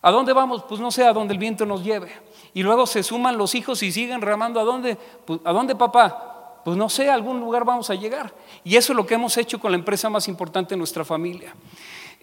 ¿A 0.01 0.11
dónde 0.11 0.33
vamos? 0.33 0.65
Pues 0.65 0.81
no 0.81 0.91
sé, 0.91 1.05
a 1.05 1.13
dónde 1.13 1.33
el 1.33 1.39
viento 1.39 1.65
nos 1.65 1.85
lleve. 1.85 2.11
Y 2.55 2.63
luego 2.63 2.87
se 2.87 3.03
suman 3.03 3.39
los 3.39 3.55
hijos 3.55 3.83
y 3.83 3.93
siguen 3.93 4.21
remando. 4.21 4.61
¿A 4.61 4.65
dónde? 4.65 4.97
Pues, 5.25 5.41
¿A 5.45 5.53
dónde, 5.53 5.77
papá? 5.77 6.32
Pues 6.65 6.77
no 6.77 6.89
sé, 6.89 7.11
a 7.11 7.15
algún 7.15 7.41
lugar 7.41 7.65
vamos 7.65 7.91
a 7.91 7.95
llegar. 7.95 8.33
Y 8.65 8.77
eso 8.77 8.93
es 8.93 8.97
lo 8.97 9.07
que 9.07 9.15
hemos 9.15 9.37
hecho 9.37 9.61
con 9.61 9.73
la 9.73 9.79
empresa 9.79 10.09
más 10.09 10.29
importante 10.29 10.71
de 10.71 10.79
nuestra 10.79 11.05
familia. 11.05 11.55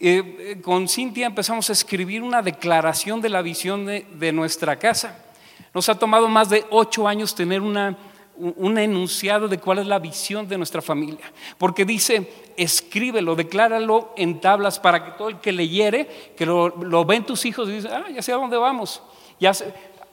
Eh, 0.01 0.37
eh, 0.39 0.61
con 0.61 0.87
Cintia 0.87 1.25
empezamos 1.25 1.69
a 1.69 1.73
escribir 1.73 2.23
una 2.23 2.41
declaración 2.41 3.19
de 3.19 3.29
la 3.29 3.41
visión 3.41 3.85
de 3.85 4.31
nuestra 4.31 4.79
casa. 4.79 5.25
Nos 5.73 5.89
ha 5.89 5.95
tomado 5.95 6.27
más 6.27 6.49
de 6.49 6.65
ocho 6.69 7.07
años 7.07 7.35
tener 7.35 7.61
un 7.61 8.77
enunciado 8.77 9.47
de 9.47 9.59
cuál 9.59 9.79
es 9.79 9.87
la 9.87 9.99
visión 9.99 10.47
de 10.47 10.57
nuestra 10.57 10.81
familia. 10.81 11.31
Porque 11.57 11.85
dice, 11.85 12.31
escríbelo, 12.57 13.35
decláralo 13.35 14.13
en 14.15 14.39
tablas 14.39 14.79
para 14.79 15.03
que 15.03 15.11
todo 15.11 15.29
el 15.29 15.39
que 15.39 15.51
leyere, 15.51 16.33
que 16.35 16.45
lo, 16.45 16.69
lo 16.69 17.05
ven 17.05 17.25
tus 17.25 17.45
hijos 17.45 17.69
y 17.69 17.73
dice, 17.73 17.89
ah, 17.89 18.05
ya 18.13 18.21
sé 18.21 18.31
a 18.31 18.37
dónde 18.37 18.57
vamos. 18.57 19.03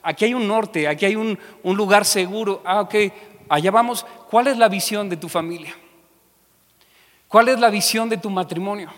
Aquí 0.03 0.25
hay 0.25 0.35
un 0.35 0.47
norte, 0.47 0.87
aquí 0.87 1.07
hay 1.07 1.17
un, 1.17 1.39
un 1.63 1.77
lugar 1.77 2.05
seguro. 2.05 2.61
Ah, 2.65 2.83
ok, 2.83 2.95
allá 3.49 3.71
vamos. 3.71 4.07
¿Cuál 4.31 4.49
es 4.49 4.59
la 4.59 4.69
visión 4.69 5.09
de 5.09 5.17
tu 5.17 5.29
familia? 5.29 5.75
¿Cuál 7.29 7.49
es 7.49 7.59
la 7.59 7.71
visión 7.71 8.09
de 8.09 8.17
tu 8.17 8.31
matrimonio? 8.31 8.91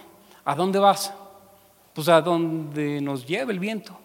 ¿A 0.44 0.54
dónde 0.54 0.78
vas? 0.78 1.12
Pues 1.94 2.08
a 2.08 2.20
donde 2.20 3.00
nos 3.00 3.26
lleve 3.26 3.52
el 3.52 3.58
viento 3.58 3.98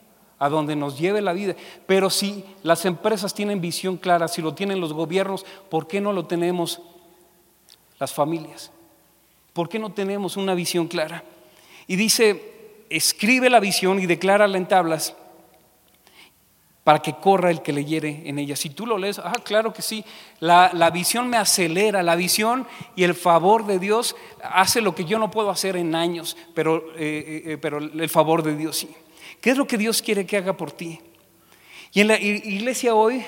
a 0.44 0.50
donde 0.50 0.76
nos 0.76 1.00
lleve 1.00 1.22
la 1.22 1.32
vida. 1.32 1.56
Pero 1.86 2.10
si 2.10 2.44
las 2.64 2.84
empresas 2.84 3.34
tienen 3.34 3.62
visión 3.62 3.96
clara, 3.96 4.28
si 4.28 4.42
lo 4.42 4.54
tienen 4.54 4.82
los 4.82 4.92
gobiernos, 4.92 5.46
¿por 5.70 5.88
qué 5.88 6.02
no 6.02 6.12
lo 6.12 6.26
tenemos 6.26 6.82
las 7.98 8.14
familias? 8.14 8.70
¿Por 9.54 9.70
qué 9.70 9.80
no 9.80 9.94
tenemos 9.94 10.36
una 10.36 10.54
visión 10.54 10.88
clara? 10.88 11.24
Y 11.88 11.96
dice, 11.96 12.84
escribe 12.90 13.50
la 13.50 13.62
visión 13.62 14.02
y 14.02 14.06
declárala 14.06 14.58
en 14.58 14.68
tablas 14.68 15.16
para 16.84 17.00
que 17.00 17.14
corra 17.14 17.50
el 17.50 17.62
que 17.62 17.72
leyere 17.72 18.24
en 18.26 18.40
ella. 18.40 18.56
Si 18.56 18.70
tú 18.70 18.86
lo 18.86 18.98
lees, 18.98 19.20
ah, 19.20 19.34
claro 19.44 19.72
que 19.74 19.82
sí, 19.82 20.04
la, 20.40 20.90
visión 20.92 21.30
me 21.30 21.38
acelera, 21.38 22.04
la 22.04 22.16
visión 22.16 22.68
y 22.96 23.04
el 23.04 23.16
favor 23.16 23.66
de 23.66 23.80
Dios 23.80 24.16
hace 24.44 24.82
lo 24.82 24.94
que 24.94 25.06
yo 25.06 25.18
no 25.18 25.32
puedo 25.32 25.50
hacer 25.50 25.78
en 25.78 25.96
años, 25.96 26.36
pero, 26.54 26.84
eh, 26.98 27.44
eh, 27.46 27.58
pero 27.58 27.78
el 27.78 28.10
favor 28.10 28.44
de 28.44 28.56
Dios 28.56 28.78
sí. 28.78 28.90
¿Qué 29.40 29.52
es 29.52 29.58
lo 29.58 29.68
que 29.68 29.78
Dios 29.78 30.02
quiere 30.02 30.26
que 30.26 30.38
haga 30.38 30.56
por 30.56 30.72
ti? 30.72 31.00
Y 31.94 32.02
en 32.02 32.08
la 32.08 32.20
iglesia 32.20 32.96
hoy, 32.96 33.24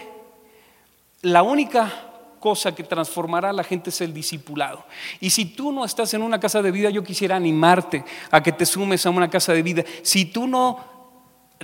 la 1.21 1.43
única 1.43 2.11
cosa 2.39 2.75
que 2.75 2.83
transformará 2.83 3.49
a 3.49 3.53
la 3.53 3.63
gente 3.63 3.89
es 3.89 4.01
el 4.01 4.13
discipulado. 4.13 4.85
Y 5.19 5.29
si 5.29 5.45
tú 5.45 5.71
no 5.71 5.83
estás 5.83 6.13
en 6.13 6.21
una 6.21 6.39
casa 6.39 6.61
de 6.61 6.71
vida, 6.71 6.89
yo 6.89 7.03
quisiera 7.03 7.35
animarte 7.35 8.03
a 8.31 8.43
que 8.43 8.51
te 8.51 8.65
sumes 8.65 9.05
a 9.05 9.09
una 9.09 9.29
casa 9.29 9.51
de 9.51 9.63
vida. 9.63 9.83
Si 10.03 10.25
tú 10.25 10.47
no 10.47 10.94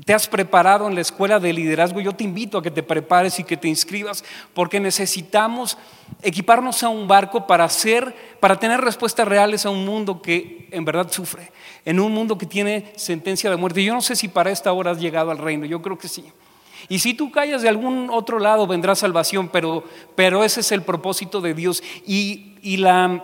te 0.05 0.13
has 0.13 0.27
preparado 0.27 0.87
en 0.87 0.95
la 0.95 1.01
escuela 1.01 1.39
de 1.39 1.53
liderazgo, 1.53 1.99
yo 1.99 2.13
te 2.13 2.23
invito 2.23 2.57
a 2.57 2.63
que 2.63 2.71
te 2.71 2.83
prepares 2.83 3.39
y 3.39 3.43
que 3.43 3.57
te 3.57 3.67
inscribas, 3.67 4.23
porque 4.53 4.79
necesitamos 4.79 5.77
equiparnos 6.21 6.83
a 6.83 6.89
un 6.89 7.07
barco 7.07 7.45
para 7.45 7.65
hacer, 7.65 8.15
para 8.39 8.57
tener 8.57 8.81
respuestas 8.81 9.27
reales 9.27 9.65
a 9.65 9.69
un 9.69 9.85
mundo 9.85 10.21
que 10.21 10.69
en 10.71 10.85
verdad 10.85 11.11
sufre 11.11 11.51
en 11.85 11.99
un 11.99 12.11
mundo 12.11 12.37
que 12.37 12.45
tiene 12.45 12.91
sentencia 12.95 13.49
de 13.49 13.55
muerte. 13.55 13.83
Yo 13.83 13.93
no 13.93 14.01
sé 14.01 14.15
si 14.15 14.27
para 14.27 14.51
esta 14.51 14.71
hora 14.71 14.91
has 14.91 14.99
llegado 14.99 15.31
al 15.31 15.37
reino, 15.37 15.65
yo 15.65 15.81
creo 15.81 15.97
que 15.97 16.07
sí. 16.07 16.25
Y 16.89 16.99
si 16.99 17.13
tú 17.13 17.31
callas 17.31 17.61
de 17.61 17.69
algún 17.69 18.09
otro 18.09 18.39
lado 18.39 18.67
vendrá 18.67 18.95
salvación, 18.95 19.49
pero, 19.49 19.83
pero 20.15 20.43
ese 20.43 20.61
es 20.61 20.71
el 20.71 20.81
propósito 20.81 21.41
de 21.41 21.53
Dios. 21.53 21.83
Y, 22.05 22.77
la, 22.77 23.23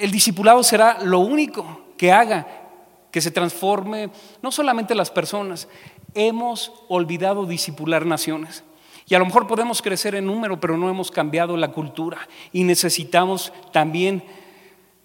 el 0.00 0.10
discipulado 0.10 0.62
será 0.62 0.98
lo 1.02 1.20
único 1.20 1.86
que 1.96 2.12
haga 2.12 2.67
que 3.10 3.20
se 3.20 3.30
transforme 3.30 4.10
no 4.42 4.52
solamente 4.52 4.94
las 4.94 5.10
personas, 5.10 5.68
hemos 6.14 6.72
olvidado 6.88 7.46
discipular 7.46 8.06
naciones. 8.06 8.64
Y 9.08 9.14
a 9.14 9.18
lo 9.18 9.24
mejor 9.24 9.46
podemos 9.46 9.80
crecer 9.80 10.14
en 10.14 10.26
número, 10.26 10.60
pero 10.60 10.76
no 10.76 10.90
hemos 10.90 11.10
cambiado 11.10 11.56
la 11.56 11.72
cultura. 11.72 12.28
Y 12.52 12.64
necesitamos 12.64 13.52
también 13.72 14.22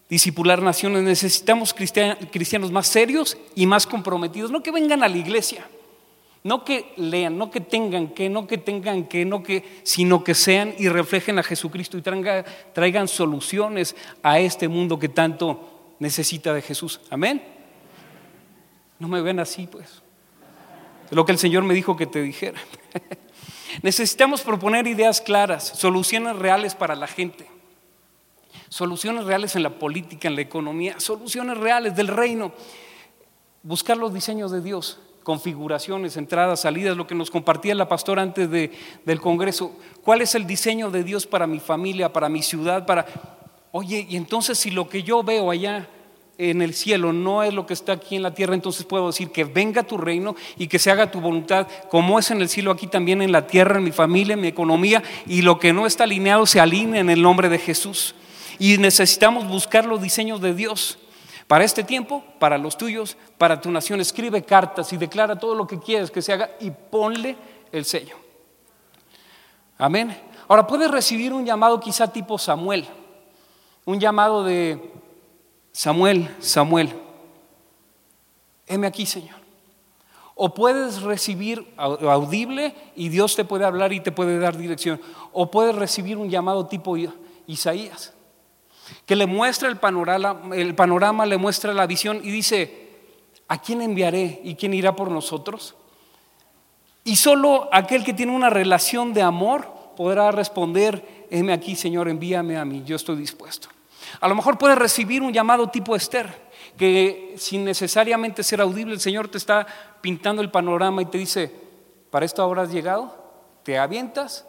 discipular 0.09 0.61
naciones, 0.61 1.03
necesitamos 1.03 1.73
cristianos 1.73 2.71
más 2.71 2.87
serios 2.87 3.37
y 3.55 3.65
más 3.65 3.87
comprometidos, 3.87 4.51
no 4.51 4.61
que 4.61 4.71
vengan 4.71 5.01
a 5.01 5.07
la 5.07 5.17
iglesia, 5.17 5.65
no 6.43 6.65
que 6.65 6.93
lean, 6.97 7.37
no 7.37 7.49
que 7.49 7.61
tengan 7.61 8.09
que, 8.09 8.29
no 8.29 8.45
que 8.45 8.57
tengan 8.57 9.05
que, 9.05 9.25
no 9.25 9.41
que, 9.41 9.63
sino 9.83 10.23
que 10.23 10.35
sean 10.35 10.75
y 10.77 10.89
reflejen 10.89 11.39
a 11.39 11.43
Jesucristo 11.43 11.97
y 11.97 12.01
traigan, 12.01 12.45
traigan 12.73 13.07
soluciones 13.07 13.95
a 14.21 14.39
este 14.39 14.67
mundo 14.67 14.99
que 14.99 15.09
tanto 15.09 15.95
necesita 15.99 16.53
de 16.53 16.61
Jesús. 16.61 16.99
Amén. 17.09 17.52
No 19.03 19.09
me 19.09 19.21
ven 19.21 19.41
así, 19.41 19.67
pues. 19.67 20.01
Es 21.07 21.11
lo 21.11 21.25
que 21.25 21.33
el 21.33 21.37
Señor 21.37 21.63
me 21.63 21.73
dijo 21.73 21.97
que 21.97 22.05
te 22.07 22.21
dijera. 22.21 22.57
Necesitamos 23.81 24.43
proponer 24.43 24.87
ideas 24.87 25.19
claras, 25.19 25.73
soluciones 25.75 26.37
reales 26.37 26.73
para 26.73 26.95
la 26.95 27.07
gente 27.07 27.49
soluciones 28.69 29.25
reales 29.25 29.55
en 29.55 29.61
la 29.61 29.77
política, 29.77 30.27
en 30.27 30.35
la 30.35 30.41
economía, 30.41 30.99
soluciones 30.99 31.57
reales 31.57 31.95
del 31.95 32.07
reino. 32.07 32.53
Buscar 33.61 33.97
los 33.97 34.13
diseños 34.13 34.51
de 34.51 34.61
Dios, 34.61 34.99
configuraciones, 35.21 36.17
entradas, 36.17 36.61
salidas, 36.61 36.97
lo 36.97 37.05
que 37.05 37.13
nos 37.13 37.29
compartía 37.29 37.75
la 37.75 37.87
pastora 37.87 38.23
antes 38.23 38.49
del 38.49 39.21
Congreso. 39.21 39.77
¿Cuál 40.01 40.21
es 40.21 40.33
el 40.33 40.47
diseño 40.47 40.89
de 40.89 41.03
Dios 41.03 41.27
para 41.27 41.45
mi 41.45 41.59
familia, 41.59 42.13
para 42.13 42.29
mi 42.29 42.41
ciudad? 42.41 42.87
Para... 42.87 43.05
Oye, 43.71 44.07
y 44.09 44.15
entonces 44.15 44.57
si 44.57 44.71
lo 44.71 44.87
que 44.89 45.03
yo 45.03 45.21
veo 45.21 45.51
allá 45.51 45.87
en 46.37 46.61
el 46.61 46.73
cielo 46.73 47.13
no 47.13 47.43
es 47.43 47.53
lo 47.53 47.65
que 47.65 47.73
está 47.73 47.93
aquí 47.93 48.15
en 48.15 48.23
la 48.23 48.33
tierra, 48.33 48.55
entonces 48.55 48.85
puedo 48.85 49.07
decir 49.07 49.31
que 49.31 49.43
venga 49.43 49.83
tu 49.83 49.97
reino 49.97 50.35
y 50.57 50.67
que 50.67 50.79
se 50.79 50.89
haga 50.91 51.11
tu 51.11 51.21
voluntad, 51.21 51.67
como 51.89 52.17
es 52.17 52.31
en 52.31 52.41
el 52.41 52.49
cielo, 52.49 52.71
aquí 52.71 52.87
también 52.87 53.21
en 53.21 53.31
la 53.31 53.47
tierra, 53.47 53.77
en 53.77 53.83
mi 53.83 53.91
familia, 53.91 54.33
en 54.33 54.41
mi 54.41 54.47
economía, 54.47 55.03
y 55.27 55.41
lo 55.41 55.59
que 55.59 55.73
no 55.73 55.85
está 55.85 56.05
alineado 56.05 56.45
se 56.45 56.59
alinea 56.59 57.01
en 57.01 57.09
el 57.09 57.21
nombre 57.21 57.49
de 57.49 57.59
Jesús. 57.59 58.15
Y 58.59 58.77
necesitamos 58.77 59.47
buscar 59.47 59.85
los 59.85 60.01
diseños 60.01 60.41
de 60.41 60.53
Dios 60.53 60.97
para 61.47 61.63
este 61.63 61.83
tiempo, 61.83 62.23
para 62.39 62.57
los 62.57 62.77
tuyos, 62.77 63.17
para 63.37 63.61
tu 63.61 63.69
nación. 63.71 63.99
Escribe 63.99 64.43
cartas 64.43 64.91
y 64.93 64.97
declara 64.97 65.37
todo 65.37 65.55
lo 65.55 65.67
que 65.67 65.79
quieres 65.79 66.11
que 66.11 66.21
se 66.21 66.33
haga 66.33 66.51
y 66.59 66.71
ponle 66.71 67.35
el 67.71 67.85
sello. 67.85 68.15
Amén. 69.77 70.15
Ahora 70.47 70.65
puedes 70.65 70.89
recibir 70.89 71.33
un 71.33 71.45
llamado 71.45 71.79
quizá 71.79 72.11
tipo 72.11 72.37
Samuel, 72.37 72.85
un 73.85 73.99
llamado 73.99 74.43
de 74.43 74.93
Samuel, 75.73 76.29
Samuel, 76.39 76.93
heme 78.67 78.85
aquí, 78.87 79.07
Señor. 79.07 79.41
O 80.35 80.53
puedes 80.53 81.01
recibir 81.01 81.73
audible 81.77 82.75
y 82.95 83.09
Dios 83.09 83.35
te 83.35 83.43
puede 83.43 83.65
hablar 83.65 83.91
y 83.91 83.99
te 83.99 84.11
puede 84.11 84.39
dar 84.39 84.55
dirección. 84.55 85.01
O 85.31 85.51
puedes 85.51 85.75
recibir 85.75 86.17
un 86.17 86.29
llamado 86.29 86.67
tipo 86.67 86.95
Isaías, 87.47 88.13
que 89.05 89.15
le 89.15 89.25
muestra 89.25 89.67
el 89.69 89.77
panorama, 89.77 91.25
le 91.25 91.37
muestra 91.37 91.73
la 91.73 91.87
visión 91.87 92.21
y 92.23 92.31
dice, 92.31 92.89
¿a 93.47 93.61
quién 93.61 93.81
enviaré 93.81 94.41
y 94.43 94.55
quién 94.55 94.73
irá 94.73 94.95
por 94.95 95.11
nosotros? 95.11 95.75
Y 97.03 97.15
solo 97.15 97.67
aquel 97.71 98.03
que 98.03 98.13
tiene 98.13 98.31
una 98.31 98.49
relación 98.49 99.13
de 99.13 99.21
amor 99.21 99.67
podrá 99.95 100.31
responder, 100.31 101.27
heme 101.29 101.53
aquí, 101.53 101.75
Señor, 101.75 102.09
envíame 102.09 102.57
a 102.57 102.65
mí, 102.65 102.83
yo 102.85 102.95
estoy 102.95 103.17
dispuesto. 103.17 103.69
A 104.19 104.27
lo 104.27 104.35
mejor 104.35 104.57
puedes 104.57 104.77
recibir 104.77 105.21
un 105.21 105.33
llamado 105.33 105.67
tipo 105.69 105.95
Esther, 105.95 106.51
que 106.77 107.35
sin 107.37 107.63
necesariamente 107.63 108.43
ser 108.43 108.61
audible, 108.61 108.93
el 108.93 108.99
Señor 108.99 109.27
te 109.27 109.37
está 109.37 109.67
pintando 110.01 110.41
el 110.41 110.51
panorama 110.51 111.01
y 111.01 111.05
te 111.05 111.17
dice, 111.17 111.51
¿para 112.09 112.25
hora 112.45 112.63
has 112.63 112.71
llegado? 112.71 113.15
¿Te 113.63 113.77
avientas 113.77 114.45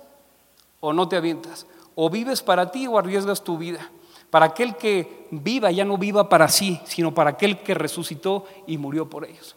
o 0.80 0.92
no 0.92 1.08
te 1.08 1.16
avientas? 1.16 1.66
¿O 1.94 2.10
vives 2.10 2.42
para 2.42 2.70
ti 2.70 2.86
o 2.86 2.98
arriesgas 2.98 3.44
tu 3.44 3.58
vida? 3.58 3.90
Para 4.30 4.46
aquel 4.46 4.76
que 4.76 5.26
viva 5.30 5.70
ya 5.70 5.84
no 5.84 5.96
viva 5.96 6.28
para 6.28 6.48
sí, 6.48 6.80
sino 6.86 7.14
para 7.14 7.30
aquel 7.30 7.60
que 7.60 7.74
resucitó 7.74 8.46
y 8.66 8.78
murió 8.78 9.08
por 9.08 9.24
ellos. 9.24 9.54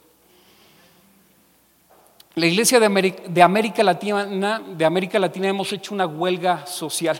La 2.35 2.45
iglesia 2.45 2.79
de 2.79 3.41
América, 3.41 3.83
Latina, 3.83 4.59
de 4.59 4.85
América 4.85 5.17
Latina 5.17 5.47
hemos 5.47 5.73
hecho 5.73 5.95
una 5.95 6.05
huelga 6.05 6.67
social 6.67 7.19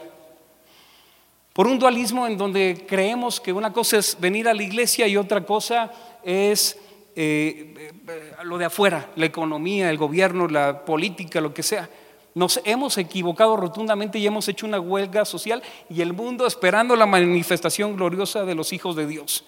por 1.58 1.66
un 1.66 1.80
dualismo 1.80 2.28
en 2.28 2.38
donde 2.38 2.86
creemos 2.88 3.42
que 3.42 3.52
una 3.52 3.74
cosa 3.74 3.98
es 3.98 4.16
venir 4.20 4.48
a 4.48 4.54
la 4.54 4.62
iglesia 4.62 5.08
y 5.08 5.18
otra 5.18 5.44
cosa 5.44 5.92
es 6.24 6.78
eh, 7.16 7.74
eh, 8.08 8.32
lo 8.44 8.60
de 8.60 8.66
afuera, 8.66 9.10
la 9.16 9.26
economía, 9.26 9.90
el 9.90 9.98
gobierno, 9.98 10.48
la 10.48 10.86
política, 10.86 11.42
lo 11.42 11.56
que 11.56 11.64
sea. 11.64 11.90
Nos 12.36 12.62
hemos 12.64 13.00
equivocado 13.00 13.58
rotundamente 13.58 14.20
y 14.20 14.28
hemos 14.28 14.48
hecho 14.48 14.68
una 14.68 14.80
huelga 14.80 15.26
social 15.26 15.64
y 15.90 16.02
el 16.02 16.14
mundo 16.14 16.46
esperando 16.46 16.96
la 16.96 17.08
manifestación 17.08 17.96
gloriosa 17.96 18.46
de 18.46 18.54
los 18.54 18.72
hijos 18.72 18.96
de 18.96 19.08
Dios. 19.08 19.44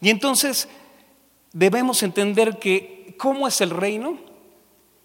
Y 0.00 0.08
entonces 0.08 0.66
debemos 1.52 2.02
entender 2.02 2.58
que 2.58 3.14
cómo 3.18 3.46
es 3.46 3.60
el 3.60 3.68
reino 3.68 4.16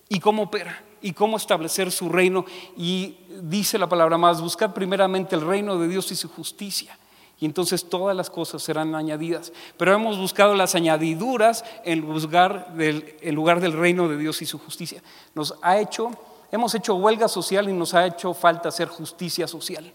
y 0.07 0.21
cómo 0.21 0.43
opera 0.43 0.81
y 1.05 1.13
cómo 1.13 1.37
establecer 1.37 1.91
su 1.91 2.09
reino. 2.09 2.45
Y 2.75 3.15
dice 3.43 3.77
la 3.77 3.87
palabra 3.87 4.17
más, 4.17 4.41
buscad 4.41 4.73
primeramente 4.73 5.35
el 5.35 5.41
reino 5.41 5.77
de 5.77 5.87
Dios 5.87 6.11
y 6.11 6.15
su 6.15 6.27
justicia. 6.27 6.97
Y 7.39 7.45
entonces 7.45 7.87
todas 7.87 8.15
las 8.17 8.31
cosas 8.31 8.63
serán 8.63 8.95
añadidas. 8.95 9.53
Pero 9.77 9.93
hemos 9.93 10.17
buscado 10.17 10.55
las 10.55 10.73
añadiduras 10.73 11.63
en 11.83 11.99
lugar 11.99 12.73
del, 12.73 13.15
lugar 13.35 13.61
del 13.61 13.73
reino 13.73 14.07
de 14.07 14.17
Dios 14.17 14.41
y 14.41 14.47
su 14.47 14.57
justicia. 14.57 15.03
Nos 15.35 15.53
ha 15.61 15.77
hecho, 15.77 16.09
hemos 16.51 16.73
hecho 16.73 16.95
huelga 16.95 17.27
social 17.27 17.69
y 17.69 17.73
nos 17.73 17.93
ha 17.93 18.07
hecho 18.07 18.33
falta 18.33 18.69
hacer 18.69 18.87
justicia 18.87 19.47
social. 19.47 19.93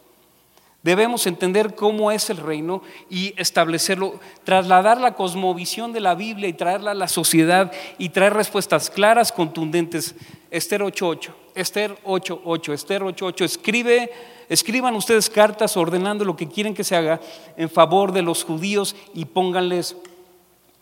Debemos 0.84 1.26
entender 1.26 1.74
cómo 1.74 2.12
es 2.12 2.30
el 2.30 2.36
reino 2.36 2.82
y 3.10 3.34
establecerlo, 3.36 4.20
trasladar 4.44 5.00
la 5.00 5.14
cosmovisión 5.14 5.92
de 5.92 6.00
la 6.00 6.14
Biblia 6.14 6.48
y 6.48 6.52
traerla 6.52 6.92
a 6.92 6.94
la 6.94 7.08
sociedad 7.08 7.72
y 7.98 8.10
traer 8.10 8.32
respuestas 8.34 8.90
claras, 8.90 9.32
contundentes. 9.32 10.14
Esther 10.50 10.82
8.8, 10.82 11.30
Esther 11.54 11.98
8.8, 12.04 12.72
Esther 12.72 13.02
8.8. 13.02 13.44
Escribe, 13.44 14.10
escriban 14.48 14.94
ustedes 14.96 15.30
cartas 15.30 15.76
ordenando 15.76 16.24
lo 16.24 16.36
que 16.36 16.48
quieren 16.48 16.74
que 16.74 16.84
se 16.84 16.96
haga 16.96 17.20
en 17.56 17.70
favor 17.70 18.12
de 18.12 18.22
los 18.22 18.44
judíos 18.44 18.96
y 19.14 19.24
pónganles 19.26 19.96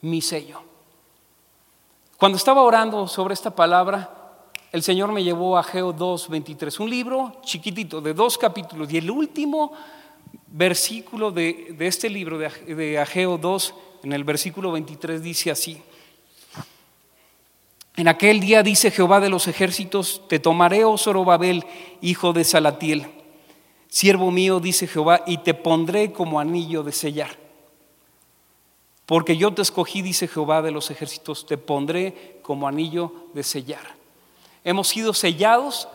mi 0.01 0.23
sello. 0.23 0.63
Cuando 2.17 2.37
estaba 2.39 2.63
orando 2.63 3.07
sobre 3.07 3.35
esta 3.35 3.55
palabra, 3.55 4.19
el 4.73 4.83
Señor 4.83 5.13
me 5.13 5.23
llevó 5.23 5.57
a 5.57 5.61
Ageo 5.61 5.95
2.23, 5.95 6.81
un 6.81 6.91
libro 6.91 7.37
chiquitito 7.43 8.01
de 8.01 8.15
dos 8.15 8.39
capítulos. 8.39 8.91
Y 8.93 8.99
el 8.99 9.11
último 9.11 9.73
versículo 10.47 11.31
de, 11.31 11.77
este 11.79 12.09
libro 12.09 12.39
de, 12.39 12.49
de 12.75 12.99
Ageo 12.99 13.39
2, 13.39 13.75
en 14.05 14.13
el 14.13 14.25
versículo 14.25 14.73
23, 14.73 15.23
dice 15.23 15.51
así. 15.51 15.81
En 17.99 18.07
aquel 18.07 18.39
día 18.39 18.63
dice 18.63 18.93
Jehová 18.93 19.19
de 19.19 19.29
los 19.29 19.49
ejércitos, 19.49 20.23
te 20.29 20.39
tomaré, 20.39 20.85
oh 20.85 20.97
Zorobabel, 20.97 21.65
hijo 22.01 22.33
de 22.33 22.45
Salatiel, 22.45 23.09
siervo 23.89 24.31
mío, 24.31 24.61
dice 24.61 24.87
Jehová, 24.87 25.25
y 25.27 25.39
te 25.39 25.53
pondré 25.53 26.13
como 26.13 26.39
anillo 26.39 26.85
de 26.85 26.93
sellar. 26.93 27.37
Porque 29.05 29.37
yo 29.37 29.53
te 29.53 29.63
escogí, 29.63 30.01
dice 30.01 30.29
Jehová 30.29 30.63
de 30.63 30.71
los 30.71 30.93
ejércitos, 30.93 31.45
te 31.45 31.59
pondré 31.59 32.39
como 32.43 32.69
anillo 32.69 33.13
de 33.35 33.43
sellar. 33.43 33.97
Hemos 34.63 34.87
sido 34.87 35.13
sellados 35.13 35.89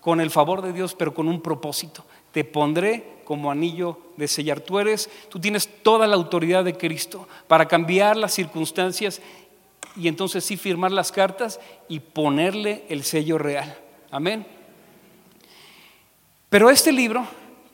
con 0.00 0.20
el 0.20 0.32
favor 0.32 0.60
de 0.60 0.72
Dios, 0.72 0.96
pero 0.96 1.14
con 1.14 1.28
un 1.28 1.40
propósito. 1.40 2.04
Te 2.32 2.42
pondré 2.42 3.14
como 3.24 3.52
anillo 3.52 3.98
de 4.16 4.26
sellar. 4.26 4.60
Tú 4.60 4.80
eres, 4.80 5.08
tú 5.28 5.38
tienes 5.38 5.82
toda 5.84 6.08
la 6.08 6.16
autoridad 6.16 6.64
de 6.64 6.76
Cristo 6.76 7.28
para 7.46 7.68
cambiar 7.68 8.16
las 8.16 8.34
circunstancias 8.34 9.22
y 9.96 10.08
entonces 10.08 10.44
sí 10.44 10.56
firmar 10.56 10.92
las 10.92 11.12
cartas 11.12 11.60
y 11.88 12.00
ponerle 12.00 12.84
el 12.88 13.04
sello 13.04 13.38
real. 13.38 13.78
Amén. 14.10 14.46
Pero 16.48 16.70
este 16.70 16.92
libro, 16.92 17.26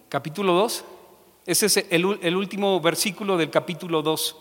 capítulo 0.09 0.53
2, 0.55 0.85
ese 1.47 1.67
es 1.67 1.87
el, 1.91 2.05
último 2.37 2.81
versículo 2.81 3.37
del 3.37 3.51
capítulo 3.51 4.03
2, 4.03 4.37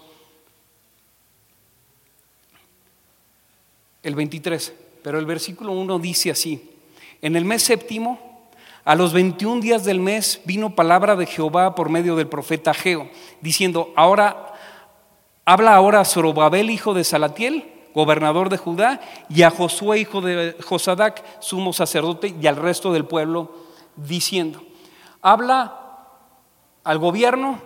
el 4.04 4.16
23. 4.16 4.74
Pero 5.02 5.20
el 5.20 5.26
versículo 5.26 5.72
1 5.74 6.00
dice 6.00 6.32
así, 6.32 6.70
en 7.22 7.36
el 7.36 7.46
mes 7.46 7.64
séptimo, 7.64 8.50
a 8.86 8.96
los 8.96 9.14
21 9.14 9.62
días 9.62 9.84
del 9.86 10.00
mes, 10.00 10.42
vino 10.46 10.76
palabra 10.76 11.16
de 11.16 11.26
Jehová 11.26 11.76
por 11.76 11.90
medio 11.90 12.16
del 12.16 12.28
profeta 12.28 12.74
Geo, 12.74 13.10
diciendo, 13.42 13.94
ahora, 13.96 14.54
habla 15.52 15.74
ahora 15.74 16.02
a 16.02 16.06
Zorobabel, 16.06 16.70
hijo 16.70 16.94
de 16.94 17.04
Salatiel, 17.04 17.72
gobernador 17.96 18.50
de 18.50 18.58
Judá, 18.58 19.02
y 19.30 19.42
a 19.42 19.50
Josué, 19.50 20.00
hijo 20.00 20.22
de 20.22 20.56
Josadac, 20.64 21.24
sumo 21.40 21.74
sacerdote, 21.74 22.36
y 22.40 22.46
al 22.46 22.56
resto 22.56 22.94
del 22.94 23.06
pueblo, 23.06 23.52
diciendo, 23.96 24.62
habla 25.24 25.76
al 26.84 27.00
gobierno 27.00 27.60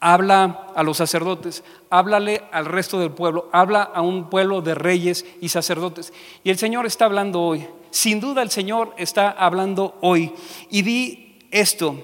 habla 0.00 0.68
a 0.76 0.84
los 0.84 0.96
sacerdotes, 0.96 1.64
háblale 1.90 2.42
al 2.52 2.66
resto 2.66 3.00
del 3.00 3.10
pueblo, 3.10 3.48
habla 3.52 3.82
a 3.82 4.00
un 4.00 4.30
pueblo 4.30 4.60
de 4.60 4.76
reyes 4.76 5.26
y 5.40 5.48
sacerdotes. 5.48 6.12
Y 6.44 6.50
el 6.50 6.58
Señor 6.58 6.86
está 6.86 7.06
hablando 7.06 7.42
hoy. 7.42 7.66
Sin 7.90 8.20
duda 8.20 8.42
el 8.42 8.50
Señor 8.50 8.94
está 8.96 9.28
hablando 9.30 9.98
hoy. 10.00 10.32
Y 10.70 10.82
di 10.82 11.38
esto, 11.50 11.96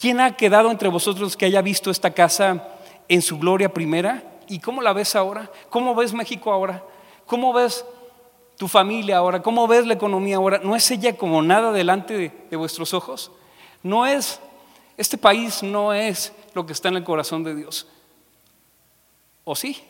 ¿quién 0.00 0.18
ha 0.20 0.36
quedado 0.36 0.72
entre 0.72 0.88
vosotros 0.88 1.36
que 1.36 1.46
haya 1.46 1.62
visto 1.62 1.92
esta 1.92 2.10
casa 2.10 2.79
en 3.10 3.22
su 3.22 3.38
gloria 3.38 3.74
primera? 3.74 4.22
¿Y 4.46 4.60
cómo 4.60 4.80
la 4.80 4.92
ves 4.92 5.16
ahora? 5.16 5.50
¿Cómo 5.68 5.94
ves 5.96 6.14
México 6.14 6.52
ahora? 6.52 6.82
¿Cómo 7.26 7.52
ves 7.52 7.84
tu 8.56 8.68
familia 8.68 9.18
ahora? 9.18 9.42
¿Cómo 9.42 9.66
ves 9.66 9.84
la 9.84 9.94
economía 9.94 10.36
ahora? 10.36 10.60
¿No 10.62 10.76
es 10.76 10.88
ella 10.92 11.16
como 11.16 11.42
nada 11.42 11.72
delante 11.72 12.32
de, 12.48 12.56
vuestros 12.56 12.94
ojos? 12.94 13.32
No 13.82 14.06
es, 14.06 14.40
este 14.96 15.18
país 15.18 15.60
no 15.60 15.92
es 15.92 16.32
lo 16.54 16.64
que 16.64 16.72
está 16.72 16.88
en 16.88 16.98
el 16.98 17.04
corazón 17.04 17.42
de 17.42 17.56
Dios. 17.56 17.88
¿O 19.42 19.56
sí? 19.56 19.82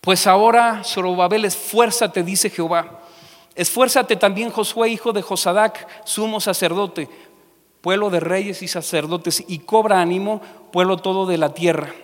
Pues 0.00 0.26
ahora, 0.26 0.82
Zorobabel, 0.82 1.44
esfuérzate, 1.44 2.24
dice 2.24 2.50
Jehová. 2.50 3.00
Esfuérzate 3.54 4.16
también, 4.16 4.50
Josué, 4.50 4.88
hijo 4.88 5.12
de 5.12 5.22
Josadac, 5.22 5.86
sumo 6.04 6.40
sacerdote, 6.40 7.08
pueblo 7.84 8.08
de 8.08 8.18
reyes 8.18 8.62
y 8.62 8.68
sacerdotes, 8.68 9.44
y 9.46 9.58
cobra 9.58 10.00
ánimo, 10.00 10.40
pueblo 10.72 10.96
todo 10.96 11.26
de 11.26 11.36
la 11.36 11.52
tierra. 11.52 11.94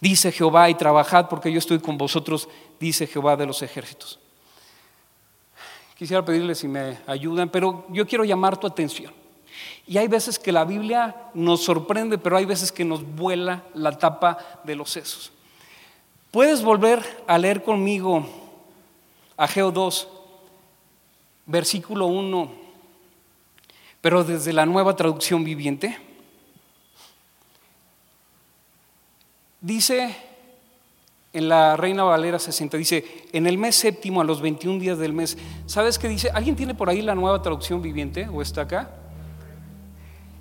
Dice 0.00 0.32
Jehová, 0.32 0.68
y 0.68 0.74
trabajad 0.74 1.28
porque 1.28 1.52
yo 1.52 1.60
estoy 1.60 1.78
con 1.78 1.96
vosotros, 1.96 2.48
dice 2.80 3.06
Jehová 3.06 3.36
de 3.36 3.46
los 3.46 3.62
ejércitos. 3.62 4.18
Quisiera 5.96 6.24
pedirles 6.24 6.58
si 6.58 6.66
me 6.66 6.98
ayudan, 7.06 7.48
pero 7.48 7.86
yo 7.90 8.08
quiero 8.08 8.24
llamar 8.24 8.56
tu 8.56 8.66
atención. 8.66 9.12
Y 9.86 9.98
hay 9.98 10.08
veces 10.08 10.36
que 10.36 10.50
la 10.50 10.64
Biblia 10.64 11.14
nos 11.32 11.62
sorprende, 11.62 12.18
pero 12.18 12.36
hay 12.36 12.44
veces 12.44 12.72
que 12.72 12.84
nos 12.84 13.04
vuela 13.14 13.62
la 13.72 13.96
tapa 13.96 14.36
de 14.64 14.74
los 14.74 14.90
sesos. 14.90 15.30
¿Puedes 16.32 16.64
volver 16.64 17.22
a 17.28 17.38
leer 17.38 17.62
conmigo 17.62 18.26
Ageo 19.36 19.70
2, 19.70 20.08
versículo 21.46 22.06
1, 22.06 22.63
pero 24.04 24.22
desde 24.22 24.52
la 24.52 24.66
nueva 24.66 24.94
traducción 24.94 25.44
viviente? 25.44 25.96
Dice 29.62 30.14
en 31.32 31.48
la 31.48 31.74
Reina 31.74 32.04
Valera 32.04 32.38
60, 32.38 32.76
dice, 32.76 33.02
en 33.32 33.46
el 33.46 33.56
mes 33.56 33.76
séptimo, 33.76 34.20
a 34.20 34.24
los 34.24 34.42
21 34.42 34.78
días 34.78 34.98
del 34.98 35.14
mes, 35.14 35.38
¿sabes 35.64 35.98
qué 35.98 36.06
dice? 36.06 36.28
¿Alguien 36.34 36.54
tiene 36.54 36.74
por 36.74 36.90
ahí 36.90 37.00
la 37.00 37.14
nueva 37.14 37.40
traducción 37.40 37.80
viviente 37.80 38.28
o 38.28 38.42
está 38.42 38.60
acá? 38.60 38.90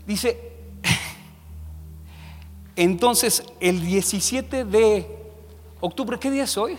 Dice, 0.06 0.38
entonces 2.76 3.46
el 3.62 3.80
17 3.80 4.66
de 4.66 5.08
octubre, 5.80 6.20
¿qué 6.20 6.30
día 6.30 6.44
es 6.44 6.58
hoy? 6.58 6.78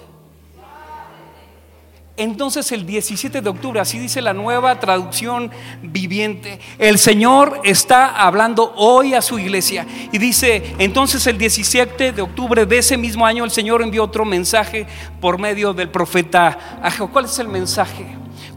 Entonces 2.17 2.71
el 2.71 2.87
17 2.87 3.41
de 3.41 3.51
octubre, 3.51 3.81
así 3.81 3.99
dice 3.99 4.23
la 4.23 4.33
nueva 4.33 4.79
traducción 4.79 5.51
viviente, 5.83 6.61
el 6.79 6.97
Señor 6.97 7.61
está 7.65 8.07
hablando 8.07 8.73
hoy 8.77 9.15
a 9.15 9.23
su 9.23 9.37
iglesia 9.37 9.85
y 10.12 10.19
dice, 10.19 10.77
entonces 10.79 11.27
el 11.27 11.39
17 11.39 12.12
de 12.12 12.23
octubre 12.23 12.67
de 12.67 12.79
ese 12.79 12.97
mismo 12.97 13.27
año 13.27 13.43
el 13.43 13.51
Señor 13.51 13.83
envió 13.83 14.05
otro 14.05 14.25
mensaje 14.25 14.87
por 15.21 15.41
medio 15.41 15.75
del 15.75 15.89
profeta. 15.89 16.81
¿Cuál 17.12 17.25
es 17.25 17.37
el 17.41 17.49
mensaje? 17.49 18.07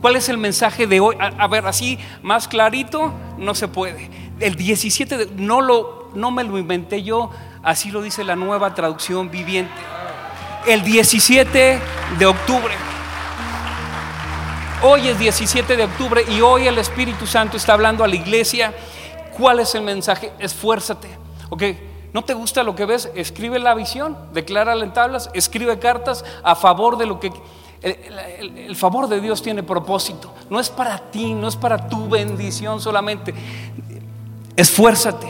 ¿Cuál 0.01 0.17
es 0.17 0.29
el 0.29 0.37
mensaje 0.37 0.85
de 0.85 0.99
hoy? 0.99 1.15
A, 1.19 1.47
ver, 1.47 1.65
así 1.65 1.97
más 2.21 2.47
clarito 2.47 3.11
no 3.39 3.55
se 3.55 3.67
puede. 3.67 4.11
El 4.39 4.53
17 4.53 5.17
de, 5.17 5.25
no 5.35 5.61
lo 5.61 6.11
no 6.13 6.29
me 6.29 6.43
lo 6.43 6.59
inventé 6.59 7.01
yo, 7.01 7.31
así 7.63 7.89
lo 7.89 8.03
dice 8.03 8.23
la 8.23 8.35
nueva 8.35 8.75
traducción 8.75 9.31
viviente. 9.31 9.73
El 10.67 10.83
17 10.83 11.79
de 12.19 12.25
octubre 12.27 12.73
Hoy 14.83 15.07
es 15.07 15.17
17 15.17 15.75
de 15.75 15.85
octubre 15.85 16.23
y 16.29 16.41
hoy 16.41 16.67
el 16.67 16.77
Espíritu 16.77 17.25
Santo 17.25 17.57
está 17.57 17.73
hablando 17.73 18.03
a 18.03 18.07
la 18.07 18.15
iglesia. 18.15 18.71
¿Cuál 19.35 19.59
es 19.59 19.73
el 19.73 19.81
mensaje? 19.81 20.31
Esfuérzate. 20.37 21.09
¿Ok? 21.49 21.63
¿No 22.13 22.23
te 22.23 22.35
gusta 22.35 22.61
lo 22.61 22.75
que 22.75 22.85
ves? 22.85 23.09
Escribe 23.15 23.57
la 23.57 23.73
visión, 23.73 24.15
declárala 24.33 24.83
en 24.83 24.93
tablas, 24.93 25.31
escribe 25.33 25.79
cartas 25.79 26.23
a 26.43 26.55
favor 26.55 26.97
de 26.97 27.07
lo 27.07 27.19
que... 27.19 27.31
El, 27.81 28.57
el, 28.57 28.75
favor 28.75 29.07
de 29.07 29.19
Dios 29.19 29.41
tiene 29.41 29.63
propósito. 29.63 30.31
No 30.49 30.59
es 30.59 30.69
para 30.69 30.97
ti, 30.97 31.33
no 31.33 31.47
es 31.47 31.55
para 31.55 31.89
tu 31.89 32.07
bendición 32.07 32.79
solamente. 32.79 33.33
Esfuérzate, 34.55 35.27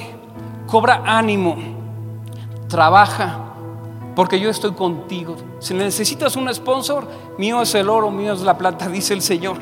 cobra 0.66 1.04
ánimo, 1.06 1.58
trabaja, 2.70 3.47
porque 4.18 4.40
yo 4.40 4.50
estoy 4.50 4.72
contigo. 4.72 5.36
Si 5.60 5.76
necesitas 5.76 6.36
un 6.36 6.52
sponsor, 6.52 7.08
mío 7.38 7.62
es 7.62 7.76
el 7.76 7.88
oro, 7.88 8.10
mío 8.10 8.34
es 8.34 8.42
la 8.42 8.58
plata, 8.58 8.90
dice 8.90 9.14
el 9.14 9.22
Señor. 9.22 9.58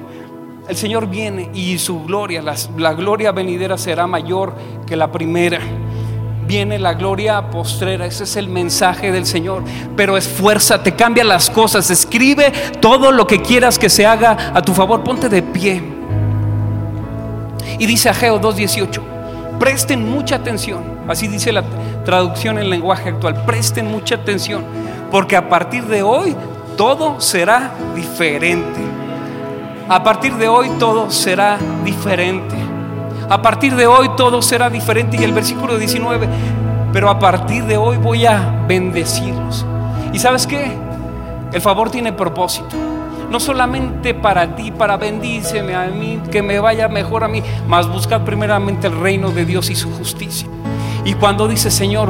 El 0.69 0.77
Señor 0.77 1.07
viene 1.07 1.51
y 1.53 1.77
su 1.77 2.05
gloria, 2.05 2.41
la, 2.41 2.93
gloria 2.93 3.33
venidera 3.33 3.77
será 3.77 4.07
mayor 4.07 4.53
que 4.87 4.95
la 4.95 5.11
primera. 5.11 5.59
Viene 6.47 6.79
la 6.79 6.93
gloria 6.93 7.49
postrera, 7.49 8.05
ese 8.05 8.23
es 8.23 8.37
el 8.37 8.47
mensaje 8.47 9.11
del 9.11 9.25
Señor. 9.25 9.61
Pero 9.97 10.15
esfuérzate, 10.15 10.95
cambia 10.95 11.25
las 11.25 11.49
cosas, 11.49 11.91
escribe 11.91 12.53
todo 12.79 13.11
lo 13.11 13.27
que 13.27 13.41
quieras 13.41 13.77
que 13.77 13.89
se 13.89 14.05
haga 14.05 14.53
a 14.53 14.61
tu 14.61 14.73
favor, 14.73 15.03
ponte 15.03 15.27
de 15.27 15.43
pie. 15.43 15.83
Y 17.77 17.85
dice 17.85 18.07
Ageo 18.07 18.39
2.18 18.39 19.14
Presten 19.59 20.09
mucha 20.09 20.35
atención, 20.35 20.83
así 21.07 21.27
dice 21.27 21.51
la 21.51 21.63
traducción 22.03 22.59
en 22.59 22.69
lenguaje 22.69 23.09
actual, 23.09 23.43
presten 23.45 23.89
mucha 23.89 24.15
atención, 24.15 24.63
porque 25.11 25.35
a 25.35 25.49
partir 25.49 25.85
de 25.85 26.03
hoy 26.03 26.35
todo 26.77 27.21
será 27.21 27.71
diferente. 27.95 28.81
A 29.87 30.03
partir 30.03 30.33
de 30.35 30.47
hoy 30.47 30.69
todo 30.79 31.09
será 31.09 31.57
diferente. 31.83 32.55
A 33.29 33.41
partir 33.41 33.75
de 33.75 33.87
hoy 33.87 34.09
todo 34.17 34.41
será 34.41 34.69
diferente. 34.69 35.17
Y 35.17 35.23
el 35.23 35.31
versículo 35.31 35.77
19, 35.77 36.27
pero 36.91 37.09
a 37.09 37.19
partir 37.19 37.63
de 37.65 37.77
hoy 37.77 37.97
voy 37.97 38.25
a 38.25 38.63
bendecirlos. 38.67 39.65
¿Y 40.11 40.19
sabes 40.19 40.45
qué? 40.47 40.71
El 41.53 41.61
favor 41.61 41.89
tiene 41.89 42.13
propósito 42.13 42.94
no 43.29 43.39
solamente 43.39 44.13
para 44.13 44.55
ti, 44.55 44.71
para 44.71 44.97
bendíceme 44.97 45.75
a 45.75 45.87
mí, 45.87 46.21
que 46.31 46.41
me 46.41 46.59
vaya 46.59 46.87
mejor 46.87 47.23
a 47.23 47.27
mí, 47.27 47.41
mas 47.67 47.87
buscad 47.87 48.21
primeramente 48.21 48.87
el 48.87 48.99
reino 48.99 49.31
de 49.31 49.45
Dios 49.45 49.69
y 49.69 49.75
su 49.75 49.91
justicia. 49.91 50.47
Y 51.03 51.13
cuando 51.13 51.47
dice, 51.47 51.71
Señor, 51.71 52.09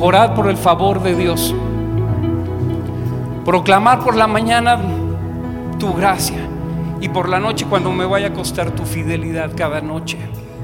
orad 0.00 0.34
por 0.34 0.48
el 0.48 0.56
favor 0.56 1.02
de 1.02 1.14
Dios, 1.14 1.54
proclamar 3.44 4.00
por 4.00 4.16
la 4.16 4.26
mañana 4.26 4.78
tu 5.78 5.92
gracia 5.92 6.48
y 7.00 7.08
por 7.08 7.28
la 7.28 7.38
noche 7.38 7.66
cuando 7.68 7.92
me 7.92 8.06
vaya 8.06 8.28
a 8.28 8.32
costar 8.32 8.70
tu 8.70 8.84
fidelidad 8.84 9.52
cada 9.56 9.80
noche. 9.80 10.18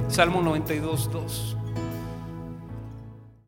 Salmo 0.09 0.43
92, 0.43 1.11
2. 1.13 1.57